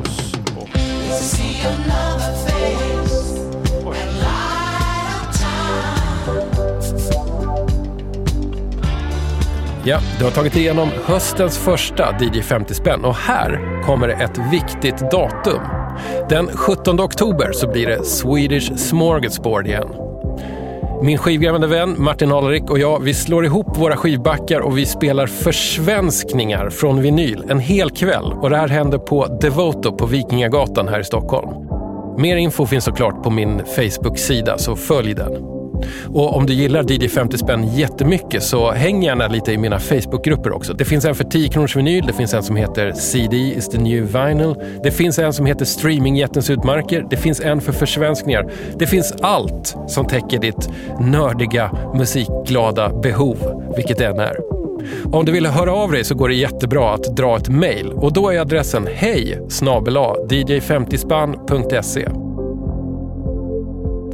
Ja, 9.86 10.00
du 10.20 10.24
har 10.24 10.32
tagit 10.32 10.56
igenom 10.56 10.90
höstens 11.06 11.58
första 11.58 12.16
DJ 12.20 12.42
50 12.42 12.74
spänn 12.74 13.06
och 13.06 13.16
här 13.16 13.82
kommer 13.84 14.08
det 14.08 14.14
ett 14.14 14.38
viktigt 14.52 15.12
datum. 15.12 15.62
Den 16.30 16.48
17 16.48 17.00
oktober 17.00 17.52
så 17.52 17.68
blir 17.68 17.88
det 17.88 18.06
Swedish 18.06 18.78
Smorgasbord 18.78 19.68
igen. 19.68 20.13
Min 21.02 21.18
skivgrävande 21.18 21.68
vän 21.68 21.96
Martin 21.98 22.32
Alarik 22.32 22.70
och 22.70 22.80
jag, 22.80 23.00
vi 23.00 23.14
slår 23.14 23.46
ihop 23.46 23.78
våra 23.78 23.98
skivbackar 23.98 24.60
och 24.60 24.78
vi 24.78 24.86
spelar 24.86 25.28
försvenskningar 25.28 26.70
från 26.70 27.02
vinyl 27.02 27.44
en 27.50 27.60
hel 27.60 27.90
kväll. 27.90 28.34
Och 28.34 28.50
det 28.50 28.58
här 28.58 28.68
händer 28.68 28.98
på 28.98 29.28
Devoto 29.42 29.98
på 29.98 30.06
Vikingagatan 30.06 30.88
här 30.88 31.00
i 31.00 31.04
Stockholm. 31.04 31.50
Mer 32.18 32.36
info 32.36 32.66
finns 32.66 32.84
såklart 32.86 33.24
på 33.24 33.30
min 33.30 33.62
Facebook-sida, 33.66 34.58
så 34.58 34.76
följ 34.76 35.14
den. 35.14 35.53
Och 36.14 36.36
om 36.36 36.46
du 36.46 36.54
gillar 36.54 36.92
DJ 36.92 37.08
50 37.08 37.38
spänn 37.38 37.76
jättemycket 37.76 38.44
så 38.44 38.72
häng 38.72 39.04
gärna 39.04 39.28
lite 39.28 39.52
i 39.52 39.58
mina 39.58 39.80
Facebookgrupper 39.80 40.52
också. 40.52 40.74
Det 40.74 40.86
finns 40.86 41.06
en 41.06 41.16
för 41.16 41.24
10 41.24 41.50
kronors 41.50 41.76
vinyl, 41.76 42.06
det 42.08 42.14
finns 42.14 42.34
en 42.34 42.44
som 42.44 42.56
heter 42.56 42.92
CD 42.92 43.38
is 43.38 43.70
the 43.70 43.78
new 43.78 44.04
vinyl. 44.04 44.56
Det 44.84 44.92
finns 44.92 45.20
en 45.20 45.34
som 45.34 45.46
heter 45.46 45.66
Streamingjättens 45.66 46.50
utmarker. 46.50 47.06
Det 47.10 47.18
finns 47.18 47.42
en 47.42 47.62
för 47.62 47.72
försvenskningar. 47.72 48.52
Det 48.80 48.88
finns 48.88 49.14
allt 49.22 49.76
som 49.88 50.06
täcker 50.06 50.40
ditt 50.40 50.70
nördiga, 51.00 51.72
musikglada 51.96 53.02
behov, 53.02 53.38
vilket 53.76 53.98
det 53.98 54.06
än 54.06 54.20
är. 54.20 54.36
Om 55.12 55.26
du 55.26 55.32
vill 55.32 55.46
höra 55.46 55.74
av 55.74 55.92
dig 55.92 56.04
så 56.04 56.16
går 56.16 56.30
det 56.30 56.36
jättebra 56.36 56.94
att 56.94 57.16
dra 57.16 57.38
ett 57.38 57.50
mejl 57.50 57.92
och 57.92 58.14
då 58.14 58.30
är 58.30 58.40
adressen 58.40 58.88
hej 58.94 59.40
dj50spann.se. 59.50 62.33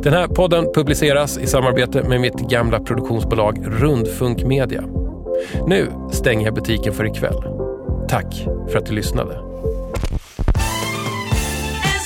Den 0.04 0.14
här 0.14 0.28
podden 0.28 0.66
publiceras 0.74 1.38
i 1.38 1.48
samarbete 1.48 2.04
med 2.04 2.22
mitt 2.22 2.50
gamla 2.50 2.80
produktionsbolag 2.80 3.58
Rundfunk 3.66 4.44
Media. 4.44 4.84
Nu 5.68 5.88
stänger 6.12 6.46
jag 6.46 6.56
butiken 6.56 6.94
för 6.94 7.06
ikväll. 7.06 7.36
Tack 8.10 8.48
för 8.70 8.78
att 8.78 8.86
du 8.86 8.94
lyssnade. 8.94 9.32
As 9.32 9.40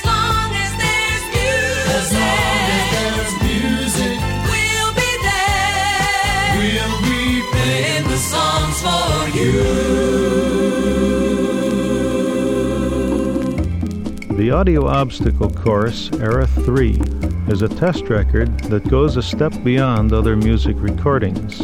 long 0.04 0.54
as 0.64 0.72
there's 2.94 3.34
music, 3.44 4.20
we'll 4.50 4.94
be 4.96 5.12
there. 5.30 6.58
We'll 6.60 6.98
be 7.02 7.42
playing 7.52 8.04
the 8.10 8.18
songs 8.18 8.82
for 8.82 9.30
you. 9.40 9.64
The 14.38 14.52
Audio 14.52 15.02
Obstacle 15.02 15.50
Course 15.64 16.12
Era 16.22 16.48
3 16.66 16.96
is 17.54 17.62
a 17.62 17.70
test 17.70 18.10
record 18.10 18.50
that 18.62 18.90
goes 18.90 19.16
a 19.16 19.22
step 19.22 19.54
beyond 19.64 20.12
other 20.12 20.36
music 20.36 20.76
recordings. 20.80 21.62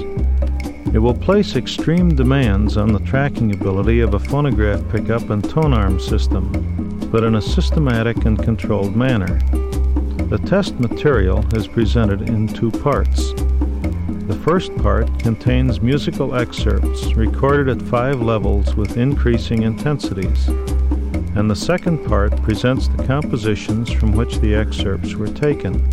It 0.93 0.99
will 0.99 1.15
place 1.15 1.55
extreme 1.55 2.15
demands 2.15 2.77
on 2.77 2.93
the 2.93 2.99
tracking 2.99 3.55
ability 3.55 4.01
of 4.01 4.13
a 4.13 4.19
phonograph 4.19 4.87
pickup 4.91 5.31
and 5.31 5.43
tone 5.43 5.73
arm 5.73 5.99
system, 5.99 7.09
but 7.11 7.23
in 7.23 7.33
a 7.33 7.41
systematic 7.41 8.23
and 8.25 8.37
controlled 8.37 8.95
manner. 8.95 9.39
The 10.29 10.39
test 10.45 10.79
material 10.79 11.43
is 11.55 11.67
presented 11.67 12.29
in 12.29 12.47
two 12.47 12.69
parts. 12.69 13.33
The 13.33 14.39
first 14.43 14.75
part 14.77 15.07
contains 15.17 15.81
musical 15.81 16.35
excerpts 16.35 17.15
recorded 17.15 17.67
at 17.67 17.87
five 17.87 18.21
levels 18.21 18.75
with 18.75 18.97
increasing 18.97 19.63
intensities, 19.63 20.49
and 21.35 21.49
the 21.49 21.55
second 21.55 22.05
part 22.05 22.35
presents 22.43 22.87
the 22.87 23.03
compositions 23.05 23.91
from 23.91 24.11
which 24.11 24.39
the 24.39 24.55
excerpts 24.55 25.15
were 25.15 25.27
taken. 25.27 25.89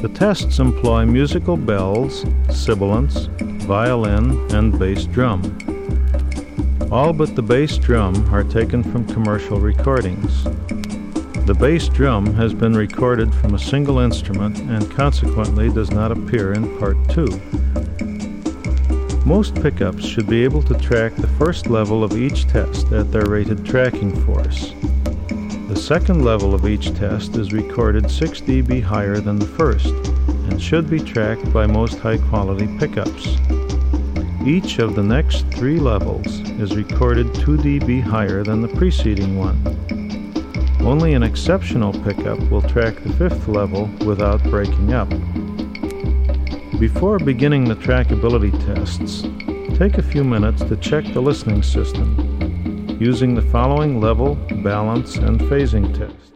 The 0.00 0.10
tests 0.14 0.58
employ 0.58 1.06
musical 1.06 1.56
bells, 1.56 2.24
sibilants, 2.50 3.28
violin, 3.66 4.30
and 4.54 4.78
bass 4.78 5.04
drum. 5.04 5.42
All 6.92 7.12
but 7.12 7.34
the 7.34 7.42
bass 7.42 7.78
drum 7.78 8.32
are 8.32 8.44
taken 8.44 8.82
from 8.82 9.06
commercial 9.06 9.58
recordings. 9.58 10.44
The 11.46 11.56
bass 11.58 11.88
drum 11.88 12.34
has 12.34 12.52
been 12.52 12.74
recorded 12.74 13.34
from 13.34 13.54
a 13.54 13.58
single 13.58 13.98
instrument 13.98 14.58
and 14.58 14.90
consequently 14.90 15.68
does 15.70 15.90
not 15.90 16.12
appear 16.12 16.52
in 16.52 16.78
Part 16.78 16.96
2. 17.10 17.26
Most 19.26 19.56
pickups 19.56 20.06
should 20.06 20.28
be 20.28 20.44
able 20.44 20.62
to 20.62 20.78
track 20.78 21.16
the 21.16 21.26
first 21.26 21.66
level 21.66 22.04
of 22.04 22.16
each 22.16 22.46
test 22.46 22.92
at 22.92 23.10
their 23.10 23.26
rated 23.26 23.66
tracking 23.66 24.14
force. 24.24 24.72
The 25.66 25.74
second 25.74 26.24
level 26.24 26.54
of 26.54 26.64
each 26.64 26.94
test 26.94 27.34
is 27.34 27.52
recorded 27.52 28.08
6 28.08 28.42
dB 28.42 28.80
higher 28.80 29.16
than 29.16 29.40
the 29.40 29.44
first 29.44 29.88
and 29.88 30.62
should 30.62 30.88
be 30.88 31.00
tracked 31.00 31.52
by 31.52 31.66
most 31.66 31.98
high 31.98 32.18
quality 32.18 32.68
pickups. 32.78 33.36
Each 34.46 34.78
of 34.78 34.94
the 34.94 35.02
next 35.02 35.44
three 35.50 35.80
levels 35.80 36.28
is 36.60 36.76
recorded 36.76 37.34
2 37.34 37.56
dB 37.56 38.00
higher 38.00 38.44
than 38.44 38.62
the 38.62 38.68
preceding 38.68 39.36
one. 39.36 39.60
Only 40.78 41.14
an 41.14 41.24
exceptional 41.24 41.92
pickup 42.04 42.38
will 42.48 42.62
track 42.62 43.02
the 43.02 43.12
fifth 43.14 43.48
level 43.48 43.90
without 44.06 44.40
breaking 44.44 44.92
up. 44.92 45.12
Before 46.78 47.18
beginning 47.18 47.64
the 47.64 47.74
trackability 47.74 48.52
tests, 48.66 49.22
take 49.78 49.96
a 49.96 50.02
few 50.02 50.22
minutes 50.22 50.62
to 50.64 50.76
check 50.76 51.06
the 51.06 51.22
listening 51.22 51.62
system 51.62 52.98
using 53.00 53.34
the 53.34 53.40
following 53.40 53.98
level, 53.98 54.34
balance, 54.62 55.16
and 55.16 55.40
phasing 55.40 55.96
tests. 55.96 56.35